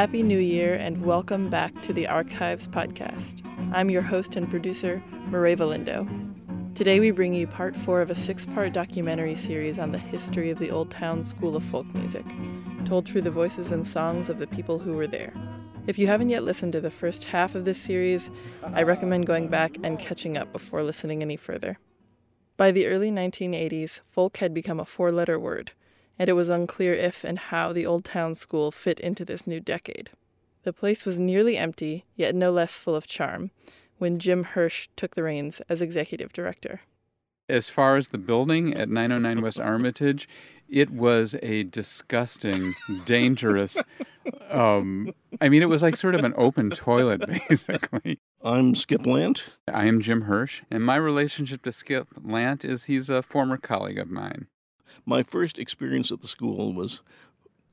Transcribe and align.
Happy 0.00 0.22
New 0.22 0.38
Year 0.38 0.76
and 0.76 1.04
welcome 1.04 1.50
back 1.50 1.82
to 1.82 1.92
the 1.92 2.06
Archives 2.06 2.66
Podcast. 2.66 3.42
I'm 3.74 3.90
your 3.90 4.02
host 4.02 4.34
and 4.34 4.48
producer, 4.48 5.02
Murray 5.28 5.54
Valindo. 5.54 6.08
Today 6.74 7.00
we 7.00 7.10
bring 7.10 7.34
you 7.34 7.46
part 7.46 7.76
four 7.76 8.00
of 8.00 8.10
a 8.10 8.14
six 8.14 8.46
part 8.46 8.72
documentary 8.72 9.34
series 9.34 9.78
on 9.78 9.92
the 9.92 9.98
history 9.98 10.50
of 10.50 10.58
the 10.58 10.70
Old 10.70 10.90
Town 10.90 11.22
School 11.22 11.54
of 11.54 11.62
Folk 11.62 11.86
Music, 11.94 12.24
told 12.86 13.06
through 13.06 13.20
the 13.20 13.30
voices 13.30 13.72
and 13.72 13.86
songs 13.86 14.30
of 14.30 14.38
the 14.38 14.46
people 14.46 14.78
who 14.78 14.94
were 14.94 15.06
there. 15.06 15.34
If 15.90 15.98
you 15.98 16.06
haven't 16.06 16.28
yet 16.28 16.44
listened 16.44 16.72
to 16.74 16.80
the 16.80 16.88
first 16.88 17.24
half 17.24 17.56
of 17.56 17.64
this 17.64 17.82
series, 17.82 18.30
I 18.62 18.84
recommend 18.84 19.26
going 19.26 19.48
back 19.48 19.76
and 19.82 19.98
catching 19.98 20.38
up 20.38 20.52
before 20.52 20.84
listening 20.84 21.20
any 21.20 21.34
further. 21.34 21.80
By 22.56 22.70
the 22.70 22.86
early 22.86 23.10
1980s, 23.10 24.00
folk 24.08 24.36
had 24.36 24.54
become 24.54 24.78
a 24.78 24.84
four 24.84 25.10
letter 25.10 25.36
word, 25.36 25.72
and 26.16 26.28
it 26.28 26.34
was 26.34 26.48
unclear 26.48 26.94
if 26.94 27.24
and 27.24 27.40
how 27.40 27.72
the 27.72 27.86
Old 27.86 28.04
Town 28.04 28.36
School 28.36 28.70
fit 28.70 29.00
into 29.00 29.24
this 29.24 29.48
new 29.48 29.58
decade. 29.58 30.10
The 30.62 30.72
place 30.72 31.04
was 31.04 31.18
nearly 31.18 31.56
empty, 31.56 32.04
yet 32.14 32.36
no 32.36 32.52
less 32.52 32.78
full 32.78 32.94
of 32.94 33.08
charm, 33.08 33.50
when 33.98 34.20
Jim 34.20 34.44
Hirsch 34.44 34.86
took 34.94 35.16
the 35.16 35.24
reins 35.24 35.60
as 35.68 35.82
executive 35.82 36.32
director. 36.32 36.82
As 37.50 37.68
far 37.68 37.96
as 37.96 38.08
the 38.08 38.18
building 38.18 38.74
at 38.74 38.88
909 38.88 39.42
West 39.42 39.58
Armitage, 39.58 40.28
it 40.68 40.90
was 40.90 41.34
a 41.42 41.64
disgusting, 41.64 42.76
dangerous. 43.04 43.82
Um, 44.48 45.12
I 45.40 45.48
mean, 45.48 45.60
it 45.60 45.68
was 45.68 45.82
like 45.82 45.96
sort 45.96 46.14
of 46.14 46.22
an 46.22 46.32
open 46.36 46.70
toilet, 46.70 47.26
basically. 47.48 48.20
I'm 48.40 48.76
Skip 48.76 49.04
Landt. 49.04 49.42
I 49.66 49.86
am 49.86 50.00
Jim 50.00 50.22
Hirsch, 50.22 50.62
and 50.70 50.84
my 50.84 50.94
relationship 50.94 51.62
to 51.64 51.72
Skip 51.72 52.06
Landt 52.22 52.64
is 52.64 52.84
he's 52.84 53.10
a 53.10 53.20
former 53.20 53.56
colleague 53.56 53.98
of 53.98 54.08
mine. 54.08 54.46
My 55.04 55.24
first 55.24 55.58
experience 55.58 56.12
at 56.12 56.22
the 56.22 56.28
school 56.28 56.72
was 56.72 57.00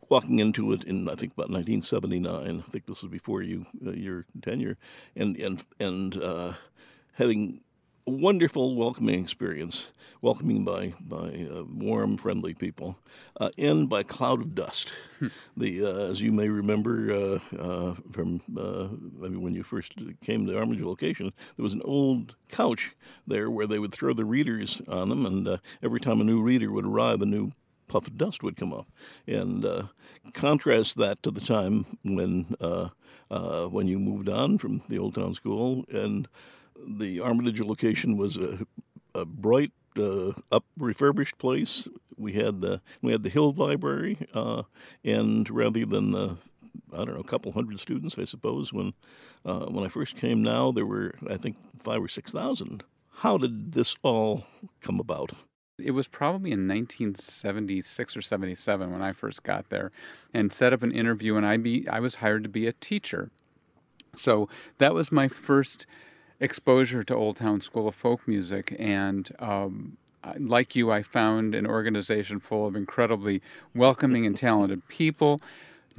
walking 0.10 0.40
into 0.40 0.72
it 0.72 0.84
in 0.86 1.08
I 1.08 1.14
think 1.14 1.34
about 1.34 1.52
1979. 1.52 2.64
I 2.68 2.72
think 2.72 2.88
this 2.88 3.04
was 3.04 3.12
before 3.12 3.44
you 3.44 3.68
uh, 3.86 3.92
your 3.92 4.26
tenure, 4.42 4.78
and 5.16 5.38
and 5.38 5.64
and 5.80 6.18
uh, 6.18 6.54
having 7.14 7.62
wonderful 8.08 8.76
welcoming 8.76 9.22
experience, 9.22 9.88
welcoming 10.22 10.64
by 10.64 10.94
by 11.00 11.48
uh, 11.52 11.64
warm, 11.64 12.18
friendly 12.18 12.54
people, 12.54 12.98
uh, 13.40 13.50
and 13.58 13.90
by 13.90 14.04
cloud 14.04 14.42
of 14.42 14.56
dust. 14.56 14.92
the 15.58 15.86
uh, 15.86 16.10
as 16.10 16.22
you 16.22 16.32
may 16.32 16.50
remember 16.50 17.12
uh, 17.12 17.58
uh, 17.58 17.96
from 18.12 18.42
uh, 18.58 18.88
maybe 19.20 19.36
when 19.36 19.54
you 19.54 19.64
first 19.64 19.94
came 20.22 20.46
to 20.46 20.52
the 20.52 20.58
Armitage 20.58 20.84
location, 20.84 21.34
there 21.56 21.64
was 21.64 21.74
an 21.74 21.82
old 21.84 22.36
couch 22.50 22.96
there 23.26 23.50
where 23.50 23.68
they 23.68 23.80
would 23.80 23.92
throw 23.92 24.14
the 24.14 24.26
readers 24.26 24.82
on 24.88 25.10
them, 25.10 25.26
and 25.26 25.60
every 25.84 26.00
time 26.00 26.22
a 26.22 26.24
new 26.24 26.42
reader 26.42 26.72
would 26.72 26.86
arrive, 26.86 27.22
a 27.22 27.26
new 27.26 27.52
puff 27.88 28.08
of 28.08 28.18
dust 28.18 28.44
would 28.44 28.58
come 28.58 28.74
up. 28.74 28.88
And 29.26 29.66
uh, 29.66 29.84
contrast 30.34 30.98
that 30.98 31.24
to 31.24 31.32
the 31.32 31.42
time 31.42 31.98
when 32.04 32.56
uh, 32.60 32.90
uh, 33.30 33.66
when 33.66 33.88
you 33.88 34.00
moved 34.00 34.30
on 34.30 34.58
from 34.58 34.82
the 34.88 34.98
Old 34.98 35.16
Town 35.16 35.34
School, 35.34 35.86
and 35.90 36.28
the 36.86 37.20
Armitage 37.20 37.60
location 37.60 38.18
was 38.18 38.38
a, 38.38 38.66
a 39.14 39.26
bright, 39.26 39.72
uh, 39.98 40.34
up 40.52 40.66
refurbished 40.78 41.38
place. 41.38 41.88
We 42.18 42.34
had 42.34 42.62
the 42.62 42.82
we 43.02 43.12
had 43.12 43.24
the 43.24 43.30
Hill 43.30 43.54
Library, 43.54 44.28
uh, 44.34 44.64
and 45.04 45.50
rather 45.50 45.86
than 45.86 46.12
the 46.12 46.38
I 46.94 46.98
don't 46.98 47.14
know, 47.14 47.20
a 47.20 47.24
couple 47.24 47.52
hundred 47.52 47.80
students, 47.80 48.18
I 48.18 48.24
suppose. 48.24 48.72
When 48.74 48.94
uh, 49.46 49.66
when 49.66 49.86
I 49.86 49.90
first 49.90 50.16
came, 50.16 50.42
now 50.42 50.72
there 50.72 50.86
were 50.86 51.16
I 51.30 51.38
think 51.38 51.58
five 51.80 52.02
or 52.04 52.08
six 52.08 52.32
thousand. 52.32 52.84
How 53.18 53.38
did 53.38 53.72
this 53.74 53.96
all 54.04 54.46
come 54.82 55.00
about? 55.00 55.32
It 55.80 55.92
was 55.92 56.08
probably 56.08 56.52
in 56.52 56.68
1976 56.68 58.18
or 58.18 58.22
77 58.22 58.92
when 58.92 59.04
I 59.04 59.12
first 59.12 59.44
got 59.44 59.70
there 59.70 59.92
and 60.34 60.52
set 60.52 60.74
up 60.74 60.82
an 60.82 60.92
interview 60.92 61.36
and 61.36 61.46
I 61.46 61.58
be 61.58 61.88
I 61.88 62.00
was 62.00 62.16
hired 62.16 62.44
to 62.44 62.50
be 62.50 62.66
a 62.66 62.74
teacher. 62.74 63.30
So 64.16 64.50
that 64.80 64.96
was 64.96 65.12
my 65.12 65.28
first 65.28 65.86
exposure 66.40 67.04
to 67.04 67.16
Old 67.16 67.38
Town 67.38 67.62
School 67.62 67.88
of 67.88 67.96
Folk 67.96 68.28
Music 68.28 68.76
and 68.78 69.30
um, 69.40 69.98
like 70.38 70.76
you, 70.76 70.92
I 70.92 71.04
found 71.04 71.56
an 71.56 71.66
organization 71.66 72.40
full 72.40 72.68
of 72.68 72.76
incredibly 72.76 73.42
welcoming 73.74 74.26
and 74.26 74.36
talented 74.36 74.88
people 74.88 75.42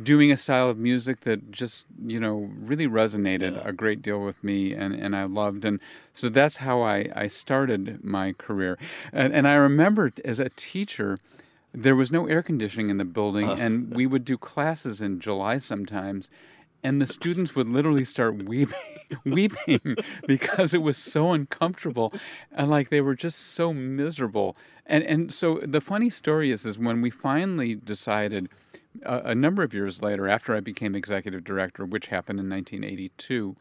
doing 0.01 0.31
a 0.31 0.37
style 0.37 0.71
of 0.71 0.79
music 0.79 1.21
that 1.21 1.51
just 1.51 1.85
you 2.07 2.21
know 2.21 2.51
really 2.57 2.87
resonated 2.87 3.57
yeah. 3.57 3.63
a 3.65 3.73
great 3.73 4.01
deal 4.01 4.21
with 4.21 4.43
me 4.45 4.73
and, 4.73 4.95
and 4.95 5.17
I 5.17 5.25
loved 5.25 5.65
and 5.65 5.81
so 6.15 6.29
that's 6.29 6.59
how 6.59 6.83
I, 6.83 7.09
I 7.17 7.27
started 7.27 8.05
my 8.05 8.33
career 8.33 8.79
and, 9.13 9.33
and 9.33 9.49
I 9.49 9.55
remember 9.55 10.13
as 10.25 10.39
a 10.39 10.51
teacher 10.51 11.19
there 11.75 11.97
was 11.97 12.13
no 12.13 12.27
air 12.27 12.43
conditioning 12.43 12.91
in 12.91 12.99
the 12.99 13.05
building 13.05 13.49
uh. 13.49 13.55
and 13.55 13.93
we 13.93 14.07
would 14.07 14.25
do 14.25 14.39
classes 14.39 15.03
in 15.03 15.19
July 15.19 15.59
sometimes 15.59 16.31
and 16.83 17.03
the 17.03 17.07
students 17.07 17.55
would 17.55 17.69
literally 17.69 18.05
start 18.05 18.45
weeping 18.45 18.77
weeping 19.25 19.97
because 20.27 20.75
it 20.75 20.83
was 20.83 20.97
so 20.97 21.33
uncomfortable 21.33 22.13
and 22.53 22.71
like 22.71 22.91
they 22.91 23.01
were 23.01 23.15
just 23.15 23.39
so 23.39 23.73
miserable. 23.73 24.57
And 24.87 25.05
and 25.05 25.33
so 25.33 25.61
the 25.65 25.81
funny 25.81 26.11
story 26.11 26.51
is 26.51 26.65
is 26.65 26.79
when 26.79 27.01
we 27.01 27.11
finally 27.11 27.75
decided 27.75 28.49
a, 29.03 29.31
a 29.31 29.35
number 29.35 29.63
of 29.63 29.75
years 29.75 30.03
later, 30.03 30.29
after 30.29 30.55
I 30.55 30.61
became 30.61 30.95
executive 30.95 31.45
director, 31.45 31.85
which 31.85 32.09
happened 32.09 32.41
in 32.41 32.49
1982, 32.49 33.57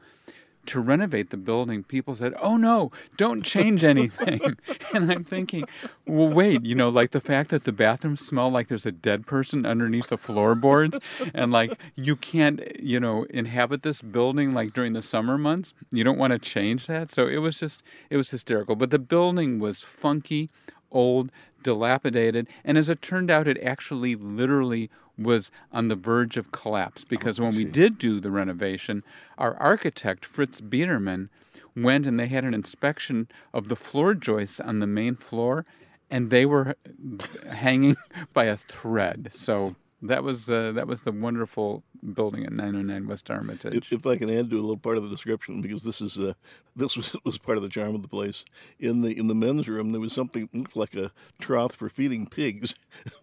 to 0.68 0.80
renovate 0.80 1.30
the 1.30 1.38
building, 1.38 1.84
people 1.84 2.16
said, 2.16 2.34
"Oh 2.40 2.58
no, 2.58 2.92
don't 3.18 3.44
change 3.44 3.84
anything." 3.84 4.58
and 4.94 5.12
I'm 5.12 5.24
thinking, 5.24 5.66
"Well, 6.06 6.30
wait, 6.30 6.66
you 6.66 6.76
know, 6.76 6.90
like 6.90 7.12
the 7.12 7.22
fact 7.22 7.50
that 7.50 7.64
the 7.64 7.72
bathrooms 7.72 8.26
smell 8.26 8.50
like 8.50 8.68
there's 8.68 8.86
a 8.86 8.92
dead 8.92 9.26
person 9.26 9.66
underneath 9.66 10.08
the 10.08 10.18
floorboards 10.18 11.00
and 11.34 11.52
like 11.52 11.80
you 11.96 12.16
can't, 12.16 12.62
you 12.82 13.00
know, 13.00 13.24
inhabit 13.30 13.84
this 13.84 14.02
building 14.02 14.54
like 14.54 14.74
during 14.74 14.94
the 14.94 15.02
summer 15.02 15.38
months. 15.38 15.74
You 15.92 16.04
don't 16.04 16.18
want 16.18 16.34
to 16.34 16.40
change 16.40 16.88
that." 16.88 17.12
So 17.12 17.28
it 17.28 17.38
was 17.38 17.60
just 17.60 17.84
it 18.10 18.18
was 18.18 18.30
hysterical, 18.32 18.76
but 18.76 18.92
the 18.92 19.00
building 19.00 19.60
was 19.60 19.84
funky, 19.84 20.50
old, 20.92 21.32
dilapidated, 21.64 22.48
and 22.64 22.78
as 22.78 22.90
it 22.90 23.02
turned 23.02 23.32
out 23.32 23.48
it 23.48 23.58
actually 23.64 24.16
literally 24.16 24.90
was 25.18 25.52
on 25.72 25.88
the 25.88 25.96
verge 25.96 26.38
of 26.38 26.52
collapse 26.52 27.04
because 27.04 27.40
oh, 27.40 27.44
when 27.44 27.56
we 27.56 27.66
did 27.66 27.98
do 27.98 28.20
the 28.20 28.32
renovation, 28.32 29.04
our 29.38 29.56
architect, 29.56 30.26
Fritz 30.26 30.62
Biederman, 30.62 31.30
went 31.76 32.06
and 32.06 32.20
they 32.20 32.28
had 32.28 32.44
an 32.44 32.54
inspection 32.54 33.28
of 33.54 33.68
the 33.68 33.76
floor 33.76 34.14
joists 34.14 34.60
on 34.60 34.80
the 34.80 34.88
main 34.88 35.16
floor, 35.16 35.66
and 36.10 36.30
they 36.30 36.46
were 36.46 36.76
hanging 37.52 37.98
by 38.34 38.46
a 38.46 38.58
thread. 38.58 39.32
So 39.34 39.76
that 40.02 40.24
was 40.24 40.50
uh, 40.50 40.72
that 40.74 40.88
was 40.88 41.02
the 41.02 41.12
wonderful 41.12 41.84
building 42.14 42.46
at 42.46 42.52
909 42.52 43.08
West 43.08 43.32
Armitage. 43.32 43.92
If, 43.92 43.94
if, 43.94 44.06
I 44.06 44.16
can 44.16 44.30
add 44.30 44.50
to 44.52 44.58
a 44.58 44.62
little 44.62 44.78
part 44.78 44.98
of 44.98 45.04
the 45.04 45.10
description, 45.10 45.62
because 45.62 45.82
this 45.82 46.02
is 46.02 46.20
uh, 46.20 46.34
this 46.76 46.96
was 46.96 47.16
was 47.26 47.38
part 47.38 47.58
of 47.58 47.64
the 47.64 47.70
charm 47.70 47.96
of 47.96 48.04
the 48.04 48.08
place. 48.08 48.46
In 48.80 49.02
the 49.02 49.18
in 49.18 49.28
the 49.28 49.36
men's 49.36 49.68
room, 49.68 49.92
there 49.92 50.02
was 50.02 50.14
something 50.14 50.50
that 50.52 50.58
looked 50.58 50.76
like 50.76 50.94
a 50.94 51.12
trough 51.40 51.74
for 51.74 51.90
feeding 51.90 52.28
pigs, 52.28 52.76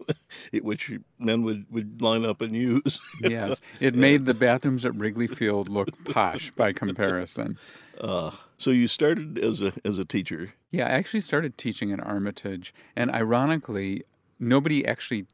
which 0.51 0.91
men 1.17 1.43
would, 1.43 1.65
would 1.71 2.01
line 2.01 2.25
up 2.25 2.41
and 2.41 2.53
use. 2.53 2.99
yes, 3.21 3.61
it 3.79 3.95
made 3.95 4.25
the 4.25 4.33
bathrooms 4.33 4.85
at 4.85 4.95
Wrigley 4.95 5.27
Field 5.27 5.69
look 5.69 5.89
posh 6.05 6.51
by 6.51 6.73
comparison. 6.73 7.57
Uh, 8.01 8.31
so 8.57 8.71
you 8.71 8.89
started 8.89 9.39
as 9.39 9.61
a 9.61 9.73
as 9.85 9.97
a 9.97 10.03
teacher. 10.03 10.53
Yeah, 10.71 10.87
I 10.87 10.91
actually 10.91 11.21
started 11.21 11.57
teaching 11.57 11.93
at 11.93 12.05
Armitage, 12.05 12.73
and 12.97 13.09
ironically, 13.11 14.03
nobody 14.39 14.85
actually 14.85 15.27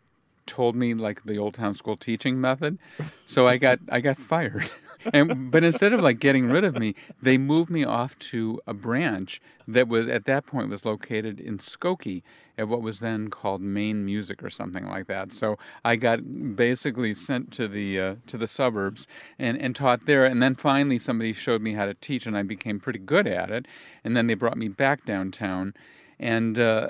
told 0.45 0.75
me 0.75 0.93
like 0.93 1.23
the 1.23 1.37
old 1.37 1.53
town 1.53 1.75
school 1.75 1.97
teaching 1.97 2.39
method. 2.39 2.77
So 3.25 3.47
I 3.47 3.57
got 3.57 3.79
I 3.89 4.01
got 4.01 4.17
fired. 4.17 4.69
and 5.13 5.51
but 5.51 5.63
instead 5.63 5.93
of 5.93 6.01
like 6.01 6.19
getting 6.19 6.47
rid 6.47 6.63
of 6.63 6.77
me, 6.77 6.95
they 7.21 7.37
moved 7.37 7.69
me 7.69 7.83
off 7.83 8.17
to 8.19 8.59
a 8.67 8.73
branch 8.73 9.41
that 9.67 9.87
was 9.87 10.07
at 10.07 10.25
that 10.25 10.45
point 10.45 10.69
was 10.69 10.85
located 10.85 11.39
in 11.39 11.57
Skokie 11.57 12.23
at 12.57 12.67
what 12.67 12.81
was 12.81 12.99
then 12.99 13.29
called 13.29 13.61
Maine 13.61 14.05
Music 14.05 14.43
or 14.43 14.49
something 14.49 14.85
like 14.85 15.07
that. 15.07 15.33
So 15.33 15.57
I 15.83 15.95
got 15.95 16.55
basically 16.55 17.13
sent 17.13 17.51
to 17.53 17.67
the 17.67 17.99
uh, 17.99 18.15
to 18.27 18.37
the 18.37 18.47
suburbs 18.47 19.07
and 19.39 19.57
and 19.57 19.75
taught 19.75 20.05
there. 20.05 20.25
And 20.25 20.41
then 20.41 20.55
finally 20.55 20.97
somebody 20.97 21.33
showed 21.33 21.61
me 21.61 21.73
how 21.73 21.85
to 21.85 21.93
teach, 21.93 22.25
and 22.25 22.37
I 22.37 22.43
became 22.43 22.79
pretty 22.79 22.99
good 22.99 23.27
at 23.27 23.49
it. 23.49 23.65
And 24.03 24.15
then 24.15 24.27
they 24.27 24.35
brought 24.35 24.57
me 24.57 24.67
back 24.67 25.05
downtown, 25.05 25.73
and. 26.19 26.57
Uh, 26.59 26.89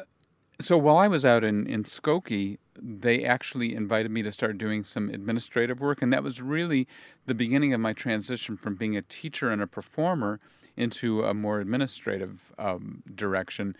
so 0.59 0.77
while 0.77 0.97
I 0.97 1.07
was 1.07 1.25
out 1.25 1.43
in, 1.43 1.65
in 1.65 1.83
Skokie, 1.83 2.59
they 2.81 3.23
actually 3.23 3.75
invited 3.75 4.11
me 4.11 4.23
to 4.23 4.31
start 4.31 4.57
doing 4.57 4.83
some 4.83 5.09
administrative 5.09 5.79
work. 5.79 6.01
And 6.01 6.11
that 6.11 6.23
was 6.23 6.41
really 6.41 6.87
the 7.25 7.35
beginning 7.35 7.73
of 7.73 7.79
my 7.79 7.93
transition 7.93 8.57
from 8.57 8.75
being 8.75 8.97
a 8.97 9.01
teacher 9.01 9.51
and 9.51 9.61
a 9.61 9.67
performer 9.67 10.39
into 10.75 11.23
a 11.23 11.33
more 11.33 11.59
administrative 11.59 12.51
um, 12.57 13.03
direction. 13.13 13.75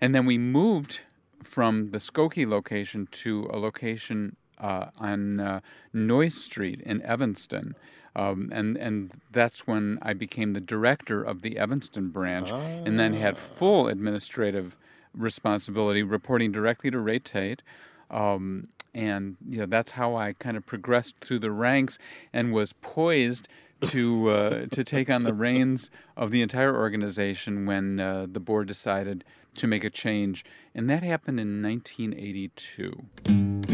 And 0.00 0.14
then 0.14 0.26
we 0.26 0.36
moved 0.36 1.00
from 1.42 1.90
the 1.90 1.98
Skokie 1.98 2.46
location 2.46 3.08
to 3.10 3.48
a 3.52 3.58
location 3.58 4.36
uh, 4.58 4.86
on 4.98 5.40
uh, 5.40 5.60
Noyes 5.92 6.34
Street 6.34 6.80
in 6.82 7.02
Evanston. 7.02 7.74
Um, 8.14 8.50
and 8.52 8.76
and 8.76 9.22
that's 9.30 9.66
when 9.66 9.98
I 10.02 10.12
became 10.12 10.52
the 10.52 10.60
director 10.60 11.22
of 11.22 11.40
the 11.40 11.56
Evanston 11.56 12.10
branch, 12.10 12.50
and 12.50 12.98
then 12.98 13.14
had 13.14 13.38
full 13.38 13.88
administrative 13.88 14.76
responsibility, 15.14 16.02
reporting 16.02 16.52
directly 16.52 16.90
to 16.90 16.98
Ray 16.98 17.20
Tate. 17.20 17.62
Um, 18.12 18.68
and 18.94 19.36
you 19.48 19.58
know, 19.58 19.66
that's 19.66 19.92
how 19.92 20.14
I 20.14 20.34
kind 20.34 20.56
of 20.56 20.66
progressed 20.66 21.16
through 21.20 21.38
the 21.38 21.50
ranks 21.50 21.98
and 22.32 22.52
was 22.52 22.74
poised 22.74 23.48
to 23.86 24.30
uh, 24.30 24.66
to 24.70 24.84
take 24.84 25.10
on 25.10 25.24
the 25.24 25.32
reins 25.32 25.90
of 26.16 26.30
the 26.30 26.42
entire 26.42 26.76
organization 26.76 27.66
when 27.66 27.98
uh, 27.98 28.26
the 28.30 28.40
board 28.40 28.68
decided 28.68 29.24
to 29.56 29.66
make 29.66 29.84
a 29.84 29.90
change, 29.90 30.44
and 30.74 30.88
that 30.88 31.02
happened 31.02 31.40
in 31.40 31.62
1982. 31.62 33.71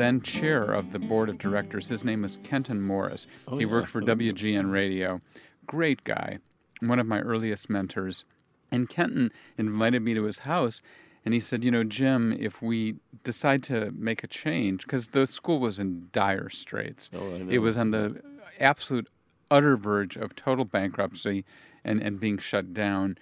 Then 0.00 0.20
chair 0.20 0.64
of 0.64 0.92
the 0.92 0.98
board 0.98 1.28
of 1.28 1.38
directors. 1.38 1.88
His 1.88 2.04
name 2.04 2.22
was 2.22 2.38
Kenton 2.42 2.80
Morris. 2.80 3.26
Oh, 3.46 3.58
he 3.58 3.64
yeah. 3.64 3.70
worked 3.70 3.88
for 3.88 4.00
WGN 4.00 4.72
Radio. 4.72 5.20
Great 5.66 6.04
guy, 6.04 6.38
one 6.80 6.98
of 6.98 7.06
my 7.06 7.20
earliest 7.20 7.68
mentors. 7.68 8.24
And 8.72 8.88
Kenton 8.88 9.30
invited 9.58 10.02
me 10.02 10.14
to 10.14 10.24
his 10.24 10.38
house, 10.38 10.80
and 11.24 11.34
he 11.34 11.40
said, 11.40 11.64
You 11.64 11.70
know, 11.70 11.84
Jim, 11.84 12.32
if 12.32 12.62
we 12.62 12.96
decide 13.24 13.62
to 13.64 13.90
make 13.92 14.24
a 14.24 14.28
change, 14.28 14.82
because 14.82 15.08
the 15.08 15.26
school 15.26 15.58
was 15.58 15.78
in 15.78 16.08
dire 16.12 16.48
straits, 16.48 17.10
Oh, 17.12 17.46
it 17.48 17.58
was 17.58 17.76
on 17.76 17.90
the 17.90 18.22
absolute 18.58 19.08
utter 19.50 19.76
verge 19.76 20.16
of 20.16 20.34
total 20.34 20.64
bankruptcy 20.64 21.44
and, 21.84 22.00
and 22.00 22.20
being 22.20 22.38
shut 22.38 22.72
down. 22.72 23.18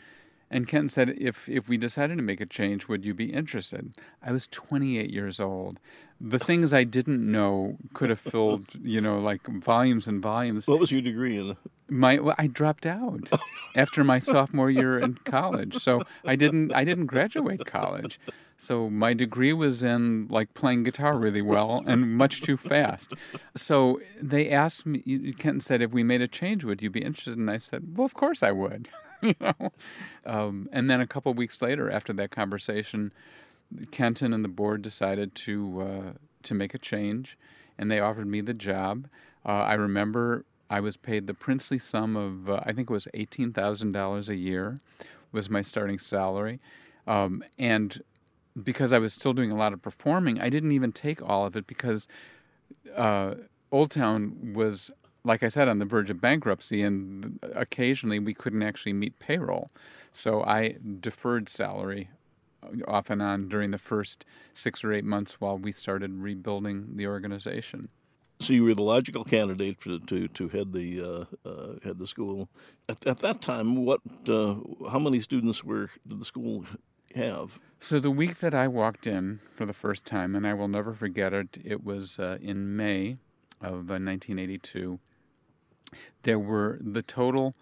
And 0.51 0.67
Kenton 0.67 0.89
said, 0.89 1.15
if, 1.19 1.49
if 1.49 1.69
we 1.69 1.77
decided 1.77 2.17
to 2.17 2.23
make 2.23 2.41
a 2.41 2.47
change, 2.47 2.89
would 2.89 3.05
you 3.05 3.15
be 3.15 3.33
interested? 3.33 3.95
I 4.23 4.33
was 4.33 4.47
28 4.47 5.11
years 5.11 5.41
old. 5.41 5.79
The 6.21 6.39
things 6.39 6.73
I 6.73 6.85
didn't 6.85 7.31
know 7.31 7.77
could 7.95 8.11
have 8.11 8.19
filled, 8.19 8.75
you 8.83 9.01
know, 9.01 9.21
like 9.21 9.47
volumes 9.47 10.07
and 10.07 10.21
volumes. 10.21 10.67
What 10.67 10.81
was 10.81 10.91
your 10.91 11.01
degree 11.01 11.39
in? 11.39 11.57
My 11.89 12.19
well, 12.19 12.35
I 12.39 12.49
dropped 12.49 12.87
out 12.87 13.31
after 13.75 14.03
my 14.05 14.19
sophomore 14.19 14.71
year 14.71 14.99
in 14.99 15.15
college, 15.25 15.77
so 15.77 16.03
I 16.25 16.37
didn't 16.37 16.73
I 16.75 16.85
didn't 16.85 17.07
graduate 17.07 17.65
college. 17.67 18.19
So 18.61 18.91
my 18.91 19.15
degree 19.15 19.53
was 19.53 19.85
in 19.85 20.27
like 20.29 20.53
playing 20.55 20.83
guitar 20.83 21.17
really 21.17 21.41
well 21.41 21.85
and 21.87 22.17
much 22.17 22.43
too 22.43 22.57
fast. 22.57 23.13
So 23.55 24.01
they 24.21 24.51
asked 24.51 24.85
me. 24.85 25.01
Kenton 25.39 25.61
said, 25.61 25.81
"If 25.81 25.93
we 25.93 26.03
made 26.03 26.21
a 26.21 26.27
change, 26.27 26.65
would 26.65 26.83
you 26.83 26.91
be 26.91 27.01
interested?" 27.01 27.39
And 27.39 27.49
I 27.49 27.59
said, 27.59 27.97
"Well, 27.97 28.05
of 28.05 28.15
course 28.15 28.43
I 28.43 28.51
would." 28.51 28.89
you 29.23 29.35
know. 29.41 29.73
Um, 30.27 30.69
and 30.73 30.91
then 30.91 31.01
a 31.01 31.07
couple 31.07 31.33
weeks 31.35 31.61
later, 31.63 31.91
after 31.91 32.13
that 32.15 32.31
conversation, 32.31 33.13
Kenton 33.91 34.33
and 34.33 34.45
the 34.45 34.49
board 34.49 34.83
decided 34.83 35.35
to 35.35 35.81
uh, 35.83 36.13
to 36.43 36.55
make 36.55 36.75
a 36.75 36.79
change, 36.79 37.37
and 37.79 37.91
they 37.91 38.01
offered 38.01 38.27
me 38.27 38.41
the 38.41 38.55
job. 38.55 39.07
Uh, 39.45 39.51
I 39.51 39.75
remember 39.75 40.45
I 40.71 40.81
was 40.81 40.97
paid 40.97 41.27
the 41.27 41.35
princely 41.35 41.79
sum 41.79 42.17
of 42.17 42.51
uh, 42.51 42.61
I 42.65 42.73
think 42.73 42.91
it 42.91 42.93
was 42.93 43.09
eighteen 43.15 43.53
thousand 43.53 43.93
dollars 43.93 44.29
a 44.29 44.37
year, 44.37 44.81
was 45.33 45.51
my 45.51 45.63
starting 45.63 45.99
salary, 45.99 46.61
um, 47.07 47.45
and 47.59 48.03
because 48.63 48.93
I 48.93 48.99
was 48.99 49.13
still 49.13 49.33
doing 49.33 49.51
a 49.51 49.57
lot 49.57 49.73
of 49.73 49.83
performing, 49.83 50.41
I 50.41 50.49
didn't 50.49 50.73
even 50.73 50.93
take 50.93 51.23
all 51.23 51.47
of 51.47 51.55
it 51.55 51.67
because 51.67 52.09
uh, 52.97 53.35
Old 53.71 53.91
Town 53.91 54.55
was, 54.55 54.91
like 55.25 55.43
I 55.43 55.49
said, 55.49 55.69
on 55.69 55.79
the 55.79 55.85
verge 55.85 56.11
of 56.11 56.21
bankruptcy, 56.21 56.83
and 56.83 57.39
occasionally 57.55 58.19
we 58.19 58.35
couldn't 58.35 58.63
actually 58.63 58.95
meet 58.95 59.19
payroll. 59.19 59.71
So 60.13 60.43
I 60.43 60.77
deferred 61.01 61.49
salary 61.49 62.11
off 62.87 63.11
and 63.11 63.23
on 63.23 63.49
during 63.49 63.71
the 63.71 63.79
first 63.79 64.25
six 64.55 64.85
or 64.85 64.93
eight 64.93 65.05
months 65.05 65.41
while 65.41 65.59
we 65.59 65.73
started 65.73 66.13
rebuilding 66.15 66.97
the 66.97 67.07
organization. 67.07 67.89
So 68.41 68.53
you 68.53 68.65
were 68.65 68.75
the 68.75 68.83
logical 68.83 69.25
candidate 69.25 69.81
for, 69.81 69.99
to 69.99 70.29
to 70.29 70.49
head 70.49 70.73
the 70.73 71.01
uh, 71.01 71.49
uh, 71.49 71.73
head 71.83 71.99
the 71.99 72.07
school. 72.07 72.49
At, 72.89 73.05
at 73.07 73.19
that 73.19 73.43
time, 73.43 73.85
what 73.85 74.01
uh, 74.29 74.55
how 74.91 75.01
many 75.01 75.21
students 75.21 75.65
were 75.65 75.91
did 76.07 76.21
the 76.21 76.25
school 76.25 76.65
have? 77.17 77.59
So 77.81 77.99
the 77.99 78.13
week 78.13 78.39
that 78.39 78.55
I 78.55 78.69
walked 78.69 79.07
in 79.07 79.41
for 79.55 79.67
the 79.67 79.73
first 79.73 80.05
time, 80.05 80.37
and 80.37 80.47
I 80.47 80.55
will 80.55 80.69
never 80.69 80.95
forget 80.95 81.33
it, 81.33 81.59
it 81.65 81.85
was 81.85 82.19
uh, 82.19 82.39
in 82.41 82.77
May 82.77 83.17
of 83.61 83.91
uh, 83.91 83.99
1982. 83.99 85.01
There 86.23 86.39
were 86.39 86.79
the 86.81 87.03
total 87.03 87.57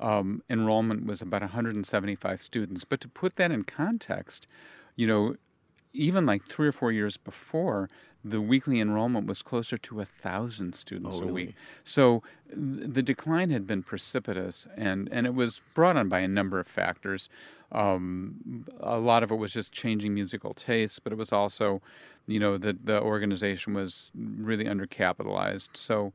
um, 0.00 0.42
enrollment 0.48 1.06
was 1.06 1.20
about 1.22 1.42
175 1.42 2.42
students. 2.42 2.84
But 2.84 3.00
to 3.00 3.08
put 3.08 3.36
that 3.36 3.50
in 3.50 3.64
context, 3.64 4.46
you 4.96 5.06
know, 5.06 5.36
even 5.92 6.26
like 6.26 6.44
three 6.44 6.68
or 6.68 6.72
four 6.72 6.92
years 6.92 7.16
before, 7.16 7.88
the 8.24 8.40
weekly 8.40 8.80
enrollment 8.80 9.26
was 9.26 9.42
closer 9.42 9.78
to 9.78 10.00
a 10.00 10.04
thousand 10.04 10.74
students 10.74 11.18
Oh, 11.20 11.28
a 11.28 11.32
week. 11.32 11.54
So 11.84 12.22
th- 12.48 12.90
the 12.92 13.02
decline 13.02 13.50
had 13.50 13.66
been 13.66 13.82
precipitous, 13.82 14.66
and, 14.76 15.08
and 15.10 15.26
it 15.26 15.34
was 15.34 15.62
brought 15.74 15.96
on 15.96 16.08
by 16.08 16.20
a 16.20 16.28
number 16.28 16.58
of 16.58 16.66
factors. 16.66 17.28
Um, 17.70 18.64
a 18.80 18.98
lot 18.98 19.22
of 19.22 19.30
it 19.30 19.36
was 19.36 19.52
just 19.52 19.72
changing 19.72 20.14
musical 20.14 20.52
tastes, 20.52 20.98
but 20.98 21.12
it 21.12 21.16
was 21.16 21.32
also, 21.32 21.80
you 22.26 22.40
know, 22.40 22.58
that 22.58 22.86
the 22.86 23.00
organization 23.00 23.74
was 23.74 24.10
really 24.14 24.64
undercapitalized. 24.64 25.70
So 25.74 26.12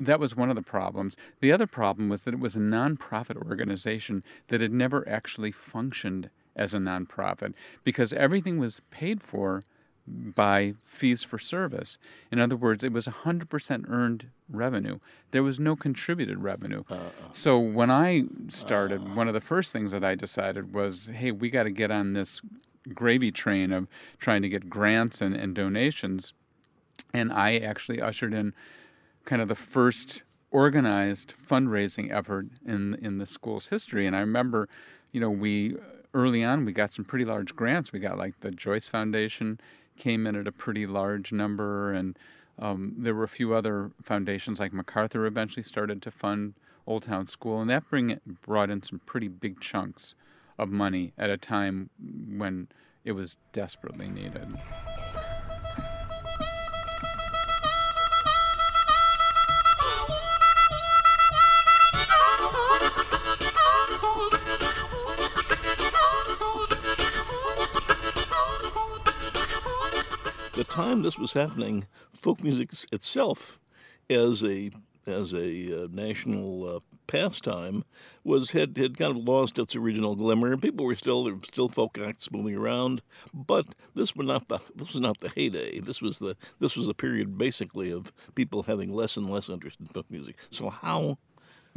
that 0.00 0.20
was 0.20 0.36
one 0.36 0.50
of 0.50 0.56
the 0.56 0.62
problems. 0.62 1.16
The 1.40 1.52
other 1.52 1.66
problem 1.66 2.08
was 2.08 2.22
that 2.22 2.34
it 2.34 2.40
was 2.40 2.56
a 2.56 2.60
nonprofit 2.60 3.36
organization 3.36 4.22
that 4.48 4.60
had 4.60 4.72
never 4.72 5.08
actually 5.08 5.52
functioned 5.52 6.30
as 6.54 6.74
a 6.74 6.78
nonprofit 6.78 7.54
because 7.84 8.12
everything 8.12 8.58
was 8.58 8.80
paid 8.90 9.22
for 9.22 9.62
by 10.06 10.74
fees 10.84 11.22
for 11.22 11.38
service. 11.38 11.98
In 12.32 12.38
other 12.38 12.56
words, 12.56 12.82
it 12.82 12.92
was 12.92 13.06
100% 13.06 13.84
earned 13.90 14.28
revenue. 14.48 14.98
There 15.32 15.42
was 15.42 15.60
no 15.60 15.76
contributed 15.76 16.42
revenue. 16.42 16.84
So 17.32 17.58
when 17.58 17.90
I 17.90 18.24
started, 18.48 19.14
one 19.14 19.28
of 19.28 19.34
the 19.34 19.40
first 19.40 19.72
things 19.72 19.90
that 19.90 20.04
I 20.04 20.14
decided 20.14 20.74
was, 20.74 21.08
hey, 21.12 21.30
we 21.30 21.50
got 21.50 21.64
to 21.64 21.70
get 21.70 21.90
on 21.90 22.14
this 22.14 22.40
gravy 22.94 23.30
train 23.30 23.72
of 23.72 23.86
trying 24.18 24.42
to 24.42 24.48
get 24.48 24.70
grants 24.70 25.20
and, 25.20 25.34
and 25.34 25.54
donations. 25.54 26.32
And 27.12 27.32
I 27.32 27.58
actually 27.58 28.00
ushered 28.00 28.32
in 28.32 28.54
kind 29.28 29.42
of 29.42 29.48
the 29.48 29.54
first 29.54 30.22
organized 30.50 31.34
fundraising 31.46 32.10
effort 32.10 32.46
in 32.64 32.94
in 33.02 33.18
the 33.18 33.26
school's 33.26 33.68
history. 33.68 34.06
And 34.06 34.16
I 34.16 34.20
remember, 34.20 34.70
you 35.12 35.20
know, 35.20 35.28
we 35.28 35.76
early 36.14 36.42
on 36.42 36.64
we 36.64 36.72
got 36.72 36.94
some 36.94 37.04
pretty 37.04 37.26
large 37.26 37.54
grants. 37.54 37.92
We 37.92 37.98
got 37.98 38.16
like 38.16 38.40
the 38.40 38.50
Joyce 38.50 38.88
Foundation 38.88 39.60
came 39.98 40.26
in 40.26 40.34
at 40.34 40.46
a 40.46 40.52
pretty 40.52 40.86
large 40.86 41.30
number, 41.30 41.92
and 41.92 42.18
um, 42.58 42.94
there 42.96 43.14
were 43.14 43.24
a 43.24 43.28
few 43.28 43.52
other 43.52 43.90
foundations 44.02 44.60
like 44.60 44.72
MacArthur 44.72 45.26
eventually 45.26 45.62
started 45.62 46.00
to 46.02 46.10
fund 46.10 46.54
Old 46.86 47.02
Town 47.02 47.26
School, 47.26 47.60
and 47.60 47.68
that 47.68 47.90
bring 47.90 48.18
brought 48.46 48.70
in 48.70 48.82
some 48.82 49.00
pretty 49.04 49.28
big 49.28 49.60
chunks 49.60 50.14
of 50.58 50.70
money 50.70 51.12
at 51.18 51.28
a 51.28 51.36
time 51.36 51.90
when 51.98 52.68
it 53.04 53.12
was 53.12 53.36
desperately 53.52 54.08
needed. 54.08 54.48
The 70.58 70.64
time 70.64 71.02
this 71.02 71.16
was 71.16 71.34
happening, 71.34 71.86
folk 72.12 72.42
music 72.42 72.70
itself, 72.90 73.60
as 74.10 74.42
a 74.42 74.72
as 75.06 75.32
a 75.32 75.84
uh, 75.84 75.88
national 75.90 76.76
uh, 76.76 76.80
pastime, 77.06 77.84
was 78.24 78.50
had, 78.50 78.76
had 78.76 78.98
kind 78.98 79.16
of 79.16 79.24
lost 79.24 79.58
its 79.58 79.76
original 79.76 80.16
glimmer. 80.16 80.56
People 80.56 80.84
were 80.84 80.96
still 80.96 81.22
there 81.22 81.34
were 81.34 81.44
still 81.44 81.68
folk 81.68 81.96
acts 81.96 82.32
moving 82.32 82.56
around, 82.56 83.02
but 83.32 83.66
this 83.94 84.16
was 84.16 84.26
not 84.26 84.48
the 84.48 84.58
this 84.74 84.88
was 84.88 85.00
not 85.00 85.20
the 85.20 85.28
heyday. 85.28 85.78
This 85.78 86.02
was 86.02 86.18
the 86.18 86.36
this 86.58 86.76
was 86.76 86.88
a 86.88 86.94
period 86.94 87.38
basically 87.38 87.92
of 87.92 88.12
people 88.34 88.64
having 88.64 88.92
less 88.92 89.16
and 89.16 89.30
less 89.30 89.48
interest 89.48 89.78
in 89.78 89.86
folk 89.86 90.10
music. 90.10 90.36
So 90.50 90.70
how 90.70 91.18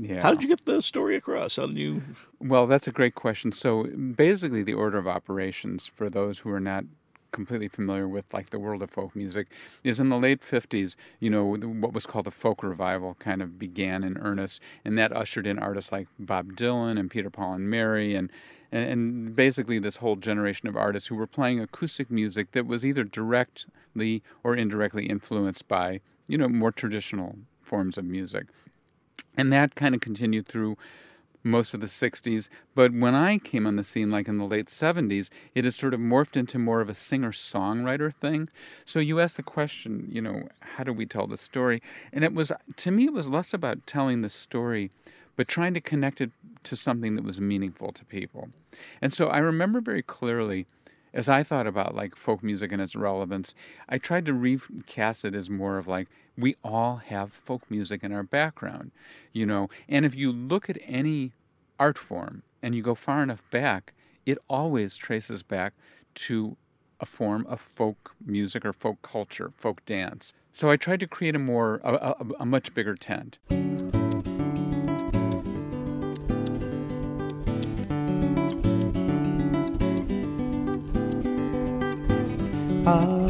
Yeah. 0.01 0.23
how 0.23 0.31
did 0.31 0.41
you 0.41 0.49
get 0.49 0.65
the 0.65 0.81
story 0.81 1.15
across? 1.15 1.57
How 1.57 1.67
did 1.67 1.77
you? 1.77 2.01
Well, 2.39 2.65
that's 2.65 2.87
a 2.87 2.91
great 2.91 3.13
question. 3.13 3.51
So 3.51 3.83
basically, 3.83 4.63
the 4.63 4.73
order 4.73 4.97
of 4.97 5.07
operations 5.07 5.87
for 5.87 6.09
those 6.09 6.39
who 6.39 6.49
are 6.49 6.59
not 6.59 6.85
completely 7.31 7.67
familiar 7.67 8.07
with 8.07 8.33
like 8.33 8.49
the 8.49 8.59
world 8.59 8.83
of 8.83 8.89
folk 8.89 9.15
music 9.15 9.47
is 9.85 10.01
in 10.01 10.09
the 10.09 10.17
late 10.17 10.41
50s 10.41 10.97
you 11.21 11.29
know 11.29 11.55
what 11.55 11.93
was 11.93 12.05
called 12.05 12.25
the 12.25 12.31
folk 12.31 12.61
revival 12.61 13.15
kind 13.19 13.41
of 13.41 13.57
began 13.57 14.03
in 14.03 14.17
earnest 14.17 14.59
and 14.83 14.97
that 14.97 15.15
ushered 15.15 15.47
in 15.47 15.57
artists 15.57 15.93
like 15.93 16.09
bob 16.19 16.57
dylan 16.57 16.99
and 16.99 17.09
peter 17.09 17.29
paul 17.29 17.53
and 17.53 17.69
mary 17.69 18.15
and 18.15 18.29
and, 18.69 18.83
and 18.83 19.33
basically 19.33 19.79
this 19.79 19.97
whole 19.97 20.17
generation 20.17 20.67
of 20.67 20.75
artists 20.75 21.07
who 21.07 21.15
were 21.15 21.25
playing 21.25 21.61
acoustic 21.61 22.11
music 22.11 22.51
that 22.51 22.65
was 22.65 22.85
either 22.85 23.05
directly 23.05 24.21
or 24.43 24.53
indirectly 24.53 25.05
influenced 25.05 25.69
by 25.69 26.01
you 26.27 26.37
know 26.37 26.49
more 26.49 26.71
traditional 26.73 27.37
forms 27.61 27.97
of 27.97 28.03
music. 28.03 28.47
And 29.35 29.51
that 29.53 29.75
kind 29.75 29.95
of 29.95 30.01
continued 30.01 30.47
through 30.47 30.77
most 31.43 31.73
of 31.73 31.81
the 31.81 31.87
60s. 31.87 32.49
But 32.75 32.93
when 32.93 33.15
I 33.15 33.37
came 33.37 33.65
on 33.65 33.75
the 33.75 33.83
scene, 33.83 34.11
like 34.11 34.27
in 34.27 34.37
the 34.37 34.45
late 34.45 34.67
70s, 34.67 35.29
it 35.55 35.65
has 35.65 35.75
sort 35.75 35.93
of 35.93 35.99
morphed 35.99 36.37
into 36.37 36.59
more 36.59 36.81
of 36.81 36.89
a 36.89 36.93
singer 36.93 37.31
songwriter 37.31 38.13
thing. 38.13 38.49
So 38.85 38.99
you 38.99 39.19
asked 39.19 39.37
the 39.37 39.43
question, 39.43 40.07
you 40.11 40.21
know, 40.21 40.49
how 40.61 40.83
do 40.83 40.93
we 40.93 41.05
tell 41.05 41.27
the 41.27 41.37
story? 41.37 41.81
And 42.13 42.23
it 42.23 42.33
was, 42.33 42.51
to 42.75 42.91
me, 42.91 43.05
it 43.05 43.13
was 43.13 43.27
less 43.27 43.53
about 43.53 43.87
telling 43.87 44.21
the 44.21 44.29
story, 44.29 44.91
but 45.35 45.47
trying 45.47 45.73
to 45.73 45.81
connect 45.81 46.21
it 46.21 46.31
to 46.63 46.75
something 46.75 47.15
that 47.15 47.23
was 47.23 47.41
meaningful 47.41 47.91
to 47.93 48.05
people. 48.05 48.49
And 49.01 49.13
so 49.13 49.27
I 49.27 49.39
remember 49.39 49.81
very 49.81 50.03
clearly. 50.03 50.67
As 51.13 51.27
I 51.27 51.43
thought 51.43 51.67
about 51.67 51.93
like 51.93 52.15
folk 52.15 52.41
music 52.41 52.71
and 52.71 52.81
its 52.81 52.95
relevance, 52.95 53.53
I 53.89 53.97
tried 53.97 54.25
to 54.27 54.33
recast 54.33 55.25
it 55.25 55.35
as 55.35 55.49
more 55.49 55.77
of 55.77 55.85
like 55.85 56.07
we 56.37 56.55
all 56.63 56.97
have 56.97 57.33
folk 57.33 57.69
music 57.69 58.03
in 58.03 58.11
our 58.11 58.23
background, 58.23 58.91
you 59.31 59.45
know. 59.45 59.69
And 59.87 60.05
if 60.05 60.15
you 60.15 60.31
look 60.31 60.69
at 60.69 60.77
any 60.83 61.33
art 61.79 61.97
form 61.97 62.43
and 62.61 62.75
you 62.75 62.81
go 62.81 62.95
far 62.95 63.23
enough 63.23 63.43
back, 63.51 63.93
it 64.25 64.37
always 64.49 64.97
traces 64.97 65.43
back 65.43 65.73
to 66.13 66.57
a 66.99 67.05
form 67.05 67.45
of 67.47 67.59
folk 67.59 68.15
music 68.23 68.65
or 68.65 68.73
folk 68.73 69.01
culture, 69.01 69.51
folk 69.57 69.83
dance. 69.85 70.33
So 70.51 70.69
I 70.69 70.77
tried 70.77 70.99
to 70.99 71.07
create 71.07 71.35
a 71.35 71.39
more, 71.39 71.81
a, 71.83 71.93
a, 71.93 72.15
a 72.41 72.45
much 72.45 72.73
bigger 72.73 72.95
tent. 72.95 73.39
Ah. 82.83 83.20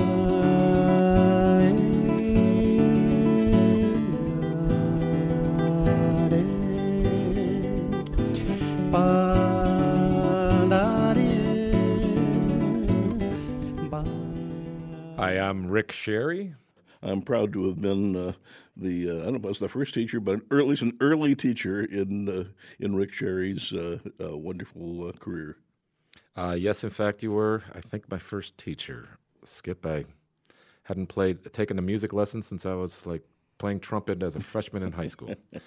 I'm 15.39 15.69
Rick 15.69 15.91
Sherry. 15.91 16.55
I'm 17.01 17.21
proud 17.21 17.53
to 17.53 17.67
have 17.67 17.81
been 17.81 18.15
uh, 18.15 18.33
the 18.77 19.09
uh, 19.09 19.13
I 19.13 19.23
don't 19.23 19.33
know 19.33 19.39
if 19.39 19.45
I 19.45 19.49
was 19.49 19.59
the 19.59 19.69
first 19.69 19.93
teacher, 19.93 20.19
but 20.19 20.35
an 20.35 20.41
early, 20.51 20.63
at 20.63 20.69
least 20.69 20.81
an 20.83 20.97
early 20.99 21.35
teacher 21.35 21.83
in 21.83 22.29
uh, 22.29 22.43
in 22.79 22.95
Rick 22.95 23.13
Sherry's 23.13 23.73
uh, 23.73 23.97
uh, 24.19 24.37
wonderful 24.37 25.07
uh, 25.07 25.11
career. 25.13 25.57
yes, 26.55 26.83
in 26.83 26.89
fact, 26.89 27.23
you 27.23 27.31
were. 27.31 27.63
I 27.73 27.81
think 27.81 28.09
my 28.09 28.19
first 28.19 28.57
teacher, 28.57 29.17
Skip. 29.43 29.85
I 29.85 30.05
hadn't 30.83 31.07
played 31.07 31.51
taken 31.53 31.79
a 31.79 31.81
music 31.81 32.13
lesson 32.13 32.41
since 32.41 32.65
I 32.65 32.73
was 32.73 33.05
like 33.05 33.23
playing 33.57 33.79
trumpet 33.79 34.21
as 34.23 34.35
a 34.35 34.39
freshman 34.39 34.83
in 34.83 34.91
high 34.91 35.07
school. 35.07 35.35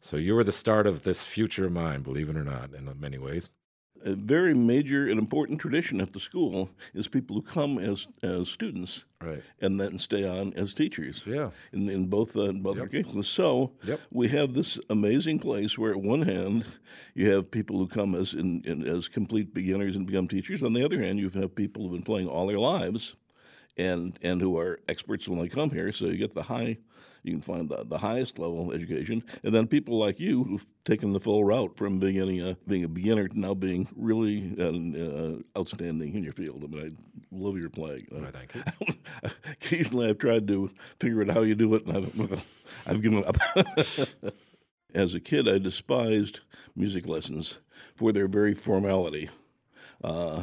So 0.00 0.18
you 0.18 0.34
were 0.34 0.44
the 0.44 0.52
start 0.52 0.86
of 0.86 1.04
this 1.04 1.24
future 1.24 1.64
of 1.64 1.72
mine, 1.72 2.02
believe 2.02 2.28
it 2.28 2.36
or 2.36 2.44
not, 2.44 2.74
in 2.74 2.92
many 3.00 3.16
ways 3.16 3.48
a 4.04 4.14
very 4.14 4.54
major 4.54 5.08
and 5.08 5.18
important 5.18 5.60
tradition 5.60 6.00
at 6.00 6.12
the 6.12 6.20
school 6.20 6.70
is 6.92 7.08
people 7.08 7.36
who 7.36 7.42
come 7.42 7.78
as 7.78 8.06
as 8.22 8.48
students 8.48 9.04
right. 9.20 9.42
and 9.60 9.80
then 9.80 9.98
stay 9.98 10.26
on 10.26 10.52
as 10.54 10.74
teachers. 10.74 11.22
Yeah. 11.26 11.50
In 11.72 11.88
in 11.88 12.06
both 12.06 12.36
uh, 12.36 12.44
in 12.44 12.62
both 12.62 12.76
yep. 12.76 12.90
cases. 12.90 13.28
So 13.28 13.72
yep. 13.84 14.00
we 14.10 14.28
have 14.28 14.54
this 14.54 14.78
amazing 14.90 15.38
place 15.38 15.78
where 15.78 15.92
at 15.92 16.00
one 16.00 16.22
hand 16.22 16.64
you 17.14 17.30
have 17.30 17.50
people 17.50 17.78
who 17.78 17.86
come 17.86 18.14
as 18.14 18.34
in, 18.34 18.62
in, 18.64 18.86
as 18.86 19.08
complete 19.08 19.54
beginners 19.54 19.96
and 19.96 20.06
become 20.06 20.28
teachers. 20.28 20.62
On 20.62 20.72
the 20.72 20.84
other 20.84 21.00
hand, 21.00 21.18
you 21.18 21.30
have 21.30 21.54
people 21.54 21.82
who've 21.82 21.92
been 21.92 22.02
playing 22.02 22.28
all 22.28 22.46
their 22.46 22.58
lives 22.58 23.16
and 23.76 24.18
and 24.22 24.40
who 24.40 24.58
are 24.58 24.80
experts 24.88 25.28
when 25.28 25.38
they 25.38 25.48
come 25.48 25.70
here. 25.70 25.92
So 25.92 26.06
you 26.06 26.16
get 26.16 26.34
the 26.34 26.44
high 26.44 26.78
you 27.24 27.32
can 27.32 27.40
find 27.40 27.68
the, 27.70 27.84
the 27.84 27.98
highest 27.98 28.38
level 28.38 28.70
education, 28.72 29.24
and 29.42 29.54
then 29.54 29.66
people 29.66 29.98
like 29.98 30.20
you 30.20 30.44
who've 30.44 30.66
taken 30.84 31.14
the 31.14 31.20
full 31.20 31.42
route 31.42 31.74
from 31.74 31.98
being 31.98 32.40
a, 32.42 32.54
being 32.68 32.84
a 32.84 32.88
beginner 32.88 33.26
to 33.28 33.40
now 33.40 33.54
being 33.54 33.88
really 33.96 34.54
uh, 34.60 35.58
outstanding 35.58 36.14
in 36.14 36.22
your 36.22 36.34
field. 36.34 36.62
I 36.62 36.66
mean, 36.66 36.96
I 37.32 37.34
love 37.34 37.56
your 37.56 37.70
playing. 37.70 38.06
Oh, 38.14 38.26
thank 38.30 38.54
you. 38.54 38.62
Occasionally, 39.52 40.10
I've 40.10 40.18
tried 40.18 40.46
to 40.48 40.70
figure 41.00 41.22
out 41.22 41.30
how 41.30 41.40
you 41.40 41.54
do 41.54 41.74
it, 41.74 41.86
and 41.86 41.96
I've, 41.96 42.44
I've 42.86 43.02
given 43.02 43.24
up. 43.24 43.38
As 44.94 45.14
a 45.14 45.20
kid, 45.20 45.48
I 45.48 45.56
despised 45.58 46.40
music 46.76 47.08
lessons 47.08 47.58
for 47.96 48.12
their 48.12 48.28
very 48.28 48.54
formality. 48.54 49.30
Uh, 50.04 50.42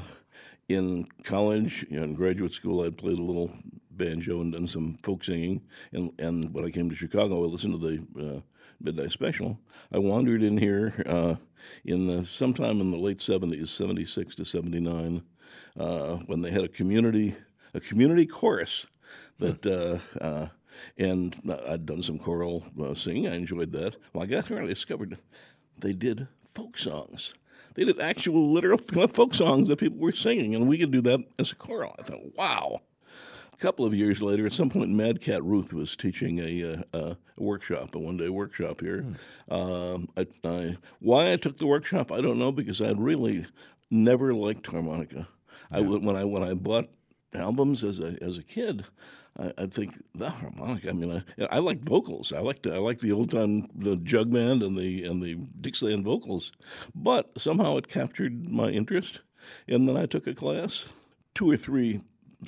in 0.70 1.08
college, 1.24 1.86
you 1.90 1.98
know, 1.98 2.04
in 2.04 2.14
graduate 2.14 2.54
school, 2.54 2.84
I'd 2.84 2.98
played 2.98 3.18
a 3.18 3.24
little 3.24 3.52
banjo 3.92 4.42
and 4.42 4.54
done 4.54 4.68
some 4.68 4.98
folk 5.04 5.24
singing. 5.24 5.62
And, 5.92 6.12
and 6.20 6.54
when 6.54 6.66
I 6.66 6.70
came 6.70 6.90
to 6.90 6.96
Chicago, 6.96 7.44
I 7.44 7.48
listened 7.48 7.80
to 7.80 7.88
the 7.88 8.36
uh, 8.36 8.40
Midnight 8.80 9.12
Special. 9.12 9.60
I 9.92 10.00
wandered 10.00 10.44
in 10.44 10.58
here 10.58 11.04
uh, 11.06 11.36
in 11.86 12.08
the, 12.08 12.24
sometime 12.24 12.82
in 12.82 12.92
the 12.92 12.98
late 12.98 13.20
70s, 13.20 13.68
76 13.68 14.36
to 14.36 14.46
79, 14.46 15.22
uh, 15.80 16.16
when 16.26 16.42
they 16.42 16.52
had 16.52 16.64
a 16.64 16.70
community 16.70 17.36
a 17.74 17.80
community 17.80 18.26
chorus 18.26 18.86
that. 19.40 19.64
Hmm. 19.64 20.24
Uh, 20.24 20.26
uh, 20.26 20.48
and 20.98 21.36
I'd 21.68 21.86
done 21.86 22.02
some 22.02 22.18
choral 22.18 22.64
uh, 22.82 22.96
singing. 22.96 23.28
I 23.28 23.36
enjoyed 23.36 23.72
that. 23.74 23.98
When 24.14 24.24
I 24.24 24.26
got 24.26 24.48
here, 24.48 24.62
I 24.62 24.66
discovered 24.66 25.18
they 25.78 25.94
did 25.94 26.28
folk 26.56 26.78
songs. 26.78 27.34
They 27.74 27.86
did 27.86 28.00
actual, 28.00 28.52
literal 28.52 28.78
folk 29.14 29.34
songs 29.34 29.70
that 29.70 29.78
people 29.78 30.00
were 30.00 30.12
singing, 30.12 30.56
and 30.56 30.68
we 30.68 30.78
could 30.78 30.92
do 30.92 31.02
that 31.02 31.22
as 31.40 31.52
a 31.52 31.56
choral. 31.56 31.96
I 32.00 32.04
thought, 32.04 32.36
wow, 32.36 32.82
A 33.54 33.58
couple 33.58 33.86
of 33.86 33.94
years 33.94 34.22
later, 34.22 34.46
at 34.46 34.54
some 34.54 34.70
point, 34.70 34.90
Madcat 34.92 35.42
Ruth 35.44 35.74
was 35.74 35.96
teaching 35.96 36.40
a, 36.40 36.84
uh, 36.94 37.00
a 37.00 37.18
workshop, 37.38 37.96
a 37.96 38.00
one 38.00 38.18
day 38.18 38.30
workshop 38.30 38.82
here. 38.82 39.02
Hmm. 39.50 39.54
Um, 39.54 40.10
I, 40.18 40.28
I, 40.44 40.78
why 41.00 41.32
I 41.32 41.36
took 41.38 41.58
the 41.58 41.68
workshop, 41.68 42.12
I 42.12 42.22
don't 42.22 42.40
know, 42.40 42.52
because 42.52 42.82
I'd 42.82 43.00
really 43.00 43.46
never 43.90 44.34
liked 44.34 44.68
harmonica. 44.68 45.28
Yeah. 45.72 45.78
I, 45.78 45.82
when, 45.82 46.16
I, 46.16 46.24
when 46.26 46.44
I 46.44 46.54
bought 46.54 46.90
albums 47.34 47.84
as 47.84 48.00
a, 48.00 48.18
as 48.22 48.38
a 48.38 48.44
kid, 48.44 48.86
I, 49.58 49.66
think 49.68 50.04
the 50.14 50.30
harmonica. 50.30 50.90
I 50.90 50.94
mean, 50.94 51.24
I, 51.40 51.46
I 51.46 51.60
like 51.60 51.80
vocals. 51.80 52.32
I 52.32 52.40
like 52.40 52.66
I 52.66 52.78
like 52.78 53.00
the 53.00 53.12
old 53.12 53.32
time 53.32 53.68
the 53.76 53.96
jug 53.98 54.32
band 54.32 54.62
and 54.64 54.78
the 54.78 55.04
and 55.04 55.22
the 55.22 55.36
Dixieland 55.60 56.06
vocals, 56.06 56.52
but 56.94 57.32
somehow 57.38 57.78
it 57.78 57.88
captured 57.88 58.50
my 58.50 58.70
interest, 58.70 59.22
and 59.68 59.88
then 59.88 59.98
I 59.98 60.06
took 60.06 60.28
a 60.28 60.36
class, 60.36 60.86
two 61.34 61.50
or 61.50 61.58
three 61.58 62.02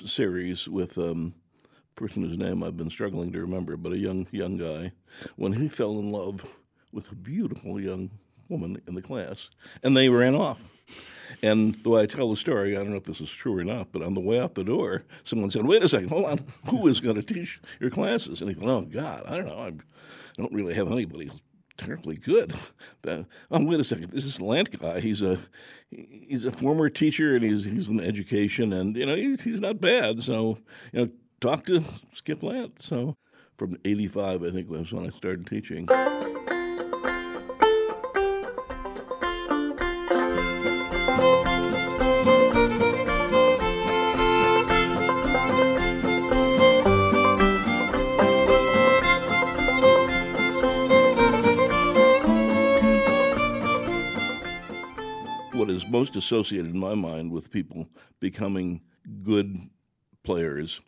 series 0.04 0.68
with 0.68 0.98
um, 0.98 1.34
a 1.64 2.00
person 2.00 2.22
whose 2.22 2.38
name 2.38 2.62
I've 2.62 2.76
been 2.76 2.90
struggling 2.90 3.32
to 3.32 3.40
remember, 3.40 3.76
but 3.76 3.92
a 3.92 3.98
young 3.98 4.26
young 4.30 4.56
guy, 4.56 4.92
when 5.36 5.54
he 5.54 5.68
fell 5.68 5.98
in 5.98 6.12
love 6.12 6.44
with 6.92 7.10
a 7.10 7.16
beautiful 7.16 7.80
young 7.80 8.10
woman 8.54 8.80
in 8.86 8.94
the 8.94 9.02
class, 9.02 9.50
and 9.82 9.96
they 9.96 10.08
ran 10.08 10.34
off. 10.34 10.62
And 11.42 11.74
the 11.82 11.90
way 11.90 12.02
I 12.02 12.06
tell 12.06 12.30
the 12.30 12.36
story, 12.36 12.76
I 12.76 12.80
don't 12.80 12.90
know 12.90 12.96
if 12.96 13.04
this 13.04 13.20
is 13.20 13.30
true 13.30 13.58
or 13.58 13.64
not, 13.64 13.92
but 13.92 14.02
on 14.02 14.14
the 14.14 14.20
way 14.20 14.38
out 14.38 14.54
the 14.54 14.64
door, 14.64 15.02
someone 15.24 15.50
said, 15.50 15.66
"Wait 15.66 15.82
a 15.82 15.88
second, 15.88 16.08
hold 16.08 16.24
on, 16.26 16.44
who 16.68 16.86
is 16.86 17.00
going 17.00 17.16
to 17.16 17.22
teach 17.22 17.60
your 17.80 17.90
classes?" 17.90 18.40
And 18.40 18.50
he 18.50 18.54
thought, 18.54 18.68
"Oh 18.68 18.82
God, 18.82 19.24
I 19.26 19.36
don't 19.36 19.46
know, 19.46 19.58
I 19.58 19.72
don't 20.36 20.52
really 20.52 20.74
have 20.74 20.90
anybody 20.90 21.26
who's 21.26 21.42
terribly 21.76 22.16
good. 22.16 22.54
The, 23.02 23.26
oh, 23.50 23.64
wait 23.64 23.80
a 23.80 23.84
second. 23.84 24.10
This 24.10 24.24
is 24.24 24.40
Landt 24.40 24.78
guy. 24.78 25.00
He's 25.00 25.22
a 25.22 25.38
he's 25.90 26.44
a 26.44 26.52
former 26.52 26.88
teacher 26.88 27.34
and 27.36 27.44
he's 27.44 27.64
he's 27.64 27.88
in 27.88 28.00
education 28.00 28.72
and 28.72 28.96
you 28.96 29.06
know 29.06 29.14
he's 29.14 29.42
he's 29.42 29.60
not 29.60 29.80
bad. 29.80 30.22
So 30.22 30.58
you 30.92 31.00
know, 31.00 31.10
talk 31.40 31.66
to 31.66 31.84
Skip 32.12 32.40
Landt. 32.42 32.82
So 32.82 33.16
from 33.58 33.76
'85, 33.84 34.42
I 34.42 34.50
think 34.50 34.70
was 34.70 34.92
when 34.92 35.06
I 35.06 35.10
started 35.10 35.46
teaching. 35.46 35.88
Most 55.94 56.16
associated 56.16 56.66
in 56.66 56.78
my 56.78 56.96
mind 56.96 57.30
with 57.30 57.52
people 57.52 57.86
becoming 58.18 58.80
good 59.22 59.70
players 60.24 60.80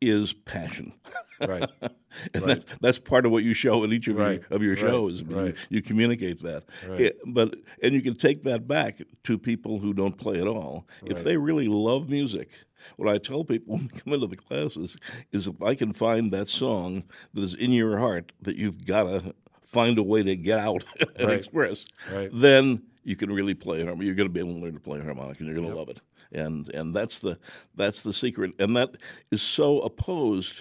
is 0.00 0.32
passion. 0.32 0.92
Right. 1.40 1.70
and 1.80 1.92
right. 2.34 2.46
That's, 2.46 2.64
that's 2.80 2.98
part 2.98 3.24
of 3.24 3.30
what 3.30 3.44
you 3.44 3.54
show 3.54 3.84
in 3.84 3.92
each 3.92 4.08
of 4.08 4.16
right. 4.16 4.40
your 4.40 4.56
of 4.56 4.62
your 4.64 4.74
right. 4.74 4.80
shows. 4.80 5.22
right. 5.22 5.46
You, 5.46 5.54
you, 5.76 5.82
communicate 5.82 6.42
that. 6.42 6.64
Right. 6.88 7.12
but 7.24 7.54
and 7.80 7.94
you 7.94 8.02
can 8.02 8.16
take 8.16 8.42
that 8.42 8.66
back 8.66 9.00
to 9.22 9.38
people 9.38 9.78
who 9.78 9.94
don't 9.94 10.18
play 10.18 10.40
at 10.40 10.48
all. 10.48 10.88
If 11.04 11.22
they 11.22 11.36
really 11.36 11.68
love 11.68 12.08
music, 12.08 12.48
what 12.96 13.08
I 13.08 13.18
tell 13.18 13.44
people 13.44 13.76
when 13.76 13.90
they 13.92 14.00
come 14.00 14.12
into 14.12 14.26
the 14.26 14.36
classes 14.36 14.96
is 15.30 15.46
if 15.46 15.62
I 15.62 15.76
can 15.76 15.92
find 15.92 16.32
that 16.32 16.48
song 16.48 17.04
that 17.34 17.44
is 17.44 17.54
in 17.54 17.70
your 17.70 17.98
heart 17.98 18.32
that 18.42 18.56
you've 18.56 18.84
got 18.84 19.04
to 19.04 19.34
find 19.62 19.98
a 19.98 20.02
way 20.02 20.24
to 20.24 20.34
get 20.34 20.58
out 20.58 20.82
and 21.16 21.30
express, 21.30 21.86
then 22.32 22.82
you 23.04 23.16
can 23.16 23.32
really 23.32 23.54
play 23.54 23.78
harmonica. 23.78 24.04
You're 24.04 24.14
going 24.14 24.28
to 24.28 24.32
be 24.32 24.40
able 24.40 24.54
to 24.54 24.60
learn 24.60 24.74
to 24.74 24.80
play 24.80 25.00
harmonica, 25.00 25.40
and 25.40 25.46
you're 25.48 25.56
going 25.56 25.68
to 25.68 25.76
yep. 25.76 25.78
love 25.78 25.88
it. 25.88 26.00
And 26.32 26.68
and 26.70 26.94
that's 26.94 27.18
the 27.18 27.38
that's 27.74 28.02
the 28.02 28.12
secret. 28.12 28.54
And 28.58 28.76
that 28.76 28.96
is 29.30 29.42
so 29.42 29.80
opposed 29.80 30.54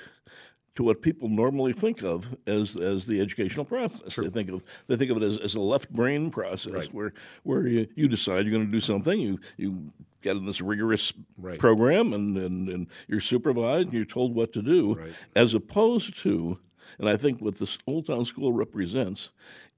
to 0.76 0.84
what 0.84 1.02
people 1.02 1.28
normally 1.28 1.74
think 1.74 2.02
of 2.02 2.28
as 2.48 2.76
as 2.76 3.06
the 3.06 3.20
educational 3.22 3.66
process. 3.66 4.16
They 4.16 4.30
think 4.30 4.50
of 4.50 4.64
they 4.88 4.96
think 4.96 5.12
of 5.12 5.18
it 5.18 5.24
as, 5.24 5.38
as 5.38 5.56
a 5.56 5.60
left 5.60 5.92
brain 5.92 6.32
process 6.32 6.74
Right. 6.74 6.94
where 6.94 7.14
where 7.44 7.68
you, 7.68 7.88
you 7.96 8.08
decide 8.08 8.46
you're 8.46 8.54
going 8.54 8.66
to 8.66 8.72
do 8.72 8.82
something. 8.82 9.20
You 9.20 9.40
you 9.58 9.92
get 10.22 10.38
in 10.38 10.46
this 10.46 10.62
rigorous 10.62 11.14
Right. 11.38 11.58
program 11.60 12.14
and, 12.14 12.38
and, 12.38 12.70
and 12.70 12.88
you're 13.08 13.22
supervised 13.22 13.86
and 13.88 13.94
you're 13.94 14.06
told 14.06 14.36
what 14.36 14.54
to 14.54 14.62
do, 14.62 14.96
Right. 14.96 15.14
as 15.36 15.54
opposed 15.54 16.18
to, 16.20 16.60
and 17.00 17.10
I 17.10 17.18
think 17.18 17.42
what 17.42 17.58
this 17.58 17.78
Old 17.88 18.06
Town 18.08 18.26
School 18.26 18.54
represents 18.54 19.32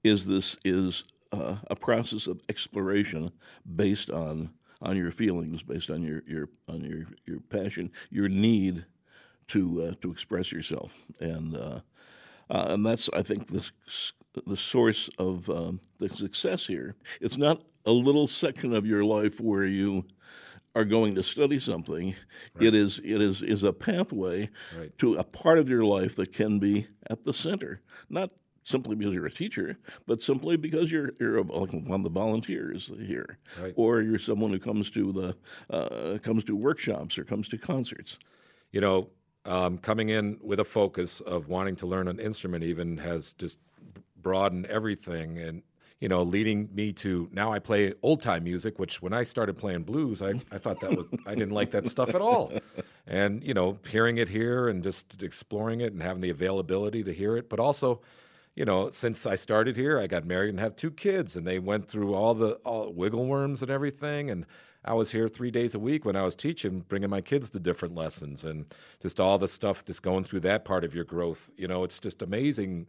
is 0.04 0.26
this 0.26 0.58
is 0.66 1.06
uh, 1.34 1.58
a 1.70 1.76
process 1.76 2.28
of 2.28 2.42
exploration 2.50 3.30
based 3.76 4.10
on 4.10 4.50
on 4.82 4.98
your 4.98 5.12
feelings, 5.12 5.64
based 5.64 5.90
on 5.90 6.04
your, 6.04 6.22
your 6.28 6.50
on 6.68 6.82
your 6.84 7.06
your 7.26 7.40
passion, 7.50 7.92
your 8.12 8.30
need 8.30 8.86
to 9.48 9.84
uh, 9.84 9.94
to 10.02 10.12
express 10.12 10.52
yourself, 10.52 10.92
and 11.20 11.56
uh, 11.56 11.80
uh, 12.50 12.66
and 12.70 12.86
that's 12.86 13.10
I 13.14 13.22
think 13.24 13.48
the 13.48 13.70
the 14.48 14.58
source 14.58 15.10
of 15.18 15.50
um, 15.50 15.80
the 16.00 16.10
success 16.10 16.66
here. 16.68 16.96
It's 17.22 17.38
not 17.38 17.62
a 17.86 17.92
little 17.92 18.28
section 18.28 18.74
of 18.74 18.86
your 18.86 19.04
life 19.04 19.40
where 19.40 19.66
you 19.66 20.06
are 20.76 20.86
going 20.86 21.14
to 21.16 21.24
study 21.24 21.60
something. 21.60 22.16
It 22.60 22.74
is 22.74 23.00
it 23.04 23.22
is 23.22 23.42
is 23.42 23.64
a 23.64 23.72
pathway 23.74 24.50
Right. 24.78 24.98
to 25.00 25.16
a 25.16 25.24
part 25.24 25.60
of 25.60 25.70
your 25.70 25.86
life 25.86 26.16
that 26.16 26.34
can 26.34 26.60
be 26.60 26.88
at 27.10 27.24
the 27.26 27.34
center, 27.34 27.82
not 28.10 28.32
simply 28.64 28.96
because 28.96 29.14
you're 29.14 29.26
a 29.26 29.32
teacher, 29.32 29.78
but 30.08 30.22
simply 30.22 30.58
because 30.58 30.92
you're 30.92 31.12
you're 31.20 31.42
like 31.44 31.72
one 31.74 32.00
of 32.00 32.04
the 32.04 32.10
volunteers 32.10 32.92
here, 33.00 33.38
Right. 33.62 33.74
or 33.76 34.02
you're 34.02 34.20
someone 34.20 34.52
who 34.52 34.60
comes 34.60 34.90
to 34.92 35.12
the 35.12 35.76
uh, 35.76 36.18
comes 36.20 36.44
to 36.46 36.56
workshops 36.56 37.18
or 37.18 37.24
comes 37.24 37.48
to 37.50 37.58
concerts. 37.58 38.20
you 38.72 38.82
know, 38.82 39.10
um, 39.46 39.78
coming 39.78 40.10
in 40.10 40.38
with 40.42 40.60
a 40.60 40.64
focus 40.66 41.20
of 41.22 41.48
wanting 41.48 41.76
to 41.78 41.86
learn 41.86 42.08
an 42.08 42.20
instrument 42.20 42.64
even 42.64 42.98
has 42.98 43.34
just 43.34 43.60
broadened 44.22 44.66
everything 44.68 45.38
and 45.38 45.64
you 46.00 46.08
know 46.08 46.24
leading 46.24 46.70
me 46.74 46.94
to 46.94 47.28
now 47.34 47.52
i 47.52 47.60
play 47.60 47.94
old 48.02 48.22
time 48.22 48.44
music 48.46 48.80
which 48.80 49.02
when 49.02 49.12
i 49.14 49.22
started 49.24 49.58
playing 49.58 49.84
blues 49.84 50.22
I, 50.22 50.30
I 50.50 50.58
thought 50.60 50.80
that 50.80 50.96
was 50.96 51.06
i 51.26 51.36
didn't 51.36 51.52
like 51.52 51.72
that 51.72 51.88
stuff 51.88 52.16
at 52.16 52.22
all 52.22 52.54
and 53.06 53.44
you 53.44 53.54
know 53.54 53.80
hearing 53.90 54.18
it 54.18 54.30
here 54.30 54.70
and 54.70 54.82
just 54.82 55.22
exploring 55.22 55.82
it 55.82 55.92
and 55.92 56.02
having 56.02 56.22
the 56.22 56.30
availability 56.30 57.04
to 57.04 57.14
hear 57.14 57.36
it 57.36 57.50
but 57.50 57.60
also 57.60 58.00
you 58.56 58.66
know 58.66 58.90
since 58.90 59.26
i 59.26 59.36
started 59.36 59.76
here 59.76 60.00
i 60.00 60.08
got 60.08 60.26
married 60.26 60.50
and 60.50 60.60
have 60.60 60.76
two 60.76 60.92
kids 60.92 61.36
and 61.36 61.46
they 61.46 61.60
went 61.60 61.88
through 61.88 62.14
all 62.14 62.34
the 62.34 62.54
all 62.66 62.92
wiggle 62.92 63.26
worms 63.26 63.62
and 63.62 63.72
everything 63.72 64.30
and 64.30 64.46
I 64.86 64.94
was 64.94 65.12
here 65.12 65.30
three 65.30 65.52
days 65.52 65.76
a 65.76 65.80
week 65.80 66.04
when 66.04 66.16
I 66.16 66.24
was 66.24 66.36
teaching, 66.36 66.82
bringing 66.82 67.10
my 67.10 67.22
kids 67.22 67.50
to 67.52 67.60
different 67.60 67.96
lessons 67.96 68.44
and 68.44 68.66
just 69.02 69.20
all 69.20 69.38
the 69.38 69.48
stuff 69.48 69.86
just 69.86 70.04
going 70.04 70.26
through 70.26 70.42
that 70.42 70.66
part 70.66 70.84
of 70.84 70.94
your 70.94 71.06
growth. 71.06 71.50
You 71.56 71.68
know, 71.68 71.84
it's 71.84 72.00
just 72.00 72.22
amazing 72.22 72.88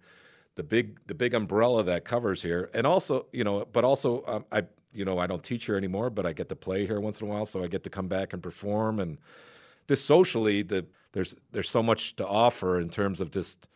the 0.56 0.62
big 0.62 0.99
the 1.06 1.14
big 1.14 1.35
umbrella 1.35 1.85
that 1.85 2.04
covers 2.04 2.42
here, 2.42 2.71
and 2.75 2.87
also 2.87 3.26
you 3.33 3.44
know, 3.44 3.64
but 3.73 3.85
also 3.85 4.25
um, 4.26 4.44
I 4.50 4.62
you 4.92 5.04
know 5.04 5.18
I 5.18 5.26
don't 5.26 5.42
teach 5.42 5.66
here 5.66 5.76
anymore, 5.76 6.11
but 6.11 6.26
I 6.26 6.33
get 6.33 6.49
to 6.49 6.56
play 6.56 6.87
here 6.87 7.00
once 7.00 7.21
in 7.21 7.28
a 7.28 7.30
while, 7.30 7.47
so 7.47 7.62
I 7.62 7.68
get 7.68 7.85
to 7.85 7.90
come 7.90 8.09
back 8.09 8.33
and 8.33 8.42
perform 8.42 8.99
and 8.99 9.18
just 9.88 10.04
socially 10.04 10.62
the 10.62 10.87
there's 11.12 11.37
there's 11.52 11.71
so 11.71 11.83
much 11.83 12.16
to 12.16 12.26
offer 12.26 12.80
in 12.80 12.88
terms 12.88 13.21
of 13.21 13.30
just 13.30 13.68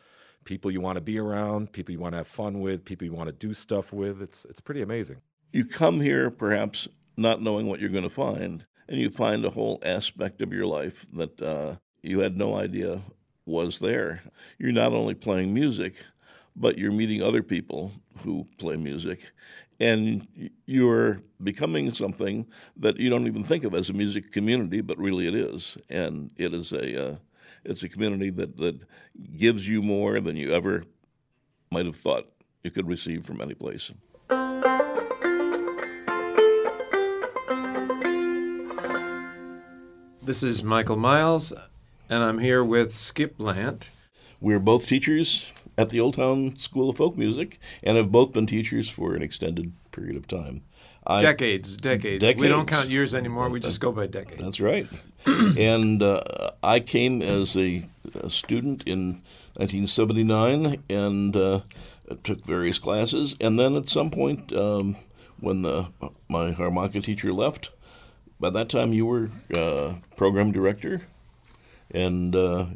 people 0.44 0.70
you 0.70 0.80
want 0.80 0.96
to 0.96 1.00
be 1.00 1.18
around, 1.18 1.72
people 1.72 1.92
you 1.92 1.98
want 2.00 2.12
to 2.12 2.18
have 2.18 2.26
fun 2.26 2.60
with, 2.60 2.84
people 2.84 3.06
you 3.06 3.12
want 3.12 3.28
to 3.28 3.34
do 3.34 3.54
stuff 3.54 3.92
with. 3.92 4.22
It's 4.22 4.44
it's 4.46 4.60
pretty 4.60 4.82
amazing. 4.82 5.18
you 5.52 5.64
come 5.64 6.00
here 6.00 6.30
perhaps 6.30 6.88
not 7.16 7.42
knowing 7.42 7.66
what 7.66 7.80
you're 7.80 7.88
going 7.88 8.04
to 8.04 8.10
find, 8.10 8.66
and 8.88 8.98
you 9.00 9.10
find 9.10 9.44
a 9.44 9.50
whole 9.50 9.80
aspect 9.82 10.40
of 10.40 10.52
your 10.52 10.66
life 10.66 11.06
that 11.12 11.40
uh, 11.42 11.76
you 12.02 12.20
had 12.20 12.36
no 12.36 12.56
idea 12.56 13.02
was 13.44 13.78
there. 13.78 14.22
You're 14.58 14.72
not 14.72 14.92
only 14.92 15.14
playing 15.14 15.52
music, 15.52 15.94
but 16.54 16.78
you're 16.78 16.92
meeting 16.92 17.22
other 17.22 17.42
people 17.42 17.92
who 18.18 18.46
play 18.58 18.76
music, 18.76 19.32
and 19.80 20.26
you're 20.66 21.22
becoming 21.42 21.94
something 21.94 22.46
that 22.76 22.98
you 22.98 23.08
don't 23.10 23.26
even 23.26 23.44
think 23.44 23.64
of 23.64 23.74
as 23.74 23.88
a 23.88 23.92
music 23.92 24.32
community, 24.32 24.80
but 24.80 24.98
really 24.98 25.26
it 25.26 25.34
is, 25.34 25.78
and 25.88 26.30
it 26.36 26.52
is 26.52 26.72
a 26.72 27.12
uh, 27.12 27.16
it's 27.64 27.82
a 27.82 27.88
community 27.88 28.30
that 28.30 28.56
that 28.56 28.80
gives 29.36 29.68
you 29.68 29.82
more 29.82 30.20
than 30.20 30.36
you 30.36 30.52
ever 30.52 30.84
might 31.70 31.86
have 31.86 31.96
thought 31.96 32.30
you 32.62 32.70
could 32.70 32.88
receive 32.88 33.24
from 33.24 33.40
any 33.40 33.54
place. 33.54 33.92
This 40.22 40.42
is 40.42 40.62
Michael 40.62 40.96
Miles, 40.96 41.54
and 42.10 42.22
I'm 42.22 42.38
here 42.38 42.62
with 42.62 42.94
Skip 42.94 43.38
Landt. 43.38 43.90
We're 44.40 44.58
both 44.58 44.86
teachers 44.86 45.50
at 45.78 45.90
the 45.90 46.00
Old 46.00 46.16
Town 46.16 46.56
School 46.56 46.90
of 46.90 46.98
Folk 46.98 47.16
Music 47.16 47.58
and 47.82 47.96
have 47.96 48.12
both 48.12 48.32
been 48.32 48.46
teachers 48.46 48.90
for 48.90 49.14
an 49.14 49.22
extended 49.22 49.72
period 49.90 50.16
of 50.16 50.28
time. 50.28 50.62
I, 51.08 51.22
Decades, 51.22 51.76
decades. 51.78 52.22
We 52.38 52.48
don't 52.48 52.68
count 52.68 52.90
years 52.90 53.14
anymore. 53.14 53.48
We 53.48 53.60
just 53.60 53.80
go 53.80 53.90
by 53.92 54.06
decades. 54.06 54.42
That's 54.42 54.60
right. 54.60 54.86
and 55.26 56.02
uh, 56.02 56.50
I 56.62 56.80
came 56.80 57.22
as 57.22 57.56
a, 57.56 57.88
a 58.14 58.28
student 58.28 58.82
in 58.86 59.22
1979 59.54 60.82
and 60.90 61.34
uh, 61.34 61.60
took 62.22 62.44
various 62.44 62.78
classes. 62.78 63.36
And 63.40 63.58
then 63.58 63.74
at 63.74 63.88
some 63.88 64.10
point, 64.10 64.52
um, 64.52 64.96
when 65.40 65.62
the, 65.62 65.88
my 66.28 66.52
harmonica 66.52 67.00
teacher 67.00 67.32
left, 67.32 67.70
by 68.38 68.50
that 68.50 68.68
time 68.68 68.92
you 68.92 69.06
were 69.06 69.30
uh, 69.54 69.94
program 70.16 70.52
director, 70.52 71.02
and 71.90 72.36
uh, 72.36 72.66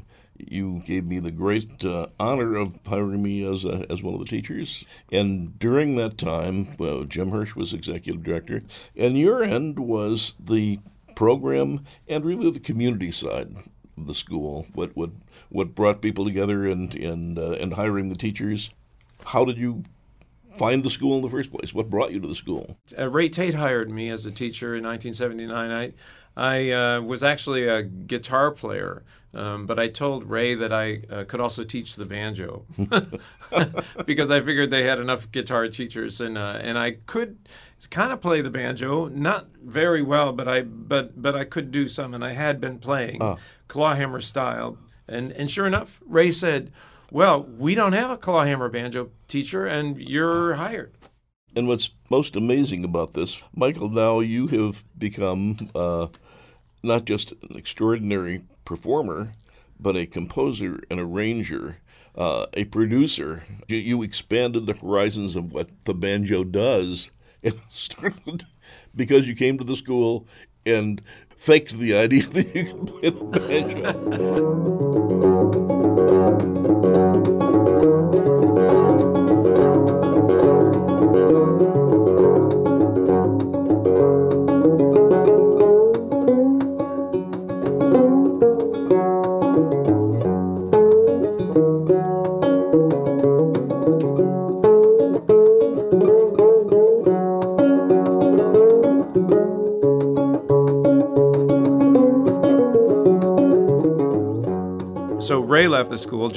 you 0.48 0.82
gave 0.84 1.04
me 1.04 1.18
the 1.18 1.30
great 1.30 1.84
uh, 1.84 2.06
honor 2.18 2.56
of 2.56 2.78
hiring 2.86 3.22
me 3.22 3.44
as 3.44 3.64
a, 3.64 3.86
as 3.90 4.02
one 4.02 4.14
of 4.14 4.20
the 4.20 4.26
teachers. 4.26 4.84
And 5.10 5.58
during 5.58 5.96
that 5.96 6.18
time, 6.18 6.74
well, 6.78 7.04
Jim 7.04 7.30
Hirsch 7.30 7.54
was 7.54 7.72
executive 7.72 8.22
director, 8.22 8.62
and 8.96 9.18
your 9.18 9.42
end 9.42 9.78
was 9.78 10.36
the 10.38 10.80
program 11.14 11.84
and 12.08 12.24
really 12.24 12.50
the 12.50 12.60
community 12.60 13.10
side 13.10 13.54
of 13.96 14.06
the 14.06 14.14
school. 14.14 14.66
What 14.74 14.96
what 14.96 15.10
what 15.48 15.74
brought 15.74 16.02
people 16.02 16.24
together 16.24 16.66
and 16.66 16.94
and 16.94 17.38
uh, 17.38 17.52
and 17.52 17.74
hiring 17.74 18.08
the 18.08 18.16
teachers. 18.16 18.70
How 19.24 19.44
did 19.44 19.56
you 19.56 19.84
find 20.58 20.82
the 20.82 20.90
school 20.90 21.16
in 21.16 21.22
the 21.22 21.28
first 21.28 21.52
place? 21.52 21.72
What 21.72 21.90
brought 21.90 22.12
you 22.12 22.20
to 22.20 22.28
the 22.28 22.34
school? 22.34 22.76
Uh, 22.98 23.08
Ray 23.08 23.28
Tate 23.28 23.54
hired 23.54 23.90
me 23.90 24.08
as 24.10 24.26
a 24.26 24.30
teacher 24.30 24.74
in 24.74 24.84
1979. 24.84 25.70
I, 25.70 25.92
I 26.36 26.70
uh, 26.70 27.00
was 27.00 27.22
actually 27.22 27.66
a 27.66 27.82
guitar 27.82 28.50
player, 28.50 29.02
um, 29.34 29.66
but 29.66 29.78
I 29.78 29.88
told 29.88 30.28
Ray 30.28 30.54
that 30.54 30.72
I 30.72 31.02
uh, 31.10 31.24
could 31.24 31.40
also 31.40 31.64
teach 31.64 31.96
the 31.96 32.04
banjo 32.04 32.66
because 34.06 34.30
I 34.30 34.40
figured 34.40 34.70
they 34.70 34.84
had 34.84 34.98
enough 34.98 35.30
guitar 35.32 35.68
teachers, 35.68 36.20
and 36.20 36.36
uh, 36.36 36.58
and 36.60 36.78
I 36.78 36.92
could 37.06 37.38
kind 37.90 38.12
of 38.12 38.20
play 38.20 38.40
the 38.40 38.50
banjo, 38.50 39.08
not 39.08 39.48
very 39.62 40.02
well, 40.02 40.32
but 40.32 40.48
I 40.48 40.62
but 40.62 41.20
but 41.20 41.34
I 41.34 41.44
could 41.44 41.70
do 41.70 41.88
some, 41.88 42.14
and 42.14 42.24
I 42.24 42.32
had 42.32 42.60
been 42.60 42.78
playing 42.78 43.20
clawhammer 43.68 44.20
style, 44.20 44.78
and 45.08 45.32
and 45.32 45.50
sure 45.50 45.66
enough, 45.66 46.00
Ray 46.06 46.30
said. 46.30 46.72
Well, 47.10 47.42
we 47.42 47.74
don't 47.74 47.92
have 47.92 48.10
a 48.10 48.16
clawhammer 48.16 48.70
banjo 48.70 49.10
teacher, 49.28 49.66
and 49.66 50.00
you're 50.00 50.54
hired. 50.54 50.94
And 51.54 51.68
what's 51.68 51.90
most 52.08 52.36
amazing 52.36 52.84
about 52.84 53.12
this, 53.12 53.42
Michael, 53.54 53.90
now 53.90 54.20
you 54.20 54.46
have 54.46 54.82
become 54.98 55.70
uh, 55.74 56.06
not 56.82 57.04
just 57.04 57.32
an 57.32 57.56
extraordinary 57.56 58.42
performer, 58.64 59.32
but 59.78 59.96
a 59.96 60.06
composer, 60.06 60.80
an 60.90 60.98
arranger, 60.98 61.78
uh, 62.16 62.46
a 62.54 62.64
producer. 62.64 63.44
You, 63.68 63.76
you 63.78 64.02
expanded 64.02 64.66
the 64.66 64.74
horizons 64.74 65.36
of 65.36 65.52
what 65.52 65.68
the 65.84 65.94
banjo 65.94 66.44
does 66.44 67.10
and 67.42 67.60
started 67.68 68.44
because 68.94 69.26
you 69.26 69.34
came 69.34 69.58
to 69.58 69.64
the 69.64 69.76
school 69.76 70.26
and 70.64 71.02
faked 71.36 71.78
the 71.78 71.96
idea 71.96 72.24
that 72.26 72.54
you 72.54 72.64
could 72.64 72.86
play 72.86 73.10
the 73.10 73.24
banjo. 77.08 77.41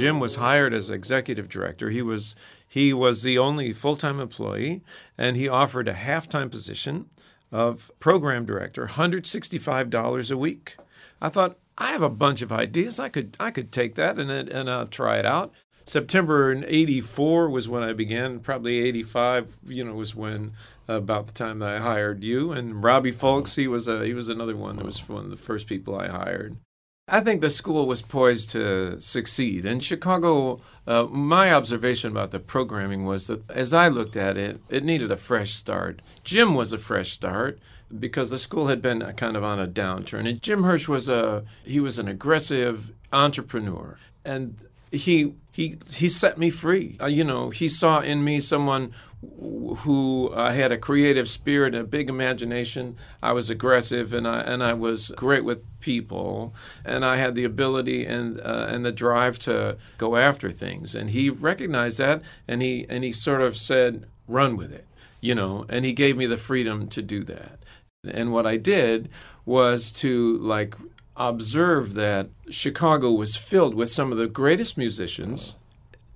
Jim 0.05 0.19
was 0.19 0.35
hired 0.35 0.71
as 0.71 0.91
executive 0.91 1.49
director. 1.49 1.89
He 1.89 2.03
was 2.03 2.35
he 2.67 2.93
was 2.93 3.23
the 3.23 3.39
only 3.39 3.73
full 3.73 3.95
time 3.95 4.19
employee, 4.19 4.83
and 5.17 5.35
he 5.35 5.47
offered 5.47 5.87
a 5.87 5.93
half 5.93 6.29
time 6.29 6.51
position 6.51 7.09
of 7.51 7.89
program 7.99 8.45
director, 8.45 8.85
hundred 8.85 9.25
sixty 9.25 9.57
five 9.57 9.89
dollars 9.89 10.29
a 10.29 10.37
week. 10.37 10.77
I 11.19 11.29
thought, 11.29 11.57
I 11.79 11.91
have 11.91 12.03
a 12.03 12.09
bunch 12.11 12.43
of 12.43 12.51
ideas. 12.51 12.99
I 12.99 13.09
could 13.09 13.35
I 13.39 13.49
could 13.49 13.71
take 13.71 13.95
that 13.95 14.19
and 14.19 14.29
and 14.29 14.69
uh, 14.69 14.85
try 14.91 15.17
it 15.17 15.25
out. 15.25 15.51
September 15.85 16.51
in 16.51 16.63
'84 16.65 17.49
was 17.49 17.67
when 17.67 17.81
I 17.81 17.93
began. 17.93 18.41
Probably 18.41 18.81
'85, 18.81 19.57
you 19.65 19.83
know, 19.83 19.95
was 19.95 20.13
when 20.13 20.51
about 20.87 21.25
the 21.25 21.33
time 21.33 21.57
that 21.57 21.77
I 21.77 21.79
hired 21.79 22.23
you 22.23 22.51
and 22.51 22.83
Robbie 22.83 23.11
Fulks. 23.11 23.55
He 23.55 23.67
was 23.67 23.87
a 23.87 24.05
he 24.05 24.13
was 24.13 24.29
another 24.29 24.55
one 24.55 24.77
that 24.77 24.85
was 24.85 25.09
one 25.09 25.25
of 25.25 25.31
the 25.31 25.35
first 25.35 25.65
people 25.65 25.99
I 25.99 26.09
hired. 26.09 26.57
I 27.07 27.21
think 27.21 27.41
the 27.41 27.51
school 27.51 27.85
was 27.85 28.01
poised 28.01 28.49
to 28.51 28.99
succeed. 28.99 29.63
In 29.63 29.79
Chicago, 29.79 30.59
uh, 30.87 31.03
my 31.03 31.53
observation 31.53 32.09
about 32.09 32.31
the 32.31 32.39
programming 32.39 33.05
was 33.05 33.27
that 33.27 33.47
as 33.51 33.75
I 33.75 33.89
looked 33.89 34.17
at 34.17 34.37
it, 34.37 34.59
it 34.69 34.83
needed 34.83 35.11
a 35.11 35.15
fresh 35.15 35.53
start. 35.53 36.01
Jim 36.23 36.55
was 36.55 36.73
a 36.73 36.79
fresh 36.79 37.11
start 37.11 37.59
because 37.99 38.31
the 38.31 38.39
school 38.39 38.67
had 38.67 38.81
been 38.81 39.01
kind 39.17 39.37
of 39.37 39.43
on 39.43 39.59
a 39.59 39.67
downturn. 39.67 40.27
And 40.27 40.41
Jim 40.41 40.63
Hirsch 40.63 40.87
was 40.87 41.07
a 41.07 41.43
he 41.63 41.79
was 41.79 41.99
an 41.99 42.07
aggressive 42.07 42.91
entrepreneur, 43.13 43.97
and 44.23 44.57
he 44.91 45.35
he 45.55 45.77
he 45.89 46.09
set 46.09 46.37
me 46.37 46.49
free. 46.49 46.97
Uh, 46.99 47.05
you 47.05 47.23
know, 47.23 47.49
he 47.49 47.69
saw 47.69 48.01
in 48.01 48.25
me 48.25 48.41
someone 48.41 48.91
who 49.77 50.27
uh, 50.33 50.51
had 50.51 50.73
a 50.73 50.77
creative 50.77 51.29
spirit 51.29 51.73
and 51.73 51.83
a 51.85 51.87
big 51.87 52.09
imagination. 52.09 52.97
I 53.23 53.31
was 53.31 53.49
aggressive 53.49 54.13
and 54.13 54.27
I 54.27 54.41
and 54.41 54.61
I 54.61 54.73
was 54.73 55.13
great 55.15 55.45
with 55.45 55.63
people, 55.79 56.53
and 56.83 57.05
I 57.05 57.15
had 57.15 57.35
the 57.35 57.45
ability 57.45 58.05
and 58.05 58.41
uh, 58.41 58.67
and 58.69 58.83
the 58.83 58.91
drive 58.91 59.39
to 59.47 59.77
go 59.97 60.17
after 60.17 60.51
things. 60.51 60.93
And 60.93 61.11
he 61.11 61.29
recognized 61.29 61.99
that, 61.99 62.21
and 62.49 62.61
he 62.61 62.85
and 62.89 63.05
he 63.05 63.13
sort 63.13 63.39
of 63.39 63.55
said, 63.55 64.07
"Run 64.27 64.57
with 64.57 64.73
it," 64.73 64.85
you 65.21 65.33
know. 65.33 65.65
And 65.69 65.85
he 65.85 65.93
gave 65.93 66.17
me 66.17 66.25
the 66.25 66.35
freedom 66.35 66.89
to 66.89 67.01
do 67.01 67.23
that. 67.23 67.59
And 68.05 68.33
what 68.33 68.45
I 68.45 68.57
did 68.57 69.07
was 69.45 69.89
to 70.03 70.37
like 70.39 70.75
observe 71.17 71.93
that 71.93 72.30
Chicago 72.49 73.12
was 73.12 73.36
filled 73.36 73.73
with 73.73 73.89
some 73.89 74.12
of 74.12 74.17
the 74.17 74.28
greatest 74.28 74.78
musicians 74.78 75.58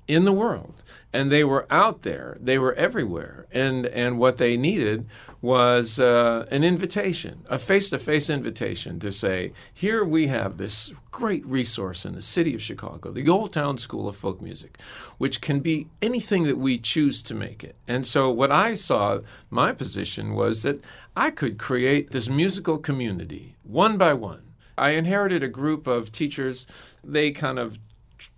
in 0.07 0.25
the 0.25 0.33
world 0.33 0.83
and 1.11 1.31
they 1.31 1.43
were 1.43 1.65
out 1.71 2.03
there. 2.03 2.37
They 2.39 2.57
were 2.59 2.73
everywhere. 2.73 3.47
And 3.51 3.85
and 3.87 4.19
what 4.19 4.37
they 4.37 4.57
needed 4.57 5.07
was 5.41 5.99
uh, 5.99 6.45
an 6.51 6.63
invitation 6.65 7.45
a 7.47 7.57
face-to-face 7.57 8.29
invitation 8.29 8.99
to 8.99 9.09
say 9.09 9.53
here 9.73 10.03
we 10.03 10.27
have 10.27 10.57
this 10.57 10.93
great 11.11 11.45
resource 11.45 12.05
in 12.05 12.13
the 12.13 12.21
city 12.21 12.53
of 12.53 12.61
chicago 12.61 13.09
the 13.09 13.29
old 13.29 13.53
town 13.53 13.77
school 13.77 14.09
of 14.09 14.17
folk 14.17 14.41
music 14.41 14.77
which 15.17 15.39
can 15.39 15.61
be 15.61 15.87
anything 16.01 16.43
that 16.43 16.57
we 16.57 16.77
choose 16.77 17.23
to 17.23 17.33
make 17.33 17.63
it. 17.63 17.75
And 17.87 18.05
so 18.05 18.29
what 18.29 18.51
i 18.51 18.73
saw 18.73 19.19
my 19.49 19.71
position 19.71 20.33
was 20.35 20.63
that 20.63 20.83
i 21.15 21.31
could 21.31 21.57
create 21.57 22.11
this 22.11 22.27
musical 22.27 22.77
community 22.77 23.55
one 23.63 23.97
by 23.97 24.13
one 24.13 24.48
I 24.79 24.91
inherited 24.91 25.43
a 25.43 25.47
group 25.47 25.87
of 25.87 26.11
teachers. 26.11 26.65
They 27.03 27.31
kind 27.31 27.59
of 27.59 27.77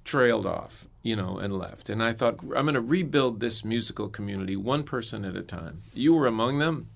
trailed 0.04 0.46
off, 0.46 0.88
you 1.02 1.16
know, 1.16 1.38
and 1.38 1.58
left. 1.58 1.90
And 1.90 2.04
I 2.04 2.14
thought, 2.14 2.40
I'm 2.42 2.66
going 2.66 2.74
to 2.74 2.82
rebuild 2.82 3.40
this 3.40 3.64
musical 3.64 4.10
community 4.10 4.56
one 4.56 4.84
person 4.84 5.26
at 5.26 5.36
a 5.36 5.42
time. 5.42 5.82
You 5.94 6.14
were 6.14 6.28
among 6.28 6.60
them. 6.60 6.88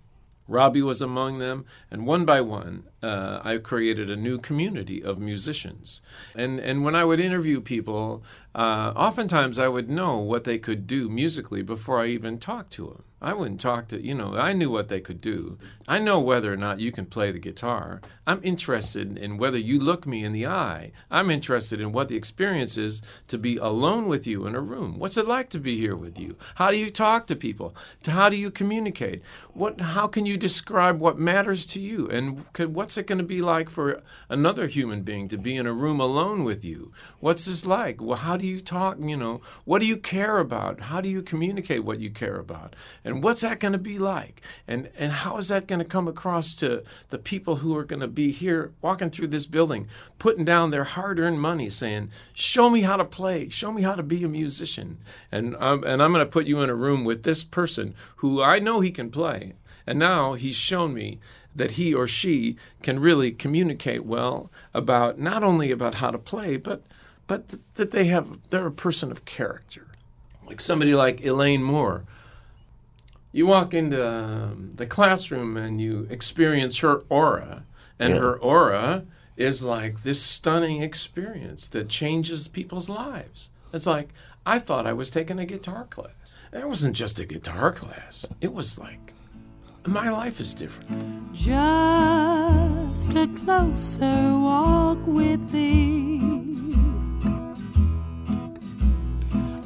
Robbie 0.47 0.84
was 0.84 1.01
among 1.01 1.39
them, 1.39 1.65
and 1.89 2.05
one 2.05 2.23
by 2.23 2.39
one, 2.39 2.84
uh, 3.05 3.41
I 3.43 3.57
created 3.57 4.09
a 4.09 4.15
new 4.15 4.39
community 4.39 5.03
of 5.03 5.19
musicians. 5.19 6.01
And 6.33 6.59
and 6.59 6.83
when 6.83 6.95
I 6.95 7.05
would 7.05 7.19
interview 7.19 7.61
people, 7.61 8.23
uh, 8.55 8.93
oftentimes 8.95 9.59
I 9.59 9.67
would 9.67 9.89
know 9.89 10.17
what 10.17 10.43
they 10.43 10.57
could 10.57 10.87
do 10.87 11.09
musically 11.09 11.61
before 11.61 12.01
I 12.01 12.07
even 12.07 12.39
talked 12.39 12.71
to 12.73 12.87
them. 12.87 13.03
I 13.21 13.33
wouldn't 13.33 13.59
talk 13.59 13.87
to, 13.87 13.99
you 13.99 14.13
know, 14.13 14.35
I 14.35 14.53
knew 14.53 14.69
what 14.69 14.87
they 14.87 14.99
could 14.99 15.19
do. 15.19 15.57
I 15.87 15.99
know 15.99 16.19
whether 16.19 16.53
or 16.53 16.57
not 16.57 16.79
you 16.79 16.91
can 16.91 17.05
play 17.05 17.31
the 17.31 17.39
guitar. 17.39 18.01
I'm 18.27 18.39
interested 18.43 19.17
in 19.17 19.37
whether 19.37 19.57
you 19.57 19.79
look 19.79 20.05
me 20.05 20.23
in 20.23 20.31
the 20.31 20.45
eye. 20.45 20.91
I'm 21.09 21.31
interested 21.31 21.81
in 21.81 21.91
what 21.91 22.07
the 22.07 22.17
experience 22.17 22.77
is 22.77 23.01
to 23.27 23.37
be 23.37 23.57
alone 23.57 24.07
with 24.07 24.27
you 24.27 24.45
in 24.45 24.53
a 24.53 24.61
room. 24.61 24.99
What's 24.99 25.17
it 25.17 25.27
like 25.27 25.49
to 25.51 25.59
be 25.59 25.77
here 25.77 25.95
with 25.95 26.19
you? 26.19 26.35
How 26.55 26.69
do 26.69 26.77
you 26.77 26.91
talk 26.91 27.25
to 27.27 27.35
people? 27.35 27.75
How 28.05 28.29
do 28.29 28.37
you 28.37 28.51
communicate? 28.51 29.23
What, 29.53 29.81
how 29.81 30.07
can 30.07 30.25
you 30.25 30.37
describe 30.37 30.99
what 30.99 31.17
matters 31.17 31.65
to 31.67 31.81
you? 31.81 32.07
And 32.09 32.45
what's 32.59 32.94
it 32.97 33.08
going 33.08 33.17
to 33.17 33.23
be 33.23 33.41
like 33.41 33.69
for 33.69 34.01
another 34.29 34.67
human 34.67 35.01
being 35.01 35.27
to 35.29 35.38
be 35.38 35.55
in 35.55 35.67
a 35.67 35.73
room 35.73 35.99
alone 35.99 36.43
with 36.43 36.63
you? 36.63 36.91
What's 37.19 37.45
this 37.45 37.65
like? 37.65 38.01
Well, 38.01 38.17
how 38.17 38.38
do 38.38 38.47
you 38.47 38.60
talk? 38.60 38.97
You 38.99 39.17
know, 39.17 39.41
what 39.63 39.79
do 39.79 39.88
you 39.88 39.97
care 39.97 40.39
about? 40.39 40.81
How 40.81 41.01
do 41.01 41.10
you 41.10 41.21
communicate 41.21 41.84
what 41.84 41.99
you 41.99 42.10
care 42.10 42.36
about? 42.36 42.75
And 43.03 43.23
what's 43.23 43.41
that 43.41 43.60
going 43.60 43.73
to 43.73 43.79
be 43.79 43.99
like? 43.99 44.41
And 44.67 44.89
and 44.97 45.12
how 45.12 45.38
is 45.38 45.49
that 45.49 45.67
going 45.67 45.79
to 45.79 45.86
come 45.86 46.08
across 46.08 46.55
to 46.55 46.84
the 47.10 47.17
people 47.17 47.58
who 47.58 47.75
are 47.77 47.84
going 47.84 47.99
to 47.99 48.08
be 48.08 48.31
here 48.31 48.73
walking 48.81 49.10
through 49.10 49.27
this 49.27 49.45
building, 49.45 49.88
putting 50.19 50.45
down 50.45 50.71
their 50.71 50.84
hard-earned 50.84 51.41
money, 51.41 51.69
saying, 51.69 52.10
"Show 52.34 52.69
me 52.69 52.81
how 52.81 52.97
to 52.97 53.05
play. 53.05 53.49
Show 53.49 53.71
me 53.71 53.81
how 53.81 53.95
to 53.95 54.03
be 54.03 54.23
a 54.23 54.27
musician." 54.27 54.97
And 55.31 55.55
I'm, 55.60 55.84
and 55.84 56.01
I'm 56.01 56.12
going 56.13 56.25
to 56.25 56.31
put 56.31 56.47
you 56.47 56.62
in 56.62 56.69
a 56.69 56.75
room 56.75 57.03
with 57.03 57.23
this 57.23 57.43
person 57.43 57.95
who 58.17 58.41
I 58.41 58.60
know 58.60 58.79
he 58.79 58.91
can 58.91 59.10
play, 59.10 59.53
and 59.86 59.99
now 59.99 60.34
he's 60.34 60.55
shown 60.55 60.93
me 60.93 61.19
that 61.55 61.71
he 61.71 61.93
or 61.93 62.05
she 62.07 62.57
can 62.83 62.99
really 62.99 63.31
communicate 63.31 64.05
well 64.05 64.51
about 64.73 65.17
not 65.17 65.43
only 65.43 65.71
about 65.71 65.95
how 65.95 66.11
to 66.11 66.17
play, 66.17 66.57
but 66.57 66.83
but 67.27 67.49
th- 67.49 67.61
that 67.75 67.91
they 67.91 68.05
have 68.05 68.49
they're 68.49 68.67
a 68.67 68.71
person 68.71 69.11
of 69.11 69.25
character, 69.25 69.87
like 70.47 70.59
somebody 70.59 70.93
like 70.93 71.23
Elaine 71.25 71.63
Moore 71.63 72.05
you 73.35 73.45
walk 73.45 73.73
into 73.73 74.01
um, 74.01 74.69
the 74.75 74.87
classroom 74.87 75.57
and 75.57 75.81
you 75.81 76.07
experience 76.09 76.77
her 76.77 77.03
aura, 77.09 77.65
and 77.99 78.13
yeah. 78.13 78.21
her 78.21 78.39
aura 78.39 79.03
is 79.35 79.61
like 79.61 80.03
this 80.03 80.23
stunning 80.23 80.81
experience 80.81 81.67
that 81.67 81.89
changes 81.89 82.47
people's 82.47 82.87
lives. 82.87 83.49
It's 83.73 83.85
like, 83.85 84.13
I 84.45 84.57
thought 84.57 84.87
I 84.87 84.93
was 84.93 85.09
taking 85.09 85.37
a 85.37 85.45
guitar 85.45 85.83
class. 85.83 86.37
It 86.53 86.65
wasn't 86.65 86.95
just 86.95 87.19
a 87.19 87.25
guitar 87.25 87.73
class, 87.73 88.25
it 88.39 88.53
was 88.53 88.79
like, 88.79 89.11
my 89.87 90.09
life 90.09 90.39
is 90.39 90.53
different. 90.53 91.33
Just 91.33 93.15
a 93.15 93.27
closer 93.27 94.39
walk 94.39 95.05
with 95.05 95.51
thee. 95.51 96.19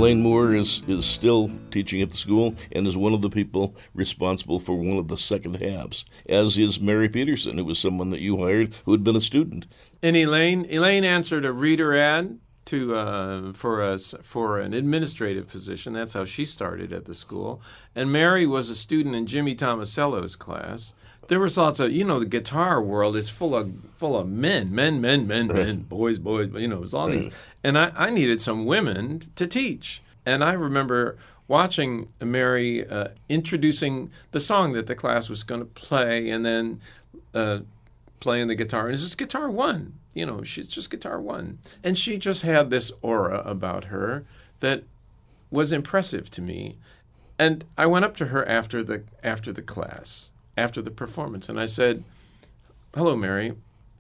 Elaine 0.01 0.23
Moore 0.23 0.55
is, 0.55 0.81
is 0.87 1.05
still 1.05 1.51
teaching 1.69 2.01
at 2.01 2.09
the 2.09 2.17
school 2.17 2.55
and 2.71 2.87
is 2.87 2.97
one 2.97 3.13
of 3.13 3.21
the 3.21 3.29
people 3.29 3.75
responsible 3.93 4.57
for 4.57 4.75
one 4.75 4.97
of 4.97 5.09
the 5.09 5.15
second 5.15 5.61
halves, 5.61 6.05
as 6.27 6.57
is 6.57 6.79
Mary 6.79 7.07
Peterson, 7.07 7.55
who 7.59 7.65
was 7.65 7.77
someone 7.77 8.09
that 8.09 8.19
you 8.19 8.39
hired 8.39 8.73
who 8.85 8.93
had 8.93 9.03
been 9.03 9.15
a 9.15 9.21
student. 9.21 9.67
And 10.01 10.17
Elaine, 10.17 10.65
Elaine 10.71 11.03
answered 11.03 11.45
a 11.45 11.53
reader 11.53 11.95
ad 11.95 12.39
to 12.65 12.95
uh, 12.95 13.53
for 13.53 13.83
us 13.83 14.15
for 14.23 14.59
an 14.59 14.73
administrative 14.73 15.47
position. 15.47 15.93
That's 15.93 16.13
how 16.13 16.25
she 16.25 16.45
started 16.45 16.91
at 16.91 17.05
the 17.05 17.13
school. 17.13 17.61
And 17.93 18.11
Mary 18.11 18.47
was 18.47 18.71
a 18.71 18.75
student 18.75 19.15
in 19.15 19.27
Jimmy 19.27 19.53
Tomasello's 19.53 20.35
class. 20.35 20.95
There 21.31 21.39
was 21.39 21.57
lots 21.57 21.79
of 21.79 21.93
you 21.93 22.03
know 22.03 22.19
the 22.19 22.25
guitar 22.25 22.81
world 22.81 23.15
is 23.15 23.29
full 23.29 23.55
of 23.55 23.71
full 23.95 24.17
of 24.17 24.27
men, 24.27 24.75
men, 24.75 24.99
men, 24.99 25.25
men, 25.25 25.47
right. 25.47 25.55
men, 25.65 25.77
boys, 25.83 26.19
boys. 26.19 26.51
You 26.53 26.67
know, 26.67 26.75
it 26.75 26.81
was 26.81 26.93
all 26.93 27.07
right. 27.07 27.21
these. 27.21 27.33
And 27.63 27.77
I, 27.77 27.93
I 27.95 28.09
needed 28.09 28.41
some 28.41 28.65
women 28.65 29.21
to 29.35 29.47
teach. 29.47 30.03
And 30.25 30.43
I 30.43 30.51
remember 30.51 31.17
watching 31.47 32.09
Mary 32.19 32.85
uh, 32.85 33.07
introducing 33.29 34.11
the 34.31 34.41
song 34.41 34.73
that 34.73 34.87
the 34.87 34.93
class 34.93 35.29
was 35.29 35.43
going 35.43 35.61
to 35.61 35.65
play, 35.65 36.29
and 36.29 36.45
then. 36.45 36.81
Uh, 37.33 37.59
playing 38.19 38.47
the 38.47 38.55
guitar, 38.55 38.85
and 38.85 38.93
it's 38.93 39.01
just 39.01 39.17
guitar 39.17 39.49
one. 39.49 39.93
You 40.13 40.25
know, 40.25 40.43
she's 40.43 40.67
just 40.67 40.91
guitar 40.91 41.19
one, 41.19 41.59
and 41.83 41.97
she 41.97 42.17
just 42.17 42.43
had 42.43 42.69
this 42.69 42.91
aura 43.01 43.39
about 43.45 43.85
her 43.85 44.25
that 44.59 44.83
was 45.49 45.71
impressive 45.71 46.29
to 46.31 46.41
me. 46.41 46.77
And 47.39 47.65
I 47.77 47.87
went 47.87 48.05
up 48.05 48.15
to 48.17 48.27
her 48.27 48.47
after 48.47 48.83
the 48.83 49.03
after 49.23 49.51
the 49.51 49.61
class, 49.61 50.30
after 50.57 50.81
the 50.81 50.91
performance, 50.91 51.49
and 51.49 51.59
I 51.59 51.65
said, 51.65 52.03
"Hello, 52.95 53.15
Mary. 53.15 53.53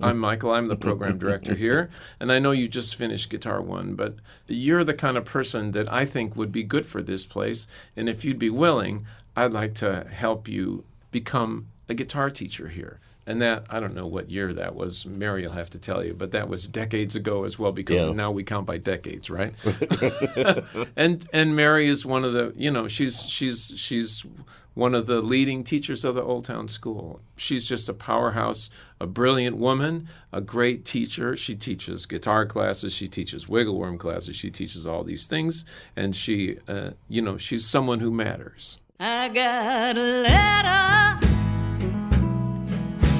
I'm 0.03 0.17
Michael. 0.17 0.51
I'm 0.51 0.67
the 0.67 0.75
program 0.75 1.19
director 1.19 1.53
here, 1.65 1.89
and 2.19 2.31
I 2.31 2.39
know 2.39 2.49
you 2.51 2.67
just 2.67 2.95
finished 2.95 3.29
Guitar 3.29 3.61
One, 3.61 3.93
but 3.93 4.15
you're 4.47 4.83
the 4.83 4.95
kind 4.95 5.15
of 5.15 5.25
person 5.25 5.71
that 5.73 5.91
I 5.93 6.05
think 6.05 6.35
would 6.35 6.51
be 6.51 6.63
good 6.63 6.87
for 6.87 7.03
this 7.03 7.23
place. 7.25 7.67
And 7.95 8.09
if 8.09 8.25
you'd 8.25 8.39
be 8.39 8.49
willing, 8.49 9.05
I'd 9.35 9.53
like 9.53 9.75
to 9.75 10.07
help 10.11 10.47
you 10.47 10.85
become 11.11 11.67
a 11.87 11.93
guitar 11.93 12.29
teacher 12.31 12.69
here 12.69 12.99
And 13.27 13.39
that 13.41 13.65
I 13.69 13.79
don't 13.79 13.93
know 13.93 14.07
what 14.07 14.31
year 14.31 14.53
that 14.53 14.73
was. 14.75 15.05
Mary 15.05 15.43
will 15.43 15.51
have 15.53 15.69
to 15.71 15.77
tell 15.77 16.03
you, 16.03 16.13
but 16.15 16.31
that 16.31 16.49
was 16.49 16.67
decades 16.67 17.15
ago 17.15 17.43
as 17.43 17.59
well 17.59 17.71
because 17.71 18.01
Yeah. 18.01 18.11
now 18.11 18.31
we 18.31 18.43
count 18.43 18.65
by 18.65 18.77
decades, 18.77 19.29
right? 19.29 19.53
and 20.95 21.27
and 21.31 21.55
Mary 21.55 21.87
is 21.87 22.05
one 22.05 22.23
of 22.23 22.33
the 22.33 22.53
you 22.57 22.71
know 22.71 22.87
she's 22.87 23.21
she's 23.23 23.73
she's 23.77 24.25
one 24.73 24.95
of 24.95 25.05
the 25.05 25.21
leading 25.21 25.63
teachers 25.63 26.05
of 26.05 26.15
the 26.15 26.23
Old 26.23 26.45
Town 26.45 26.67
School. 26.67 27.21
She's 27.35 27.67
just 27.67 27.89
a 27.89 27.93
powerhouse, 27.93 28.69
a 28.99 29.07
brilliant 29.07 29.57
woman, 29.57 30.07
a 30.31 30.41
great 30.41 30.85
teacher. 30.85 31.35
She 31.35 31.55
teaches 31.55 32.05
guitar 32.05 32.45
classes, 32.45 32.93
she 32.93 33.07
teaches 33.07 33.49
wiggle 33.49 33.77
worm 33.77 33.97
classes, 33.97 34.35
she 34.35 34.49
teaches 34.49 34.87
all 34.87 35.03
these 35.03 35.27
things, 35.27 35.65
and 35.95 36.15
she 36.15 36.57
uh, 36.67 36.91
you 37.09 37.21
know 37.21 37.37
she's 37.37 37.65
someone 37.67 37.99
who 37.99 38.11
matters. 38.11 38.79
I 38.99 39.29
got 39.29 39.97
a 39.97 40.21
letter 40.21 41.27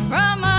from 0.09 0.41
my 0.41 0.50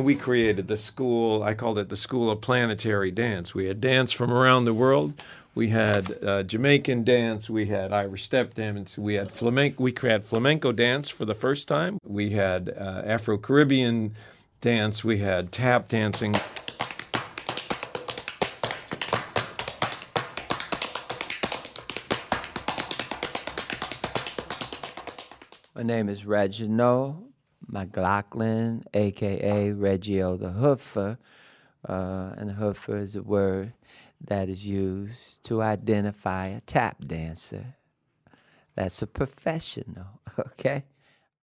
And 0.00 0.06
we 0.06 0.14
created 0.14 0.66
the 0.66 0.78
school, 0.78 1.42
I 1.42 1.52
called 1.52 1.78
it 1.78 1.90
the 1.90 1.96
School 1.96 2.30
of 2.30 2.40
Planetary 2.40 3.10
Dance. 3.10 3.54
We 3.54 3.66
had 3.66 3.82
dance 3.82 4.12
from 4.12 4.32
around 4.32 4.64
the 4.64 4.72
world. 4.72 5.12
We 5.54 5.68
had 5.68 6.24
uh, 6.24 6.42
Jamaican 6.42 7.04
dance, 7.04 7.50
we 7.50 7.66
had 7.66 7.92
Irish 7.92 8.24
step 8.24 8.54
dance, 8.54 8.96
we 8.96 9.12
had 9.16 9.30
flamenco. 9.30 9.82
We 9.82 9.92
had 10.00 10.24
flamenco 10.24 10.72
dance 10.72 11.10
for 11.10 11.26
the 11.26 11.34
first 11.34 11.68
time. 11.68 11.98
We 12.02 12.30
had 12.30 12.70
uh, 12.70 13.02
Afro 13.04 13.36
Caribbean 13.36 14.14
dance. 14.62 15.04
We 15.04 15.18
had 15.18 15.52
tap 15.52 15.88
dancing. 15.88 16.34
My 25.74 25.82
name 25.82 26.08
is 26.08 26.24
Reginald 26.24 27.29
McLaughlin, 27.66 28.84
aka 28.94 29.70
Reggio 29.72 30.36
the 30.36 30.50
Hoofer. 30.50 31.18
Uh, 31.88 32.34
and 32.36 32.50
hoofer 32.50 33.00
is 33.00 33.16
a 33.16 33.22
word 33.22 33.72
that 34.20 34.48
is 34.48 34.66
used 34.66 35.42
to 35.44 35.62
identify 35.62 36.46
a 36.46 36.60
tap 36.60 36.96
dancer. 37.06 37.74
That's 38.74 39.00
a 39.02 39.06
professional, 39.06 40.20
okay? 40.38 40.84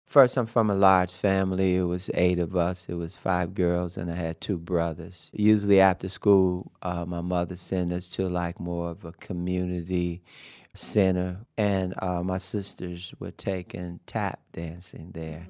First, 0.06 0.36
I'm 0.36 0.46
from 0.46 0.68
a 0.68 0.74
large 0.74 1.10
family. 1.10 1.76
It 1.76 1.84
was 1.84 2.10
eight 2.12 2.38
of 2.38 2.54
us. 2.54 2.86
It 2.86 2.94
was 2.94 3.16
five 3.16 3.54
girls, 3.54 3.96
and 3.96 4.10
I 4.10 4.14
had 4.14 4.40
two 4.40 4.58
brothers. 4.58 5.30
Usually 5.32 5.80
after 5.80 6.08
school, 6.10 6.70
uh, 6.82 7.06
my 7.06 7.22
mother 7.22 7.56
sent 7.56 7.92
us 7.92 8.08
to 8.10 8.28
like 8.28 8.60
more 8.60 8.90
of 8.90 9.04
a 9.06 9.12
community 9.12 10.22
center, 10.74 11.38
and 11.56 11.94
uh, 12.02 12.22
my 12.22 12.38
sisters 12.38 13.14
were 13.18 13.30
taking 13.30 14.00
tap 14.06 14.40
dancing 14.52 15.12
there. 15.14 15.48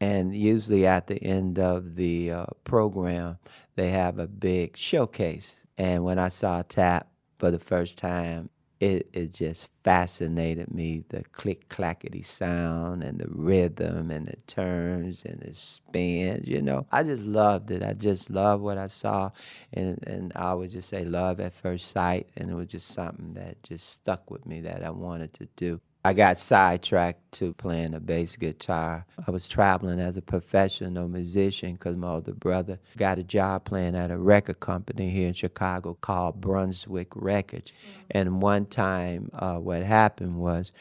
And 0.00 0.34
usually 0.34 0.86
at 0.86 1.06
the 1.08 1.22
end 1.22 1.58
of 1.58 1.96
the 1.96 2.32
uh, 2.32 2.46
program, 2.64 3.38
they 3.76 3.90
have 3.90 4.18
a 4.18 4.26
big 4.26 4.76
showcase. 4.76 5.56
And 5.76 6.04
when 6.04 6.18
I 6.18 6.28
saw 6.28 6.62
tap 6.62 7.08
for 7.38 7.50
the 7.50 7.58
first 7.58 7.98
time, 7.98 8.50
it, 8.80 9.10
it 9.12 9.34
just 9.34 9.68
fascinated 9.84 10.72
me 10.72 11.04
the 11.10 11.22
click 11.32 11.68
clackety 11.68 12.22
sound 12.22 13.02
and 13.02 13.18
the 13.20 13.26
rhythm 13.28 14.10
and 14.10 14.26
the 14.26 14.36
turns 14.46 15.22
and 15.26 15.40
the 15.40 15.52
spins 15.52 16.48
you 16.48 16.62
know? 16.62 16.86
I 16.90 17.02
just 17.02 17.24
loved 17.24 17.70
it. 17.70 17.82
I 17.82 17.92
just 17.92 18.30
loved 18.30 18.62
what 18.62 18.78
i 18.78 18.86
saw. 18.86 19.30
And, 19.74 20.02
and 20.06 20.32
i 20.34 20.54
would 20.54 20.70
just 20.70 20.88
say 20.88 21.04
love 21.04 21.40
at 21.40 21.52
first 21.52 21.90
sight. 21.90 22.30
And 22.38 22.50
it 22.50 22.54
was 22.54 22.68
just 22.68 22.88
something 22.88 23.34
that 23.34 23.62
just 23.62 23.86
stuck 23.86 24.30
with 24.30 24.46
me 24.46 24.62
that 24.62 24.82
i 24.82 24.90
wanted 24.90 25.34
to 25.34 25.48
do 25.56 25.78
I 26.02 26.14
got 26.14 26.38
sidetracked 26.38 27.32
to 27.32 27.52
playing 27.52 27.90
the 27.90 28.00
bass 28.00 28.34
guitar. 28.34 29.04
I 29.26 29.30
was 29.30 29.46
traveling 29.46 30.00
as 30.00 30.16
a 30.16 30.22
professional 30.22 31.08
musician 31.08 31.74
because 31.74 31.94
my 31.94 32.08
older 32.08 32.32
brother 32.32 32.78
got 32.96 33.18
a 33.18 33.22
job 33.22 33.66
playing 33.66 33.94
at 33.94 34.10
a 34.10 34.16
record 34.16 34.60
company 34.60 35.10
here 35.10 35.28
in 35.28 35.34
Chicago 35.34 35.98
called 36.00 36.40
Brunswick 36.40 37.08
Records. 37.14 37.74
And 38.10 38.40
one 38.40 38.64
time, 38.64 39.30
uh, 39.34 39.56
what 39.56 39.82
happened 39.82 40.36
was 40.36 40.72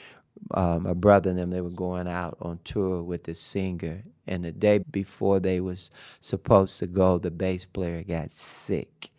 uh, 0.51 0.79
my 0.79 0.93
brother 0.93 1.31
and 1.31 1.39
them 1.39 1.49
they 1.49 1.59
were 1.59 1.69
going 1.69 2.07
out 2.07 2.37
on 2.39 2.59
tour 2.63 3.03
with 3.03 3.25
the 3.25 3.33
singer, 3.33 4.03
and 4.25 4.45
the 4.45 4.53
day 4.53 4.77
before 4.77 5.41
they 5.41 5.59
was 5.59 5.91
supposed 6.21 6.79
to 6.79 6.87
go, 6.87 7.17
the 7.17 7.29
bass 7.29 7.65
player 7.65 8.03
got 8.03 8.31
sick 8.31 9.11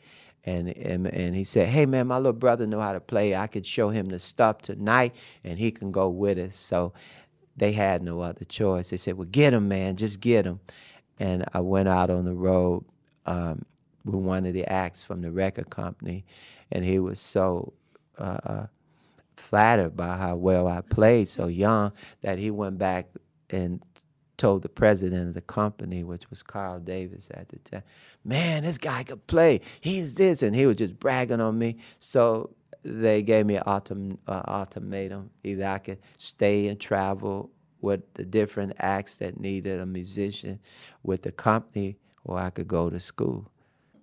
and, 0.45 0.69
and 0.71 1.07
and 1.07 1.35
he 1.35 1.45
said, 1.45 1.69
"Hey 1.69 1.87
man, 1.87 2.07
my 2.07 2.17
little 2.17 2.33
brother 2.33 2.67
know 2.67 2.81
how 2.81 2.93
to 2.93 3.01
play. 3.01 3.35
I 3.35 3.47
could 3.47 3.67
show 3.67 3.91
him 3.91 4.09
the 4.09 4.19
stuff 4.19 4.63
tonight, 4.63 5.15
and 5.45 5.59
he 5.59 5.71
can 5.71 5.93
go 5.93 6.09
with 6.09 6.39
us." 6.39 6.59
So 6.59 6.93
they 7.57 7.73
had 7.73 8.03
no 8.03 8.21
other 8.21 8.45
choice. 8.45 8.91
They 8.91 8.97
said, 8.97 9.17
"Well, 9.17 9.29
get 9.31 9.53
him, 9.53 9.69
man. 9.69 9.97
Just 9.97 10.21
get 10.21 10.47
him." 10.47 10.61
And 11.19 11.45
I 11.53 11.61
went 11.61 11.89
out 11.89 12.11
on 12.11 12.25
the 12.25 12.35
road 12.35 12.85
um, 13.27 13.65
with 14.05 14.15
one 14.15 14.47
of 14.47 14.55
the 14.55 14.65
acts 14.71 15.03
from 15.03 15.21
the 15.21 15.31
record 15.31 15.71
company, 15.71 16.25
and 16.73 16.85
he 16.85 16.99
was 16.99 17.21
so. 17.21 17.73
Uh, 18.19 18.39
uh, 18.45 18.67
flattered 19.37 19.97
by 19.97 20.17
how 20.17 20.37
well 20.37 20.69
I 20.69 20.83
played 20.83 21.27
so 21.27 21.47
young 21.47 21.93
that 22.21 22.39
he 22.39 22.51
went 22.51 22.79
back 22.79 23.07
and 23.49 23.83
told 24.41 24.63
the 24.63 24.71
president 24.71 25.29
of 25.29 25.35
the 25.35 25.43
company, 25.43 26.03
which 26.03 26.31
was 26.31 26.43
Carl 26.43 26.81
Davis 26.81 27.29
at 27.35 27.51
the 27.51 27.59
time, 27.59 27.83
man, 28.25 28.63
this 28.63 28.79
guy 28.79 29.03
could 29.03 29.27
play. 29.27 29.61
He's 29.83 30.15
this. 30.15 30.43
And 30.43 30.57
he 30.57 30.65
was 30.65 30.79
just 30.79 30.99
bragging 30.99 31.43
on 31.43 31.59
me. 31.59 31.77
So 32.01 32.51
they 32.83 33.23
gave 33.23 33.45
me 33.45 33.57
an 33.57 33.65
ultim, 33.67 34.17
uh, 34.27 34.43
ultimatum. 34.49 35.29
Either 35.45 35.67
I 35.67 35.79
could 35.79 35.99
stay 36.17 36.69
and 36.69 36.81
travel 36.81 37.51
with 37.83 38.01
the 38.15 38.25
different 38.25 38.73
acts 38.79 39.19
that 39.19 39.39
needed 39.39 39.79
a 39.79 39.87
musician 39.87 40.59
with 41.03 41.23
the 41.23 41.33
company, 41.33 41.99
or 42.25 42.39
I 42.39 42.49
could 42.49 42.69
go 42.69 42.89
to 42.89 42.99
school. 42.99 43.51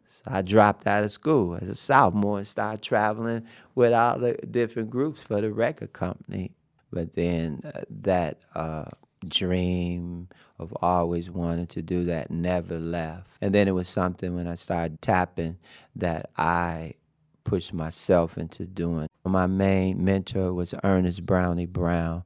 So 0.05 0.21
I 0.27 0.43
dropped 0.43 0.85
out 0.85 1.03
of 1.03 1.11
school 1.11 1.57
as 1.59 1.67
a 1.67 1.75
sophomore 1.75 2.37
and 2.37 2.47
started 2.47 2.83
traveling 2.83 3.45
with 3.73 3.91
all 3.91 4.19
the 4.19 4.33
different 4.51 4.91
groups 4.91 5.23
for 5.23 5.41
the 5.41 5.51
record 5.51 5.93
company. 5.93 6.51
But 6.91 7.15
then 7.15 7.61
uh, 7.65 7.81
that 8.03 8.39
uh, 8.55 8.85
dream 9.29 10.29
of 10.59 10.73
always 10.81 11.29
wanting 11.29 11.67
to 11.67 11.81
do 11.81 12.05
that 12.05 12.31
never 12.31 12.79
left. 12.79 13.27
And 13.41 13.53
then 13.53 13.67
it 13.67 13.71
was 13.71 13.87
something 13.87 14.35
when 14.35 14.47
I 14.47 14.55
started 14.55 15.01
tapping 15.01 15.57
that 15.95 16.29
I 16.37 16.95
pushed 17.43 17.73
myself 17.73 18.37
into 18.37 18.65
doing. 18.65 19.07
My 19.23 19.45
main 19.45 20.03
mentor 20.03 20.53
was 20.53 20.73
Ernest 20.83 21.25
Brownie 21.25 21.65
Brown, 21.65 22.23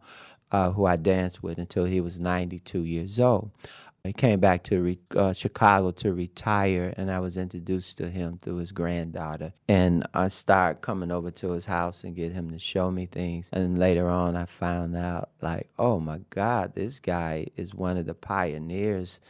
uh, 0.51 0.71
who 0.71 0.85
I 0.85 0.95
danced 0.95 1.43
with 1.43 1.57
until 1.57 1.85
he 1.85 2.01
was 2.01 2.19
92 2.19 2.83
years 2.83 3.19
old. 3.19 3.51
He 4.03 4.13
came 4.13 4.39
back 4.39 4.63
to 4.63 4.81
re- 4.81 4.99
uh, 5.15 5.33
Chicago 5.33 5.91
to 5.91 6.11
retire, 6.11 6.93
and 6.97 7.11
I 7.11 7.19
was 7.19 7.37
introduced 7.37 7.97
to 7.97 8.09
him 8.09 8.39
through 8.41 8.57
his 8.57 8.71
granddaughter. 8.71 9.53
And 9.67 10.07
I 10.13 10.27
started 10.29 10.81
coming 10.81 11.11
over 11.11 11.29
to 11.31 11.51
his 11.51 11.65
house 11.65 12.03
and 12.03 12.15
get 12.15 12.31
him 12.31 12.49
to 12.49 12.59
show 12.59 12.89
me 12.89 13.05
things. 13.05 13.49
And 13.53 13.77
later 13.77 14.09
on, 14.09 14.35
I 14.35 14.45
found 14.45 14.95
out, 14.95 15.29
like, 15.41 15.69
oh 15.77 15.99
my 15.99 16.21
God, 16.31 16.73
this 16.73 16.99
guy 16.99 17.47
is 17.55 17.75
one 17.75 17.97
of 17.97 18.07
the 18.07 18.15
pioneers 18.15 19.21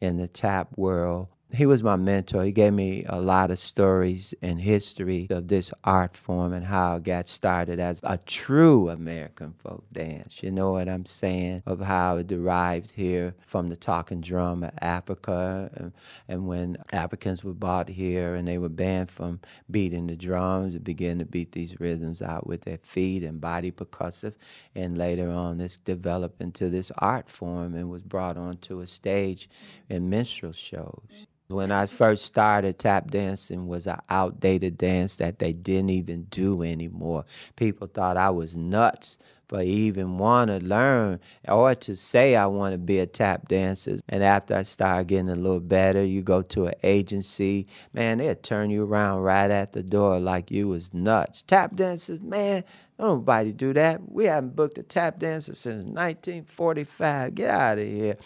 in 0.00 0.16
the 0.16 0.28
tap 0.28 0.68
world. 0.76 1.28
He 1.52 1.66
was 1.66 1.82
my 1.82 1.96
mentor. 1.96 2.44
He 2.44 2.52
gave 2.52 2.72
me 2.72 3.04
a 3.08 3.20
lot 3.20 3.50
of 3.50 3.58
stories 3.58 4.34
and 4.40 4.60
history 4.60 5.26
of 5.30 5.48
this 5.48 5.72
art 5.82 6.16
form 6.16 6.52
and 6.52 6.64
how 6.64 6.96
it 6.96 7.02
got 7.02 7.26
started 7.26 7.80
as 7.80 8.00
a 8.04 8.18
true 8.18 8.88
American 8.88 9.54
folk 9.54 9.84
dance. 9.92 10.44
You 10.44 10.52
know 10.52 10.70
what 10.72 10.88
I'm 10.88 11.04
saying? 11.04 11.64
Of 11.66 11.80
how 11.80 12.18
it 12.18 12.28
derived 12.28 12.92
here 12.92 13.34
from 13.46 13.68
the 13.68 13.74
talking 13.74 14.20
drum 14.20 14.62
of 14.62 14.70
Africa. 14.80 15.70
And, 15.74 15.92
and 16.28 16.46
when 16.46 16.76
Africans 16.92 17.42
were 17.42 17.52
brought 17.52 17.88
here 17.88 18.36
and 18.36 18.46
they 18.46 18.58
were 18.58 18.68
banned 18.68 19.10
from 19.10 19.40
beating 19.68 20.06
the 20.06 20.16
drums, 20.16 20.74
they 20.74 20.78
began 20.78 21.18
to 21.18 21.24
beat 21.24 21.50
these 21.50 21.80
rhythms 21.80 22.22
out 22.22 22.46
with 22.46 22.62
their 22.62 22.78
feet 22.78 23.24
and 23.24 23.40
body 23.40 23.72
percussive. 23.72 24.34
And 24.76 24.96
later 24.96 25.28
on, 25.28 25.58
this 25.58 25.78
developed 25.78 26.40
into 26.40 26.70
this 26.70 26.92
art 26.98 27.28
form 27.28 27.74
and 27.74 27.90
was 27.90 28.02
brought 28.02 28.36
onto 28.36 28.78
a 28.80 28.86
stage 28.86 29.50
in 29.88 30.08
minstrel 30.08 30.52
shows. 30.52 31.26
When 31.50 31.72
I 31.72 31.86
first 31.86 32.26
started, 32.26 32.78
tap 32.78 33.10
dancing 33.10 33.66
was 33.66 33.88
an 33.88 33.98
outdated 34.08 34.78
dance 34.78 35.16
that 35.16 35.40
they 35.40 35.52
didn't 35.52 35.90
even 35.90 36.28
do 36.30 36.62
anymore. 36.62 37.24
People 37.56 37.88
thought 37.88 38.16
I 38.16 38.30
was 38.30 38.56
nuts 38.56 39.18
for 39.48 39.60
even 39.60 40.16
want 40.16 40.48
to 40.48 40.60
learn 40.60 41.18
or 41.48 41.74
to 41.74 41.96
say 41.96 42.36
I 42.36 42.46
want 42.46 42.72
to 42.72 42.78
be 42.78 43.00
a 43.00 43.06
tap 43.06 43.48
dancer. 43.48 43.98
And 44.08 44.22
after 44.22 44.54
I 44.54 44.62
started 44.62 45.08
getting 45.08 45.28
a 45.28 45.34
little 45.34 45.58
better, 45.58 46.04
you 46.04 46.22
go 46.22 46.42
to 46.42 46.66
an 46.66 46.74
agency, 46.84 47.66
man, 47.92 48.18
they'll 48.18 48.36
turn 48.36 48.70
you 48.70 48.84
around 48.84 49.22
right 49.22 49.50
at 49.50 49.72
the 49.72 49.82
door 49.82 50.20
like 50.20 50.52
you 50.52 50.68
was 50.68 50.94
nuts. 50.94 51.42
Tap 51.42 51.74
dancers, 51.74 52.20
man, 52.20 52.62
nobody 52.96 53.50
do 53.50 53.72
that. 53.72 54.08
We 54.08 54.26
haven't 54.26 54.54
booked 54.54 54.78
a 54.78 54.84
tap 54.84 55.18
dancer 55.18 55.56
since 55.56 55.84
1945. 55.84 57.34
Get 57.34 57.50
out 57.50 57.78
of 57.78 57.88
here. 57.88 58.18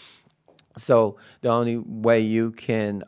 So 0.76 1.16
the 1.40 1.48
only 1.48 1.78
way 1.78 2.20
you 2.20 2.50
can 2.50 3.02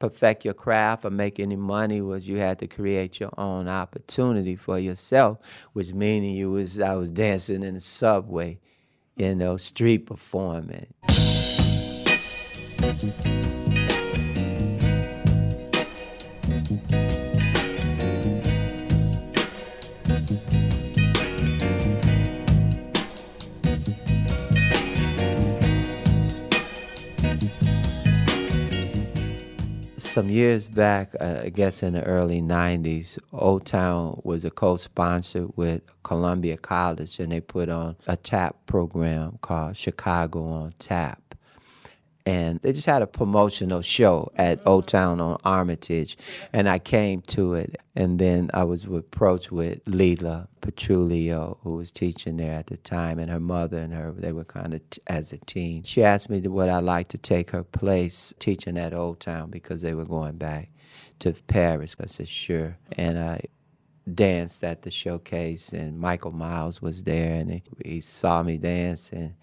perfect 0.00 0.44
your 0.44 0.54
craft 0.54 1.04
or 1.04 1.10
make 1.10 1.38
any 1.38 1.54
money 1.54 2.00
was 2.00 2.26
you 2.26 2.38
had 2.38 2.58
to 2.58 2.66
create 2.66 3.20
your 3.20 3.30
own 3.38 3.68
opportunity 3.68 4.56
for 4.56 4.78
yourself, 4.78 5.38
which 5.74 5.92
meaning 5.92 6.34
you 6.34 6.50
was 6.50 6.80
I 6.80 6.94
was 6.96 7.10
dancing 7.10 7.62
in 7.62 7.74
the 7.74 7.80
subway, 7.80 8.58
you 9.14 9.36
know, 9.36 9.56
street 9.56 10.06
performing. 10.06 10.88
Some 30.10 30.28
years 30.28 30.66
back, 30.66 31.14
uh, 31.20 31.42
I 31.44 31.50
guess 31.50 31.84
in 31.84 31.92
the 31.92 32.02
early 32.02 32.42
90s, 32.42 33.16
Old 33.32 33.64
Town 33.64 34.20
was 34.24 34.44
a 34.44 34.50
co 34.50 34.76
sponsor 34.76 35.46
with 35.54 35.82
Columbia 36.02 36.56
College, 36.56 37.20
and 37.20 37.30
they 37.30 37.40
put 37.40 37.68
on 37.68 37.96
a 38.08 38.16
tap 38.16 38.56
program 38.66 39.38
called 39.40 39.76
Chicago 39.76 40.44
on 40.44 40.74
Tap. 40.80 41.29
And 42.26 42.60
they 42.60 42.72
just 42.72 42.86
had 42.86 43.02
a 43.02 43.06
promotional 43.06 43.80
show 43.80 44.30
at 44.36 44.58
mm-hmm. 44.58 44.68
Old 44.68 44.86
Town 44.86 45.20
on 45.20 45.38
Armitage, 45.44 46.16
and 46.52 46.68
I 46.68 46.78
came 46.78 47.22
to 47.22 47.54
it. 47.54 47.80
And 47.96 48.18
then 48.18 48.50
I 48.54 48.64
was 48.64 48.84
approached 48.84 49.50
with 49.50 49.84
Leela 49.86 50.46
Petrulio, 50.60 51.58
who 51.62 51.74
was 51.76 51.90
teaching 51.90 52.36
there 52.36 52.54
at 52.54 52.66
the 52.66 52.76
time, 52.76 53.18
and 53.18 53.30
her 53.30 53.40
mother 53.40 53.78
and 53.78 53.92
her, 53.94 54.12
they 54.12 54.32
were 54.32 54.44
kind 54.44 54.74
of 54.74 54.90
t- 54.90 55.00
as 55.06 55.32
a 55.32 55.38
team. 55.38 55.82
She 55.82 56.02
asked 56.04 56.28
me 56.28 56.40
would 56.40 56.68
I 56.68 56.78
like 56.78 57.08
to 57.08 57.18
take 57.18 57.50
her 57.50 57.64
place 57.64 58.32
teaching 58.38 58.78
at 58.78 58.94
Old 58.94 59.20
Town 59.20 59.50
because 59.50 59.82
they 59.82 59.94
were 59.94 60.04
going 60.04 60.36
back 60.36 60.68
to 61.20 61.32
Paris. 61.32 61.96
I 62.00 62.06
said, 62.06 62.28
sure. 62.28 62.76
And 62.92 63.18
I 63.18 63.42
danced 64.12 64.64
at 64.64 64.82
the 64.82 64.90
showcase, 64.90 65.72
and 65.72 65.98
Michael 65.98 66.32
Miles 66.32 66.82
was 66.82 67.02
there, 67.04 67.34
and 67.34 67.50
he, 67.50 67.62
he 67.84 68.00
saw 68.00 68.42
me 68.42 68.56
dance, 68.58 69.12
and 69.12 69.34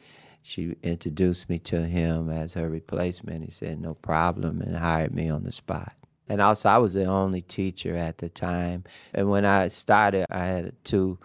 she 0.41 0.75
introduced 0.83 1.49
me 1.49 1.59
to 1.59 1.85
him 1.85 2.29
as 2.29 2.53
her 2.53 2.69
replacement. 2.69 3.43
He 3.43 3.51
said, 3.51 3.81
no 3.81 3.93
problem, 3.95 4.61
and 4.61 4.77
hired 4.77 5.13
me 5.13 5.29
on 5.29 5.43
the 5.43 5.51
spot. 5.51 5.93
And 6.29 6.41
also, 6.41 6.69
I 6.69 6.77
was 6.77 6.93
the 6.93 7.05
only 7.05 7.41
teacher 7.41 7.95
at 7.95 8.17
the 8.17 8.29
time. 8.29 8.83
And 9.13 9.29
when 9.29 9.45
I 9.45 9.69
started, 9.69 10.25
I 10.29 10.45
had 10.45 10.73
two 10.83 11.17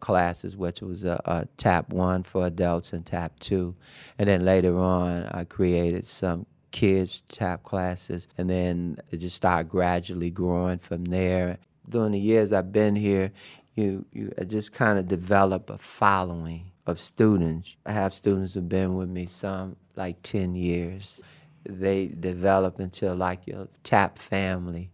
classes, 0.00 0.56
which 0.56 0.80
was 0.80 1.04
a, 1.04 1.20
a 1.24 1.48
tap 1.56 1.88
one 1.90 2.22
for 2.22 2.46
adults 2.46 2.92
and 2.92 3.04
tap 3.04 3.38
two. 3.40 3.74
And 4.18 4.28
then 4.28 4.44
later 4.44 4.78
on, 4.78 5.24
I 5.26 5.44
created 5.44 6.06
some 6.06 6.46
kids 6.70 7.22
tap 7.28 7.62
classes, 7.62 8.26
and 8.36 8.50
then 8.50 8.98
it 9.10 9.18
just 9.18 9.36
started 9.36 9.70
gradually 9.70 10.30
growing 10.30 10.78
from 10.78 11.04
there. 11.04 11.58
During 11.88 12.12
the 12.12 12.18
years 12.18 12.52
I've 12.52 12.72
been 12.72 12.96
here, 12.96 13.30
you 13.76 14.04
you 14.12 14.32
just 14.46 14.72
kind 14.72 14.98
of 14.98 15.08
develop 15.08 15.70
a 15.70 15.78
following 15.78 16.70
of 16.86 17.00
students. 17.00 17.76
I 17.86 17.92
have 17.92 18.14
students 18.14 18.54
who've 18.54 18.68
been 18.68 18.96
with 18.96 19.08
me 19.08 19.26
some 19.26 19.76
like 19.96 20.22
10 20.22 20.54
years. 20.54 21.22
They 21.64 22.06
develop 22.06 22.80
into 22.80 23.12
like 23.14 23.46
your 23.46 23.68
tap 23.82 24.18
family. 24.18 24.90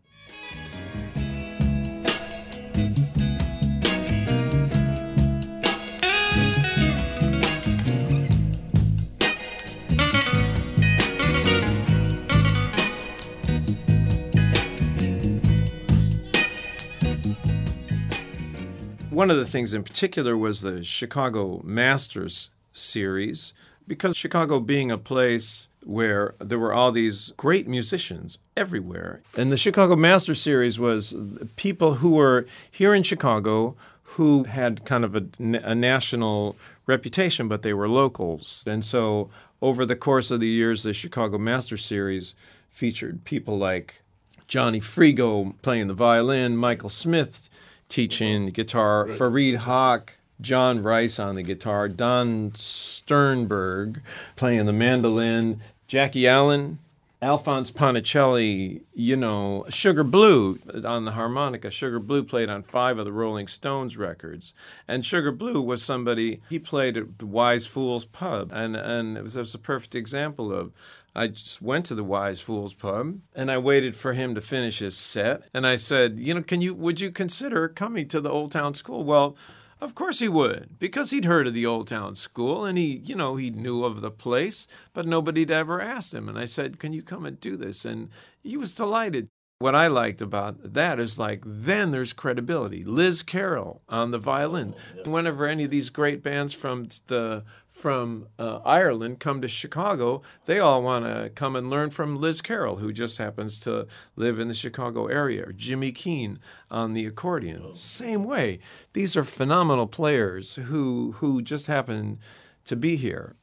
One 19.20 19.30
of 19.30 19.36
the 19.36 19.44
things 19.44 19.74
in 19.74 19.82
particular 19.82 20.34
was 20.34 20.62
the 20.62 20.82
Chicago 20.82 21.60
Masters 21.62 22.52
series, 22.72 23.52
because 23.86 24.16
Chicago 24.16 24.60
being 24.60 24.90
a 24.90 24.96
place 24.96 25.68
where 25.84 26.34
there 26.38 26.58
were 26.58 26.72
all 26.72 26.90
these 26.90 27.32
great 27.32 27.68
musicians 27.68 28.38
everywhere. 28.56 29.20
And 29.36 29.52
the 29.52 29.58
Chicago 29.58 29.94
Master 29.94 30.34
Series 30.34 30.78
was 30.78 31.14
people 31.56 31.96
who 31.96 32.12
were 32.12 32.46
here 32.70 32.94
in 32.94 33.02
Chicago 33.02 33.76
who 34.14 34.44
had 34.44 34.86
kind 34.86 35.04
of 35.04 35.14
a, 35.14 35.26
a, 35.38 35.74
national 35.74 36.56
reputation, 36.86 37.46
but 37.46 37.60
they 37.60 37.74
were 37.74 37.90
locals. 37.90 38.64
And 38.66 38.82
so 38.82 39.28
over 39.60 39.84
the 39.84 39.96
course 39.96 40.30
of 40.30 40.40
the 40.40 40.48
years, 40.48 40.82
the 40.82 40.94
Chicago 40.94 41.36
Master 41.36 41.76
Series 41.76 42.34
featured 42.70 43.26
people 43.26 43.58
like 43.58 44.00
Johnny 44.48 44.80
Frigo 44.80 45.52
playing 45.60 45.88
the 45.88 45.92
violin, 45.92 46.56
Michael 46.56 46.88
Smith 46.88 47.49
teaching 47.90 48.46
guitar, 48.46 49.06
Fareed 49.06 49.58
Haque, 49.58 50.12
John 50.40 50.82
Rice 50.82 51.18
on 51.18 51.34
the 51.34 51.42
guitar, 51.42 51.88
Don 51.88 52.52
Sternberg 52.54 54.00
playing 54.36 54.66
the 54.66 54.72
mandolin, 54.72 55.60
Jackie 55.86 56.26
Allen, 56.26 56.78
Alphonse 57.22 57.70
Ponticelli, 57.70 58.80
you 58.94 59.14
know, 59.14 59.66
Sugar 59.68 60.04
Blue 60.04 60.58
on 60.84 61.04
the 61.04 61.10
harmonica. 61.10 61.70
Sugar 61.70 61.98
Blue 61.98 62.22
played 62.22 62.48
on 62.48 62.62
five 62.62 62.98
of 62.98 63.04
the 63.04 63.12
Rolling 63.12 63.46
Stones 63.46 63.98
records. 63.98 64.54
And 64.88 65.04
Sugar 65.04 65.30
Blue 65.30 65.60
was 65.60 65.82
somebody, 65.82 66.40
he 66.48 66.58
played 66.58 66.96
at 66.96 67.18
the 67.18 67.26
Wise 67.26 67.66
Fools 67.66 68.06
Pub. 68.06 68.50
And, 68.54 68.74
and 68.74 69.18
it, 69.18 69.22
was, 69.22 69.36
it 69.36 69.40
was 69.40 69.54
a 69.54 69.58
perfect 69.58 69.94
example 69.94 70.50
of 70.50 70.72
I 71.14 71.28
just 71.28 71.60
went 71.60 71.86
to 71.86 71.94
the 71.94 72.04
Wise 72.04 72.40
Fools 72.40 72.74
pub 72.74 73.20
and 73.34 73.50
I 73.50 73.58
waited 73.58 73.96
for 73.96 74.12
him 74.12 74.34
to 74.34 74.40
finish 74.40 74.78
his 74.78 74.96
set. 74.96 75.42
And 75.52 75.66
I 75.66 75.76
said, 75.76 76.18
you 76.18 76.34
know, 76.34 76.42
can 76.42 76.60
you 76.60 76.74
would 76.74 77.00
you 77.00 77.10
consider 77.10 77.68
coming 77.68 78.08
to 78.08 78.20
the 78.20 78.30
Old 78.30 78.52
Town 78.52 78.74
School? 78.74 79.04
Well, 79.04 79.36
of 79.80 79.94
course 79.94 80.18
he 80.18 80.28
would, 80.28 80.78
because 80.78 81.10
he'd 81.10 81.24
heard 81.24 81.46
of 81.46 81.54
the 81.54 81.66
Old 81.66 81.88
Town 81.88 82.14
School 82.14 82.66
and 82.66 82.76
he, 82.76 83.00
you 83.04 83.14
know, 83.14 83.36
he 83.36 83.50
knew 83.50 83.84
of 83.84 84.02
the 84.02 84.10
place, 84.10 84.66
but 84.92 85.06
nobody'd 85.06 85.50
ever 85.50 85.80
asked 85.80 86.12
him. 86.12 86.28
And 86.28 86.38
I 86.38 86.44
said, 86.44 86.78
Can 86.78 86.92
you 86.92 87.02
come 87.02 87.24
and 87.24 87.40
do 87.40 87.56
this? 87.56 87.84
And 87.84 88.10
he 88.42 88.56
was 88.56 88.74
delighted. 88.74 89.28
What 89.58 89.74
I 89.74 89.88
liked 89.88 90.22
about 90.22 90.72
that 90.72 90.98
is 90.98 91.18
like 91.18 91.42
then 91.44 91.90
there's 91.90 92.14
credibility. 92.14 92.82
Liz 92.82 93.22
Carroll 93.22 93.82
on 93.90 94.10
the 94.10 94.18
violin. 94.18 94.74
Oh, 95.04 95.10
Whenever 95.10 95.46
any 95.46 95.64
of 95.64 95.70
these 95.70 95.90
great 95.90 96.22
bands 96.22 96.54
from 96.54 96.88
the 97.08 97.44
from 97.80 98.28
uh, 98.38 98.58
Ireland 98.58 99.20
come 99.20 99.40
to 99.40 99.48
Chicago, 99.48 100.20
they 100.44 100.58
all 100.58 100.82
want 100.82 101.06
to 101.06 101.30
come 101.30 101.56
and 101.56 101.70
learn 101.70 101.88
from 101.88 102.20
Liz 102.20 102.42
Carroll, 102.42 102.76
who 102.76 102.92
just 102.92 103.16
happens 103.16 103.58
to 103.60 103.86
live 104.16 104.38
in 104.38 104.48
the 104.48 104.54
Chicago 104.54 105.06
area, 105.06 105.48
or 105.48 105.52
Jimmy 105.52 105.90
Keane 105.90 106.38
on 106.70 106.92
the 106.92 107.06
accordion. 107.06 107.74
Same 107.74 108.24
way. 108.24 108.58
These 108.92 109.16
are 109.16 109.24
phenomenal 109.24 109.86
players 109.86 110.56
who 110.56 111.12
who 111.18 111.40
just 111.40 111.66
happen 111.68 112.18
to 112.66 112.76
be 112.76 112.96
here. 112.96 113.36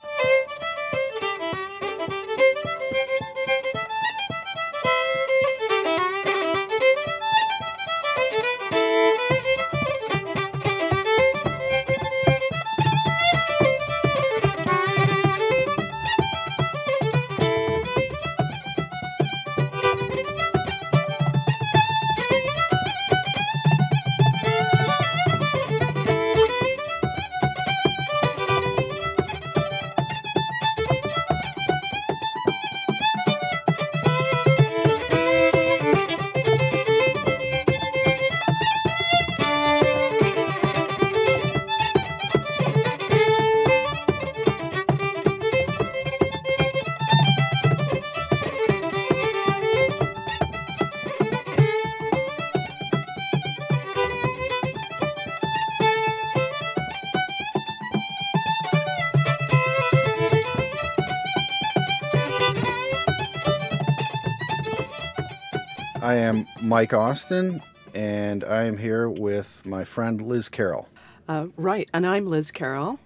I 66.07 66.13
am 66.13 66.47
Mike 66.61 66.93
Austin, 66.93 67.61
and 67.93 68.45
I 68.45 68.63
am 68.63 68.77
here 68.77 69.09
with 69.09 69.65
my 69.65 69.83
friend 69.83 70.21
Liz 70.21 70.47
Carroll. 70.47 70.87
Uh, 71.27 71.47
right, 71.57 71.89
and 71.93 72.07
I'm 72.07 72.27
Liz 72.27 72.49
Carroll. 72.49 72.97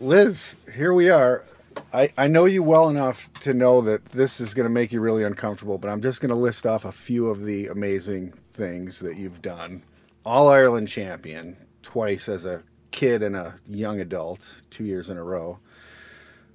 Liz, 0.00 0.56
here 0.74 0.94
we 0.94 1.10
are. 1.10 1.44
I, 1.92 2.14
I 2.16 2.28
know 2.28 2.46
you 2.46 2.62
well 2.62 2.88
enough 2.88 3.30
to 3.40 3.52
know 3.52 3.82
that 3.82 4.06
this 4.06 4.40
is 4.40 4.54
going 4.54 4.64
to 4.64 4.72
make 4.72 4.90
you 4.90 5.02
really 5.02 5.22
uncomfortable, 5.22 5.76
but 5.76 5.90
I'm 5.90 6.00
just 6.00 6.22
going 6.22 6.30
to 6.30 6.34
list 6.34 6.64
off 6.64 6.86
a 6.86 6.92
few 6.92 7.28
of 7.28 7.44
the 7.44 7.66
amazing 7.66 8.32
things 8.54 9.00
that 9.00 9.18
you've 9.18 9.42
done. 9.42 9.82
All 10.24 10.48
Ireland 10.48 10.88
champion, 10.88 11.58
twice 11.82 12.26
as 12.26 12.46
a 12.46 12.62
kid 12.90 13.22
and 13.22 13.36
a 13.36 13.56
young 13.66 14.00
adult, 14.00 14.62
two 14.70 14.84
years 14.84 15.10
in 15.10 15.18
a 15.18 15.22
row. 15.22 15.58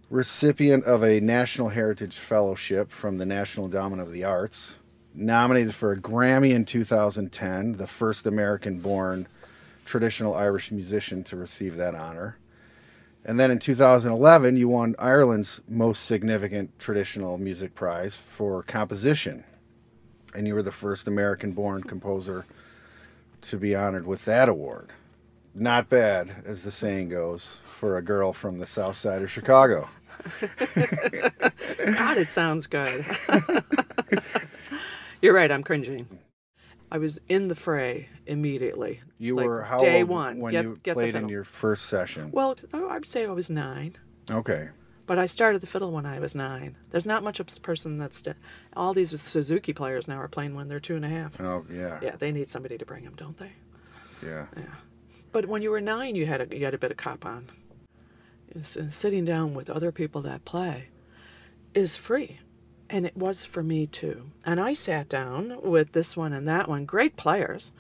Recipient 0.09 0.83
of 0.85 1.03
a 1.03 1.19
National 1.19 1.69
Heritage 1.69 2.17
Fellowship 2.17 2.89
from 2.89 3.19
the 3.19 3.25
National 3.27 3.67
Endowment 3.67 4.01
of 4.01 4.11
the 4.11 4.23
Arts. 4.23 4.79
Nominated 5.13 5.75
for 5.75 5.91
a 5.91 5.97
Grammy 5.97 6.51
in 6.51 6.65
2010, 6.65 7.73
the 7.73 7.87
first 7.87 8.25
American 8.25 8.79
born 8.79 9.27
traditional 9.83 10.35
Irish 10.35 10.71
musician 10.71 11.23
to 11.25 11.35
receive 11.35 11.75
that 11.77 11.95
honor. 11.95 12.37
And 13.25 13.39
then 13.39 13.51
in 13.51 13.59
2011, 13.59 14.57
you 14.57 14.69
won 14.69 14.95
Ireland's 14.97 15.61
most 15.67 16.05
significant 16.05 16.77
traditional 16.79 17.37
music 17.37 17.75
prize 17.75 18.15
for 18.15 18.63
composition. 18.63 19.43
And 20.33 20.47
you 20.47 20.55
were 20.55 20.63
the 20.63 20.71
first 20.71 21.07
American 21.07 21.51
born 21.51 21.83
composer 21.83 22.45
to 23.41 23.57
be 23.57 23.75
honored 23.75 24.07
with 24.07 24.25
that 24.25 24.49
award. 24.49 24.89
Not 25.53 25.89
bad, 25.89 26.43
as 26.45 26.63
the 26.63 26.71
saying 26.71 27.09
goes, 27.09 27.61
for 27.65 27.97
a 27.97 28.01
girl 28.01 28.31
from 28.31 28.59
the 28.59 28.65
south 28.65 28.95
side 28.95 29.21
of 29.21 29.29
Chicago. 29.29 29.89
God, 30.39 32.17
it 32.17 32.31
sounds 32.31 32.67
good. 32.67 33.05
You're 35.21 35.33
right, 35.33 35.51
I'm 35.51 35.63
cringing. 35.63 36.07
I 36.91 36.97
was 36.97 37.19
in 37.29 37.47
the 37.47 37.55
fray 37.55 38.09
immediately. 38.25 39.01
You 39.17 39.35
like 39.35 39.45
were 39.45 39.61
how 39.61 39.79
day 39.79 40.01
old 40.01 40.09
one. 40.09 40.39
when 40.39 40.51
Get- 40.51 40.63
you 40.65 40.79
get 40.83 40.93
played 40.95 41.15
in 41.15 41.29
your 41.29 41.43
first 41.43 41.85
session? 41.85 42.31
Well, 42.31 42.57
oh, 42.73 42.89
I'd 42.89 43.05
say 43.05 43.25
I 43.25 43.31
was 43.31 43.49
nine, 43.49 43.95
Okay. 44.29 44.69
but 45.05 45.17
I 45.17 45.25
started 45.27 45.61
the 45.61 45.67
fiddle 45.67 45.91
when 45.91 46.05
I 46.05 46.19
was 46.19 46.35
nine. 46.35 46.75
There's 46.89 47.05
not 47.05 47.23
much 47.23 47.39
of 47.39 47.47
a 47.55 47.59
person 47.61 47.97
that's. 47.97 48.23
All 48.75 48.93
these 48.93 49.19
Suzuki 49.21 49.71
players 49.73 50.07
now 50.07 50.17
are 50.17 50.27
playing 50.27 50.53
when 50.55 50.67
they're 50.67 50.79
two 50.81 50.95
and 50.95 51.05
a 51.05 51.09
half. 51.09 51.39
Oh 51.39 51.65
yeah. 51.71 51.99
Yeah, 52.01 52.15
they 52.17 52.31
need 52.31 52.49
somebody 52.49 52.77
to 52.77 52.85
bring 52.85 53.03
them, 53.05 53.13
don't 53.15 53.37
they? 53.37 53.51
Yeah. 54.23 54.47
Yeah. 54.57 54.63
But 55.31 55.45
when 55.45 55.61
you 55.61 55.71
were 55.71 55.79
nine, 55.81 56.15
you 56.15 56.25
had 56.25 56.41
a, 56.51 56.57
you 56.57 56.65
had 56.65 56.73
a 56.73 56.77
bit 56.77 56.91
of 56.91 56.97
cop 56.97 57.25
on. 57.25 57.49
Uh, 58.53 58.61
sitting 58.89 59.23
down 59.23 59.53
with 59.53 59.69
other 59.69 59.93
people 59.93 60.21
that 60.23 60.43
play 60.43 60.89
is 61.73 61.95
free. 61.95 62.39
And 62.91 63.05
it 63.05 63.15
was 63.15 63.45
for 63.45 63.63
me 63.63 63.87
too. 63.87 64.31
And 64.45 64.59
I 64.59 64.73
sat 64.73 65.07
down 65.07 65.61
with 65.63 65.93
this 65.93 66.17
one 66.17 66.33
and 66.33 66.45
that 66.49 66.67
one, 66.67 66.85
great 66.85 67.15
players. 67.15 67.71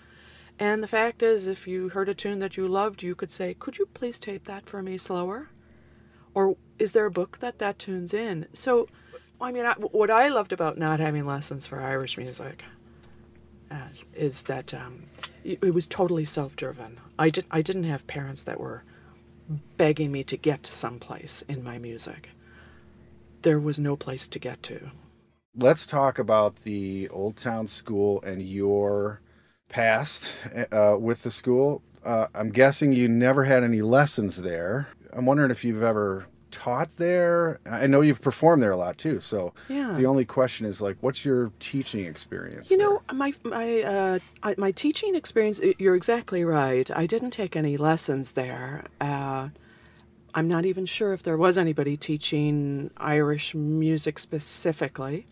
And 0.57 0.81
the 0.81 0.87
fact 0.87 1.21
is, 1.21 1.47
if 1.47 1.67
you 1.67 1.89
heard 1.89 2.07
a 2.07 2.13
tune 2.13 2.39
that 2.39 2.55
you 2.55 2.65
loved, 2.65 3.03
you 3.03 3.13
could 3.13 3.31
say, 3.31 3.53
Could 3.53 3.77
you 3.77 3.87
please 3.87 4.17
tape 4.17 4.45
that 4.45 4.69
for 4.69 4.81
me 4.81 4.97
slower? 4.97 5.49
Or 6.33 6.55
is 6.79 6.93
there 6.93 7.05
a 7.05 7.11
book 7.11 7.39
that 7.39 7.59
that 7.59 7.77
tune's 7.77 8.13
in? 8.13 8.47
So, 8.53 8.87
I 9.41 9.51
mean, 9.51 9.65
I, 9.65 9.73
what 9.73 10.09
I 10.09 10.29
loved 10.29 10.53
about 10.53 10.77
not 10.77 11.01
having 11.01 11.25
lessons 11.25 11.67
for 11.67 11.81
Irish 11.81 12.17
music 12.17 12.63
as, 13.69 14.05
is 14.13 14.43
that 14.43 14.73
um, 14.73 15.07
it, 15.43 15.59
it 15.61 15.73
was 15.73 15.87
totally 15.87 16.23
self-driven. 16.23 17.01
I 17.19 17.29
did 17.29 17.45
I 17.51 17.61
didn't 17.61 17.83
have 17.83 18.07
parents 18.07 18.43
that 18.43 18.61
were 18.61 18.83
begging 19.77 20.11
me 20.11 20.23
to 20.23 20.37
get 20.37 20.63
to 20.63 20.73
some 20.73 20.99
place 20.99 21.43
in 21.49 21.63
my 21.63 21.77
music. 21.77 22.29
There 23.41 23.59
was 23.59 23.77
no 23.77 23.97
place 23.97 24.27
to 24.29 24.39
get 24.39 24.63
to. 24.63 24.91
Let's 25.55 25.85
talk 25.85 26.17
about 26.17 26.61
the 26.63 27.09
Old 27.09 27.35
Town 27.35 27.67
School 27.67 28.21
and 28.21 28.41
your 28.41 29.19
past 29.67 30.31
uh, 30.71 30.95
with 30.97 31.23
the 31.23 31.31
school. 31.31 31.81
Uh, 32.05 32.27
I'm 32.33 32.51
guessing 32.51 32.93
you 32.93 33.09
never 33.09 33.43
had 33.43 33.61
any 33.61 33.81
lessons 33.81 34.41
there. 34.41 34.87
I'm 35.11 35.25
wondering 35.25 35.51
if 35.51 35.65
you've 35.65 35.83
ever 35.83 36.25
taught 36.51 36.95
there. 36.95 37.59
I 37.69 37.85
know 37.87 37.99
you've 37.99 38.21
performed 38.21 38.63
there 38.63 38.71
a 38.71 38.77
lot 38.77 38.97
too. 38.97 39.19
So 39.19 39.53
Yeah. 39.67 39.91
the 39.91 40.05
only 40.05 40.23
question 40.23 40.65
is 40.67 40.81
like, 40.81 40.95
what's 41.01 41.25
your 41.25 41.51
teaching 41.59 42.05
experience? 42.05 42.71
You 42.71 42.77
know, 42.77 43.01
my 43.11 43.33
my 43.43 43.81
uh, 43.81 44.19
I, 44.43 44.55
my 44.57 44.69
teaching 44.69 45.15
experience. 45.15 45.59
You're 45.79 45.95
exactly 45.95 46.45
right. 46.45 46.89
I 46.95 47.05
didn't 47.05 47.31
take 47.31 47.57
any 47.57 47.75
lessons 47.75 48.31
there. 48.33 48.85
Uh, 49.01 49.49
I'm 50.33 50.47
not 50.47 50.65
even 50.65 50.85
sure 50.85 51.11
if 51.11 51.23
there 51.23 51.37
was 51.37 51.57
anybody 51.57 51.97
teaching 51.97 52.91
Irish 52.95 53.53
music 53.53 54.17
specifically 54.17 55.27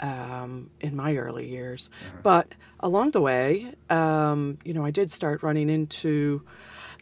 um, 0.00 0.70
in 0.80 0.96
my 0.96 1.16
early 1.16 1.48
years. 1.48 1.90
But 2.22 2.48
along 2.80 3.12
the 3.12 3.20
way, 3.20 3.74
um, 3.90 4.58
you 4.64 4.74
know, 4.74 4.84
I 4.84 4.90
did 4.90 5.10
start 5.10 5.42
running 5.42 5.70
into 5.70 6.42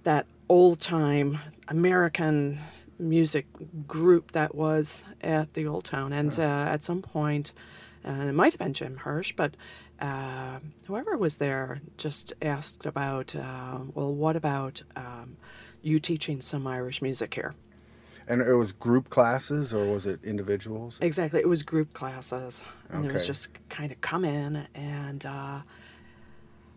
that 0.04 0.26
old 0.48 0.80
time 0.80 1.38
American 1.68 2.60
music 2.98 3.46
group 3.86 4.32
that 4.32 4.54
was 4.54 5.04
at 5.20 5.54
the 5.54 5.66
Old 5.66 5.84
Town. 5.84 6.12
And 6.12 6.38
uh, 6.38 6.42
at 6.42 6.84
some 6.84 7.02
point, 7.02 7.52
and 8.04 8.28
it 8.28 8.32
might 8.32 8.52
have 8.52 8.58
been 8.58 8.74
Jim 8.74 8.98
Hirsch, 8.98 9.32
but 9.36 9.56
uh, 10.00 10.58
whoever 10.86 11.16
was 11.16 11.36
there 11.36 11.80
just 11.96 12.32
asked 12.42 12.84
about, 12.86 13.34
uh, 13.36 13.78
well, 13.94 14.12
what 14.12 14.36
about 14.36 14.82
um, 14.96 15.36
you 15.82 15.98
teaching 15.98 16.40
some 16.40 16.66
Irish 16.66 17.00
music 17.00 17.34
here? 17.34 17.54
And 18.28 18.40
it 18.40 18.54
was 18.54 18.72
group 18.72 19.10
classes 19.10 19.74
or 19.74 19.84
was 19.84 20.06
it 20.06 20.20
individuals? 20.24 20.98
Exactly. 21.00 21.40
It 21.40 21.48
was 21.48 21.62
group 21.62 21.92
classes, 21.92 22.64
and 22.88 23.04
it 23.06 23.12
was 23.12 23.26
just 23.26 23.48
kind 23.68 23.90
of 23.90 24.00
come 24.00 24.24
in 24.24 24.66
and 24.74 25.26
uh, 25.26 25.60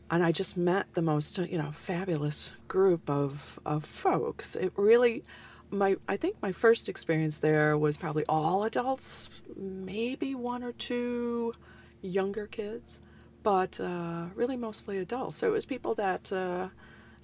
and 0.10 0.24
I 0.24 0.32
just 0.32 0.56
met 0.56 0.94
the 0.94 1.02
most 1.02 1.38
you 1.38 1.58
know 1.58 1.72
fabulous 1.72 2.54
group 2.68 3.10
of 3.10 3.60
of 3.66 3.86
folks. 3.86 4.56
It 4.56 4.74
really, 4.76 5.24
my 5.70 5.98
I 6.08 6.18
think 6.18 6.38
my 6.42 6.52
first 6.52 6.88
experience 6.90 7.38
there 7.38 7.78
was 7.78 7.98
probably 7.98 8.26
all 8.28 8.64
adults, 8.64 9.30
maybe 9.56 10.36
one 10.36 10.64
or 10.64 10.72
two 10.72 11.54
younger 12.02 12.48
kids, 12.48 13.00
but 13.44 13.80
uh, 13.80 14.26
really 14.36 14.58
mostly 14.58 14.98
adults. 14.98 15.38
So 15.38 15.48
it 15.48 15.52
was 15.52 15.66
people 15.66 15.96
that 15.96 16.32
uh, 16.32 16.70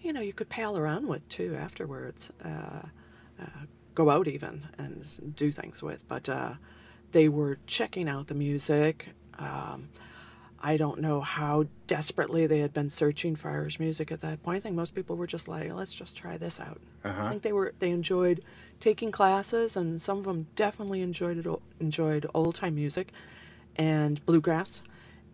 you 0.01 0.11
know 0.13 0.21
you 0.21 0.33
could 0.33 0.49
pal 0.49 0.77
around 0.77 1.07
with 1.07 1.27
too 1.29 1.55
afterwards. 1.55 2.31
Uh, 2.43 2.87
uh, 3.39 3.65
go 3.95 4.09
out 4.09 4.27
even 4.27 4.67
and 4.77 5.35
do 5.35 5.51
things 5.51 5.81
with. 5.81 6.07
But 6.07 6.29
uh, 6.29 6.53
they 7.11 7.27
were 7.29 7.59
checking 7.67 8.07
out 8.07 8.27
the 8.27 8.33
music. 8.33 9.09
Um, 9.37 9.89
I 10.63 10.77
don't 10.77 11.01
know 11.01 11.21
how 11.21 11.65
desperately 11.87 12.45
they 12.45 12.59
had 12.59 12.73
been 12.73 12.89
searching 12.89 13.35
for 13.35 13.49
Irish 13.49 13.79
music 13.79 14.11
at 14.11 14.21
that 14.21 14.43
point. 14.43 14.57
I 14.57 14.59
think 14.59 14.75
most 14.75 14.93
people 14.93 15.17
were 15.17 15.25
just 15.25 15.47
like, 15.47 15.73
let's 15.73 15.93
just 15.93 16.15
try 16.15 16.37
this 16.37 16.59
out. 16.59 16.79
Uh-huh. 17.03 17.25
I 17.25 17.29
think 17.29 17.41
they 17.41 17.53
were 17.53 17.73
they 17.79 17.89
enjoyed 17.89 18.43
taking 18.79 19.11
classes, 19.11 19.75
and 19.75 20.01
some 20.01 20.19
of 20.19 20.25
them 20.25 20.47
definitely 20.55 21.01
enjoyed 21.01 21.37
it. 21.37 21.47
Enjoyed 21.79 22.27
old 22.33 22.55
time 22.55 22.75
music, 22.75 23.11
and 23.75 24.23
bluegrass, 24.27 24.83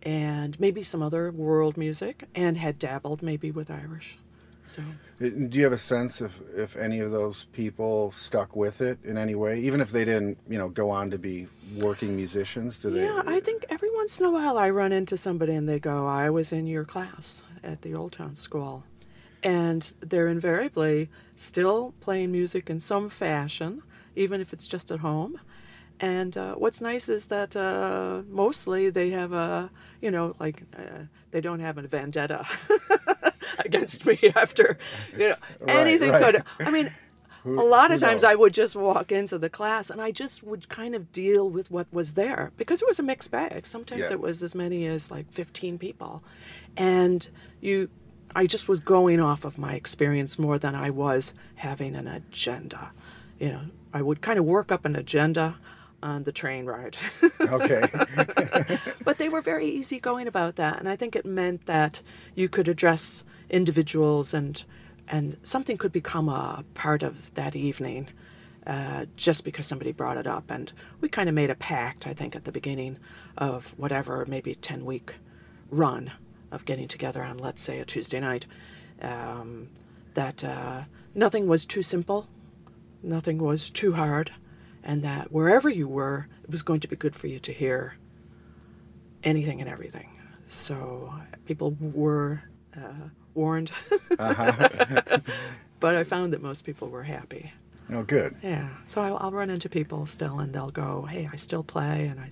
and 0.02 0.58
maybe 0.58 0.82
some 0.82 1.02
other 1.02 1.30
world 1.30 1.76
music, 1.76 2.24
and 2.34 2.56
had 2.56 2.78
dabbled 2.78 3.22
maybe 3.22 3.50
with 3.50 3.70
Irish. 3.70 4.18
So 4.68 4.82
Uh, 5.20 5.28
Do 5.48 5.58
you 5.58 5.64
have 5.64 5.72
a 5.72 5.78
sense 5.78 6.20
if, 6.20 6.40
if 6.56 6.76
any 6.76 7.00
of 7.00 7.10
those 7.10 7.44
people 7.52 8.10
stuck 8.10 8.54
with 8.54 8.80
it 8.80 8.98
in 9.04 9.16
any 9.16 9.34
way, 9.34 9.58
even 9.60 9.80
if 9.80 9.90
they 9.90 10.04
didn't, 10.04 10.38
you 10.48 10.58
know, 10.58 10.68
go 10.68 10.90
on 10.90 11.10
to 11.10 11.18
be 11.18 11.48
working 11.76 12.14
musicians? 12.14 12.78
Do 12.78 12.90
they? 12.90 13.04
Yeah, 13.04 13.22
I 13.26 13.40
think 13.40 13.64
every 13.70 13.90
once 13.94 14.20
in 14.20 14.26
a 14.26 14.30
while 14.30 14.58
I 14.58 14.70
run 14.70 14.92
into 14.92 15.16
somebody 15.16 15.54
and 15.54 15.68
they 15.68 15.78
go, 15.78 16.06
I 16.06 16.30
was 16.30 16.52
in 16.52 16.66
your 16.66 16.84
class 16.84 17.42
at 17.64 17.82
the 17.82 17.94
Old 17.94 18.12
Town 18.12 18.34
School. 18.34 18.84
And 19.42 19.88
they're 20.00 20.28
invariably 20.28 21.08
still 21.34 21.94
playing 22.00 22.32
music 22.32 22.68
in 22.70 22.80
some 22.80 23.08
fashion, 23.08 23.82
even 24.16 24.40
if 24.40 24.52
it's 24.52 24.66
just 24.66 24.90
at 24.90 24.98
home. 25.00 25.40
And 26.00 26.36
uh, 26.36 26.54
what's 26.54 26.80
nice 26.80 27.08
is 27.08 27.26
that 27.26 27.56
uh, 27.56 28.22
mostly 28.28 28.90
they 28.90 29.10
have 29.10 29.32
a, 29.32 29.70
you 30.00 30.10
know, 30.10 30.34
like 30.38 30.62
uh, 30.76 31.04
they 31.30 31.40
don't 31.40 31.60
have 31.60 31.76
a 31.78 31.82
vendetta 31.82 32.46
against 33.64 34.06
me 34.06 34.18
after, 34.36 34.78
you 35.12 35.30
know, 35.30 35.36
Right, 35.60 35.76
anything 35.76 36.10
right. 36.10 36.22
could. 36.34 36.44
I 36.66 36.70
mean, 36.70 36.92
Who- 37.44 37.60
a 37.60 37.62
lot 37.62 37.90
of 37.92 38.00
times 38.00 38.22
knows? 38.22 38.30
I 38.32 38.34
would 38.34 38.54
just 38.54 38.74
walk 38.76 39.10
into 39.12 39.38
the 39.38 39.48
class 39.50 39.90
and 39.90 40.00
I 40.00 40.10
just 40.10 40.42
would 40.42 40.68
kind 40.68 40.94
of 40.94 41.12
deal 41.12 41.48
with 41.48 41.70
what 41.70 41.86
was 41.92 42.14
there 42.14 42.52
because 42.56 42.82
it 42.82 42.88
was 42.88 42.98
a 42.98 43.02
mixed 43.02 43.30
bag. 43.30 43.66
Sometimes 43.66 44.02
Yeah. 44.10 44.12
it 44.12 44.20
was 44.20 44.42
as 44.42 44.54
many 44.54 44.86
as 44.86 45.10
like 45.10 45.32
15 45.32 45.78
people. 45.78 46.22
And 46.76 47.28
you 47.60 47.88
I 48.36 48.46
just 48.46 48.68
was 48.68 48.78
going 48.80 49.20
off 49.20 49.44
of 49.46 49.56
my 49.56 49.72
experience 49.72 50.38
more 50.38 50.58
than 50.58 50.74
I 50.74 50.90
was 50.90 51.32
having 51.56 51.94
an 51.96 52.06
agenda. 52.06 52.90
You 53.40 53.48
know, 53.48 53.60
I 53.94 54.02
would 54.02 54.20
kind 54.20 54.38
of 54.38 54.44
work 54.44 54.70
up 54.70 54.84
an 54.84 54.94
agenda 54.94 55.56
on 56.02 56.24
the 56.24 56.32
train 56.32 56.66
ride. 56.66 56.96
Okay. 57.40 57.88
but 59.04 59.16
they 59.18 59.28
were 59.30 59.40
very 59.40 59.66
easygoing 59.66 60.26
about 60.28 60.56
that, 60.56 60.78
and 60.78 60.88
I 60.88 60.96
think 60.96 61.16
it 61.16 61.24
meant 61.24 61.64
that 61.66 62.02
you 62.34 62.48
could 62.48 62.68
address 62.68 63.24
individuals 63.50 64.34
and 64.34 64.64
and 65.10 65.36
something 65.42 65.78
could 65.78 65.92
become 65.92 66.28
a 66.28 66.64
part 66.74 67.02
of 67.02 67.34
that 67.34 67.56
evening 67.56 68.08
uh, 68.66 69.06
just 69.16 69.44
because 69.44 69.66
somebody 69.66 69.92
brought 69.92 70.18
it 70.18 70.26
up. 70.26 70.50
And 70.50 70.70
we 71.00 71.08
kind 71.08 71.28
of 71.28 71.34
made 71.34 71.48
a 71.48 71.54
pact, 71.54 72.06
I 72.06 72.12
think, 72.12 72.36
at 72.36 72.44
the 72.44 72.52
beginning 72.52 72.98
of 73.36 73.72
whatever, 73.78 74.26
maybe 74.28 74.54
10 74.54 74.84
week 74.84 75.14
run 75.70 76.12
of 76.52 76.66
getting 76.66 76.88
together 76.88 77.22
on, 77.22 77.38
let's 77.38 77.62
say, 77.62 77.78
a 77.80 77.84
Tuesday 77.86 78.20
night. 78.20 78.44
Um, 79.00 79.70
that 80.12 80.44
uh, 80.44 80.82
nothing 81.14 81.46
was 81.46 81.64
too 81.64 81.82
simple, 81.82 82.28
nothing 83.02 83.38
was 83.38 83.70
too 83.70 83.94
hard, 83.94 84.32
and 84.82 85.02
that 85.02 85.32
wherever 85.32 85.68
you 85.68 85.88
were, 85.88 86.26
it 86.42 86.50
was 86.50 86.62
going 86.62 86.80
to 86.80 86.88
be 86.88 86.96
good 86.96 87.14
for 87.14 87.28
you 87.28 87.38
to 87.40 87.52
hear 87.52 87.94
anything 89.22 89.60
and 89.60 89.70
everything. 89.70 90.10
So 90.48 91.14
people 91.46 91.76
were 91.80 92.42
uh, 92.76 93.08
warned, 93.38 93.70
uh-huh. 94.18 95.00
but 95.80 95.94
I 95.94 96.04
found 96.04 96.32
that 96.34 96.42
most 96.42 96.64
people 96.64 96.88
were 96.88 97.04
happy. 97.04 97.52
Oh, 97.90 98.02
good. 98.02 98.34
Yeah. 98.42 98.68
So 98.84 99.00
I'll, 99.00 99.16
I'll 99.18 99.30
run 99.30 99.48
into 99.48 99.68
people 99.68 100.04
still, 100.06 100.40
and 100.40 100.52
they'll 100.52 100.68
go, 100.68 101.06
"Hey, 101.08 101.30
I 101.32 101.36
still 101.36 101.62
play," 101.62 102.06
and 102.06 102.20
I, 102.20 102.28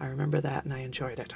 I 0.00 0.06
remember 0.06 0.40
that, 0.40 0.64
and 0.64 0.72
I 0.72 0.78
enjoyed 0.78 1.18
it. 1.18 1.34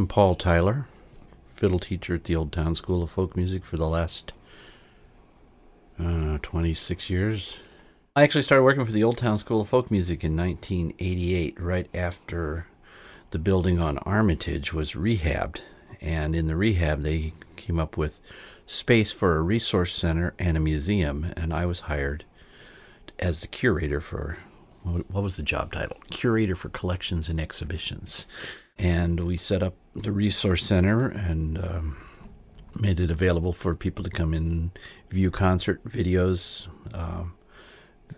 I'm 0.00 0.06
Paul 0.06 0.34
Tyler, 0.34 0.86
fiddle 1.44 1.78
teacher 1.78 2.14
at 2.14 2.24
the 2.24 2.34
Old 2.34 2.52
Town 2.52 2.74
School 2.74 3.02
of 3.02 3.10
Folk 3.10 3.36
Music 3.36 3.66
for 3.66 3.76
the 3.76 3.86
last 3.86 4.32
uh, 6.02 6.38
26 6.40 7.10
years. 7.10 7.60
I 8.16 8.22
actually 8.22 8.44
started 8.44 8.64
working 8.64 8.86
for 8.86 8.92
the 8.92 9.04
Old 9.04 9.18
Town 9.18 9.36
School 9.36 9.60
of 9.60 9.68
Folk 9.68 9.90
Music 9.90 10.24
in 10.24 10.34
1988, 10.34 11.60
right 11.60 11.86
after 11.92 12.66
the 13.30 13.38
building 13.38 13.78
on 13.78 13.98
Armitage 13.98 14.72
was 14.72 14.92
rehabbed. 14.92 15.60
And 16.00 16.34
in 16.34 16.46
the 16.46 16.56
rehab, 16.56 17.02
they 17.02 17.34
came 17.56 17.78
up 17.78 17.98
with 17.98 18.22
space 18.64 19.12
for 19.12 19.36
a 19.36 19.42
resource 19.42 19.92
center 19.92 20.32
and 20.38 20.56
a 20.56 20.60
museum, 20.60 21.34
and 21.36 21.52
I 21.52 21.66
was 21.66 21.80
hired 21.80 22.24
as 23.18 23.42
the 23.42 23.48
curator 23.48 24.00
for 24.00 24.38
what 24.82 25.10
what 25.10 25.22
was 25.22 25.36
the 25.36 25.42
job 25.42 25.74
title? 25.74 25.98
Curator 26.10 26.56
for 26.56 26.70
collections 26.70 27.28
and 27.28 27.38
exhibitions. 27.38 28.26
And 28.78 29.20
we 29.20 29.36
set 29.36 29.62
up 29.62 29.74
the 29.94 30.12
resource 30.12 30.64
center 30.64 31.08
and 31.08 31.58
um, 31.58 31.96
made 32.78 33.00
it 33.00 33.10
available 33.10 33.52
for 33.52 33.74
people 33.74 34.04
to 34.04 34.10
come 34.10 34.34
in, 34.34 34.70
view 35.10 35.30
concert 35.30 35.82
videos, 35.84 36.68
um, 36.94 37.34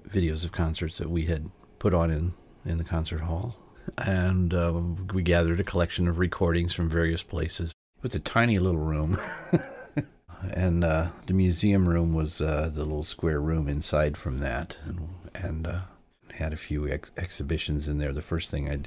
videos 0.08 0.44
of 0.44 0.52
concerts 0.52 0.98
that 0.98 1.10
we 1.10 1.26
had 1.26 1.50
put 1.78 1.94
on 1.94 2.10
in, 2.10 2.34
in 2.64 2.78
the 2.78 2.84
concert 2.84 3.20
hall. 3.20 3.56
And 3.98 4.54
uh, 4.54 4.80
we 5.12 5.22
gathered 5.22 5.60
a 5.60 5.64
collection 5.64 6.06
of 6.06 6.18
recordings 6.18 6.72
from 6.72 6.88
various 6.88 7.22
places. 7.22 7.72
It 7.98 8.02
was 8.02 8.14
a 8.14 8.20
tiny 8.20 8.58
little 8.58 8.80
room. 8.80 9.18
and 10.50 10.84
uh, 10.84 11.08
the 11.26 11.34
museum 11.34 11.88
room 11.88 12.14
was 12.14 12.40
uh, 12.40 12.70
the 12.72 12.84
little 12.84 13.04
square 13.04 13.40
room 13.40 13.68
inside 13.68 14.16
from 14.16 14.40
that, 14.40 14.78
and, 14.84 15.08
and 15.34 15.66
uh, 15.66 15.80
had 16.34 16.52
a 16.52 16.56
few 16.56 16.88
ex- 16.88 17.10
exhibitions 17.16 17.88
in 17.88 17.98
there. 17.98 18.12
The 18.12 18.22
first 18.22 18.50
thing 18.50 18.68
I 18.68 18.80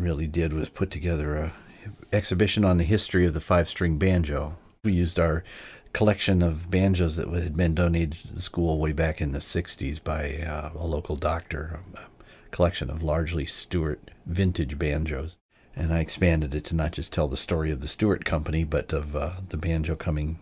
really 0.00 0.26
did 0.26 0.52
was 0.52 0.68
put 0.68 0.90
together 0.90 1.36
a 1.36 1.52
exhibition 2.12 2.64
on 2.64 2.78
the 2.78 2.84
history 2.84 3.26
of 3.26 3.34
the 3.34 3.40
five-string 3.40 3.98
banjo. 3.98 4.56
We 4.84 4.92
used 4.92 5.18
our 5.18 5.42
collection 5.92 6.42
of 6.42 6.70
banjos 6.70 7.16
that 7.16 7.28
had 7.28 7.56
been 7.56 7.74
donated 7.74 8.12
to 8.12 8.34
the 8.34 8.42
school 8.42 8.78
way 8.78 8.92
back 8.92 9.20
in 9.20 9.32
the 9.32 9.38
'60s 9.38 10.02
by 10.02 10.38
uh, 10.38 10.70
a 10.74 10.86
local 10.86 11.16
doctor. 11.16 11.80
A 11.94 12.50
collection 12.50 12.90
of 12.90 13.02
largely 13.02 13.46
Stewart 13.46 14.10
vintage 14.26 14.78
banjos 14.78 15.36
and 15.78 15.92
I 15.92 16.00
expanded 16.00 16.56
it 16.56 16.64
to 16.64 16.74
not 16.74 16.90
just 16.90 17.12
tell 17.12 17.28
the 17.28 17.36
story 17.36 17.70
of 17.70 17.80
the 17.80 17.86
Stewart 17.86 18.24
Company, 18.24 18.64
but 18.64 18.92
of 18.92 19.14
uh, 19.14 19.34
the 19.48 19.56
banjo 19.56 19.94
coming 19.94 20.40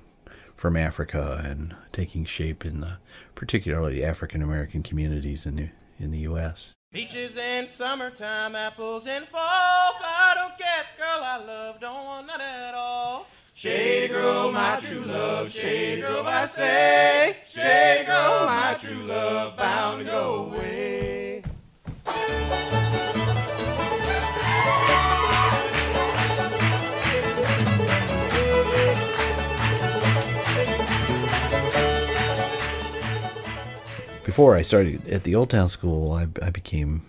from 0.55 0.77
Africa 0.77 1.43
and 1.45 1.77
taking 1.93 2.25
shape 2.25 2.65
in 2.65 2.81
the, 2.81 2.97
particularly 3.35 4.03
African 4.03 4.43
American 4.43 4.83
communities 4.83 5.45
in 5.45 5.57
the 5.57 5.69
in 5.99 6.11
the 6.11 6.21
U.S. 6.21 6.73
Peaches 6.97 7.36
in 7.36 7.68
summertime, 7.68 8.55
apples 8.55 9.07
in 9.07 9.24
fall. 9.24 9.38
I 9.38 10.32
don't 10.34 10.57
get, 10.57 10.86
girl, 10.97 11.22
I 11.22 11.36
love, 11.47 11.78
don't 11.78 12.07
want 12.07 12.26
none 12.26 12.40
at 12.40 12.72
all. 12.72 13.26
Shady 13.55 14.09
girl, 14.09 14.51
my 14.51 14.80
true 14.80 15.05
love, 15.05 15.53
shady 15.53 16.01
girl, 16.01 16.26
I 16.26 16.47
say. 16.47 17.36
Shady 17.51 18.07
girl, 18.07 18.47
my 18.47 18.78
true 18.80 19.03
love, 19.03 19.59
bound 19.59 19.99
to 19.99 20.05
go 20.11 20.47
away. 20.47 20.66
Before 34.37 34.55
I 34.55 34.61
started 34.61 35.09
at 35.09 35.24
the 35.24 35.34
Old 35.34 35.49
Town 35.49 35.70
School, 35.70 36.12
I, 36.12 36.28
I 36.43 36.51
became 36.51 37.07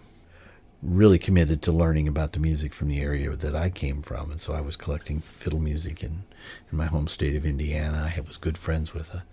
really 0.81 1.19
committed 1.19 1.61
to 1.63 1.73
learning 1.73 2.07
about 2.07 2.31
the 2.31 2.39
music 2.39 2.73
from 2.73 2.87
the 2.87 3.01
area 3.01 3.35
that 3.35 3.53
I 3.53 3.69
came 3.69 4.01
from, 4.01 4.31
and 4.31 4.39
so 4.39 4.53
I 4.53 4.61
was 4.61 4.77
collecting 4.77 5.19
fiddle 5.19 5.59
music 5.59 6.01
in, 6.01 6.23
in 6.71 6.77
my 6.77 6.85
home 6.85 7.09
state 7.09 7.35
of 7.35 7.45
Indiana. 7.45 8.13
I 8.15 8.21
was 8.21 8.37
good 8.37 8.57
friends 8.57 8.93
with 8.93 9.13
a 9.13 9.25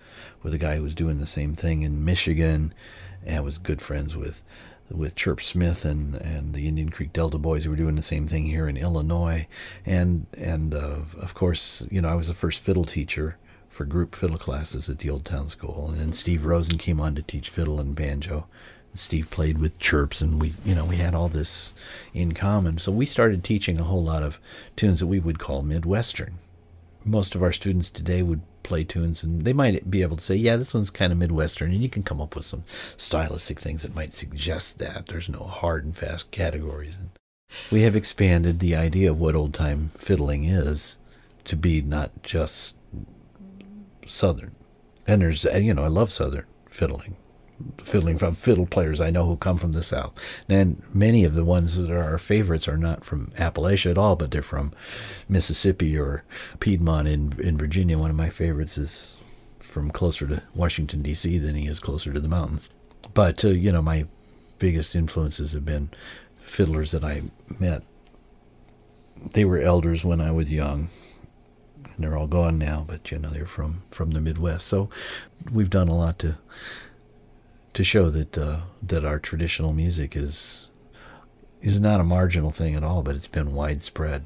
with 0.43 0.53
a 0.53 0.59
guy 0.59 0.75
who 0.75 0.83
was 0.83 0.93
doing 0.93 1.19
the 1.19 1.27
same 1.29 1.55
thing 1.55 1.83
in 1.83 2.05
Michigan, 2.05 2.75
and 3.25 3.37
I 3.37 3.41
was 3.41 3.59
good 3.59 3.81
friends 3.81 4.17
with 4.17 4.43
with 4.91 5.15
Chirps 5.15 5.47
Smith 5.47 5.85
and, 5.85 6.17
and 6.17 6.53
the 6.53 6.67
Indian 6.67 6.89
Creek 6.89 7.13
Delta 7.13 7.39
Boys 7.39 7.63
who 7.63 7.71
were 7.71 7.77
doing 7.77 7.95
the 7.95 8.03
same 8.03 8.27
thing 8.27 8.47
here 8.47 8.67
in 8.67 8.77
Illinois, 8.77 9.47
and 9.87 10.27
and 10.37 10.75
uh, 10.75 10.97
of 11.21 11.35
course, 11.35 11.87
you 11.93 12.03
know, 12.03 12.09
I 12.09 12.17
was 12.17 12.27
the 12.27 12.35
first 12.35 12.61
fiddle 12.61 12.85
teacher 12.85 13.37
for 13.75 13.85
group 13.85 14.15
fiddle 14.15 14.39
classes 14.39 14.89
at 14.89 15.01
the 15.01 15.11
Old 15.11 15.25
Town 15.25 15.49
School, 15.49 15.91
and 15.91 16.01
then 16.01 16.13
Steve 16.13 16.47
Rosen 16.47 16.79
came 16.79 17.01
on 17.01 17.17
to 17.17 17.23
teach 17.23 17.51
fiddle 17.51 17.81
and 17.81 17.95
banjo. 17.95 18.47
Steve 18.95 19.29
played 19.29 19.59
with 19.59 19.77
chirps, 19.81 20.21
and 20.21 20.41
we, 20.41 20.55
you 20.65 20.77
know, 20.77 20.85
we 20.85 20.97
had 20.97 21.15
all 21.15 21.27
this 21.27 21.75
in 22.13 22.33
common. 22.33 22.79
So 22.79 22.93
we 22.93 23.05
started 23.05 23.43
teaching 23.43 23.81
a 23.81 23.85
whole 23.85 24.05
lot 24.05 24.23
of 24.23 24.39
tunes 24.77 25.01
that 25.01 25.09
we 25.09 25.19
would 25.19 25.41
call 25.41 25.63
Midwestern. 25.63 26.39
Most 27.05 27.35
of 27.35 27.43
our 27.43 27.51
students 27.51 27.91
today 27.91 28.23
would 28.23 28.43
play 28.63 28.85
tunes, 28.85 29.25
and 29.25 29.45
they 29.45 29.53
might 29.53 29.91
be 29.91 30.03
able 30.03 30.19
to 30.19 30.23
say, 30.23 30.37
"Yeah, 30.37 30.57
this 30.57 30.73
one's 30.73 30.91
kind 30.91 31.13
of 31.13 31.19
Midwestern," 31.19 31.73
and 31.73 31.83
you 31.83 31.89
can 31.89 32.05
come 32.05 32.21
up 32.21 32.37
with 32.37 32.45
some 32.45 32.63
stylistic 32.97 33.59
things 33.59 33.83
that 33.83 33.97
might 33.97 34.15
suggest 34.15 34.79
that. 34.79 35.09
There's 35.09 35.29
no 35.29 35.43
hard 35.43 35.85
and 35.85 35.97
fast 35.97 36.31
categories. 36.31 36.95
And 36.97 37.11
we 37.73 37.83
have 37.83 37.97
expanded 37.97 38.61
the 38.61 38.77
idea 38.77 39.11
of 39.11 39.21
what 39.21 39.35
old 39.35 39.53
time 39.53 39.91
fiddling 39.97 40.45
is 40.45 40.97
to 41.47 41.57
be 41.57 41.83
not 41.83 42.23
just 42.23 42.77
Southern, 44.07 44.55
and 45.07 45.23
there's, 45.23 45.45
you 45.45 45.75
know, 45.75 45.85
I 45.85 45.89
love 45.89 46.11
Southern 46.11 46.47
fiddling 46.71 47.17
fiddling 47.79 48.19
from 48.19 48.35
fiddle 48.35 48.67
players 48.67 49.01
I 49.01 49.11
know 49.11 49.27
who 49.27 49.37
come 49.37 49.57
from 49.57 49.73
the 49.73 49.83
South. 49.83 50.13
And 50.49 50.83
many 50.93 51.25
of 51.25 51.35
the 51.35 51.45
ones 51.45 51.79
that 51.79 51.91
are 51.91 52.03
our 52.03 52.19
favorites 52.19 52.69
are 52.69 52.77
not 52.77 53.05
from 53.05 53.29
Appalachia 53.37 53.93
at 53.93 53.99
all, 53.99 54.17
but 54.17 54.31
they're 54.31 54.43
from 54.43 54.73
Mississippi 55.29 55.97
or 55.99 56.25
Piedmont 56.61 57.09
in 57.09 57.35
in 57.41 57.57
Virginia. 57.57 57.99
One 57.99 58.11
of 58.11 58.17
my 58.17 58.29
favorites 58.29 58.77
is 58.79 59.19
from 59.61 59.91
closer 59.91 60.27
to 60.27 60.43
Washington 60.55 61.03
D.C. 61.03 61.39
than 61.39 61.55
he 61.55 61.67
is 61.67 61.81
closer 61.81 62.13
to 62.13 62.21
the 62.21 62.29
mountains. 62.29 62.71
But 63.13 63.45
uh, 63.45 63.49
you 63.49 63.73
know, 63.73 63.83
my 63.83 64.07
biggest 64.59 64.95
influences 64.95 65.53
have 65.53 65.65
been 65.65 65.91
fiddlers 66.37 66.91
that 66.93 67.05
I 67.05 67.23
met. 67.59 67.83
They 69.33 69.45
were 69.45 69.59
elders 69.59 70.05
when 70.05 70.21
I 70.21 70.31
was 70.33 70.53
young. 70.53 70.89
And 71.95 72.05
they're 72.05 72.17
all 72.17 72.27
gone 72.27 72.59
now, 72.59 72.85
but 72.87 73.11
you 73.11 73.19
know 73.19 73.31
they're 73.31 73.47
from 73.47 73.83
from 73.91 74.11
the 74.11 74.21
Midwest. 74.21 74.67
So 74.67 74.89
we've 75.53 75.71
done 75.71 75.89
a 75.89 75.97
lot 75.97 76.19
to 76.21 76.39
to 77.75 77.85
show 77.85 78.11
that 78.11 78.39
uh, 78.39 78.61
that 78.83 79.05
our 79.05 79.19
traditional 79.19 79.73
music 79.73 80.17
is 80.17 80.71
is 81.61 81.81
not 81.81 82.01
a 82.01 82.05
marginal 82.05 82.51
thing 82.51 82.75
at 82.75 82.85
all, 82.85 83.03
but 83.03 83.17
it's 83.17 83.29
been 83.29 83.55
widespread. 83.55 84.25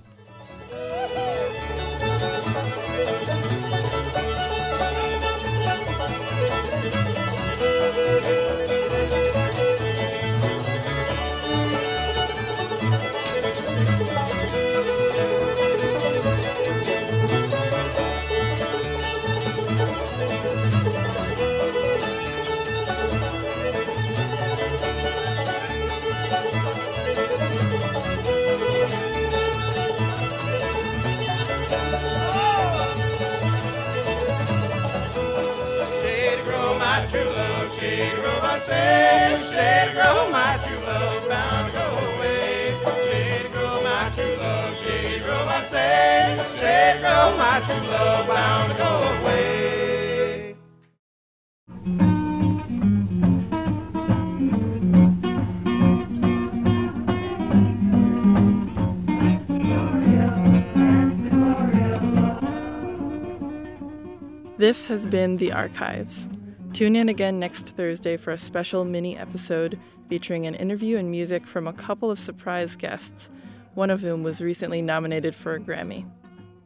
Been 65.10 65.38
The 65.38 65.52
Archives. 65.52 66.28
Tune 66.74 66.94
in 66.94 67.08
again 67.08 67.38
next 67.38 67.68
Thursday 67.68 68.18
for 68.18 68.30
a 68.30 68.36
special 68.36 68.84
mini 68.84 69.16
episode 69.16 69.78
featuring 70.10 70.46
an 70.46 70.54
interview 70.54 70.98
and 70.98 71.10
music 71.10 71.46
from 71.46 71.66
a 71.66 71.72
couple 71.72 72.10
of 72.10 72.18
surprise 72.18 72.76
guests, 72.76 73.30
one 73.72 73.88
of 73.88 74.02
whom 74.02 74.22
was 74.22 74.42
recently 74.42 74.82
nominated 74.82 75.34
for 75.34 75.54
a 75.54 75.60
Grammy. 75.60 76.06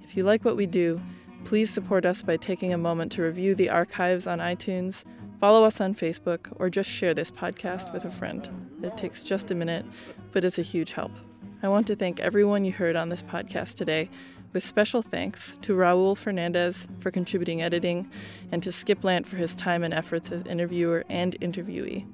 If 0.02 0.16
you 0.16 0.24
like 0.24 0.44
what 0.44 0.56
we 0.56 0.66
do, 0.66 1.00
please 1.44 1.70
support 1.70 2.04
us 2.04 2.22
by 2.22 2.36
taking 2.36 2.72
a 2.72 2.78
moment 2.78 3.12
to 3.12 3.22
review 3.22 3.54
The 3.54 3.70
Archives 3.70 4.26
on 4.26 4.40
iTunes, 4.40 5.04
follow 5.38 5.62
us 5.62 5.80
on 5.80 5.94
Facebook, 5.94 6.52
or 6.56 6.68
just 6.68 6.90
share 6.90 7.14
this 7.14 7.30
podcast 7.30 7.92
with 7.92 8.04
a 8.04 8.10
friend. 8.10 8.48
It 8.82 8.96
takes 8.96 9.22
just 9.22 9.52
a 9.52 9.54
minute, 9.54 9.86
but 10.32 10.42
it's 10.44 10.58
a 10.58 10.62
huge 10.62 10.92
help. 10.92 11.12
I 11.62 11.68
want 11.68 11.86
to 11.86 11.96
thank 11.96 12.18
everyone 12.18 12.64
you 12.64 12.72
heard 12.72 12.96
on 12.96 13.08
this 13.08 13.22
podcast 13.22 13.76
today, 13.76 14.10
with 14.52 14.64
special 14.64 15.02
thanks 15.02 15.58
to 15.62 15.74
Raul 15.74 16.16
Fernandez 16.16 16.86
for 17.00 17.10
contributing 17.10 17.62
editing 17.62 18.10
and 18.50 18.62
to 18.62 18.72
Skip 18.72 19.02
Landt 19.02 19.26
for 19.26 19.36
his 19.36 19.56
time 19.56 19.82
and 19.82 19.94
efforts 19.94 20.32
as 20.32 20.42
interviewer 20.44 21.04
and 21.08 21.38
interviewee. 21.40 22.06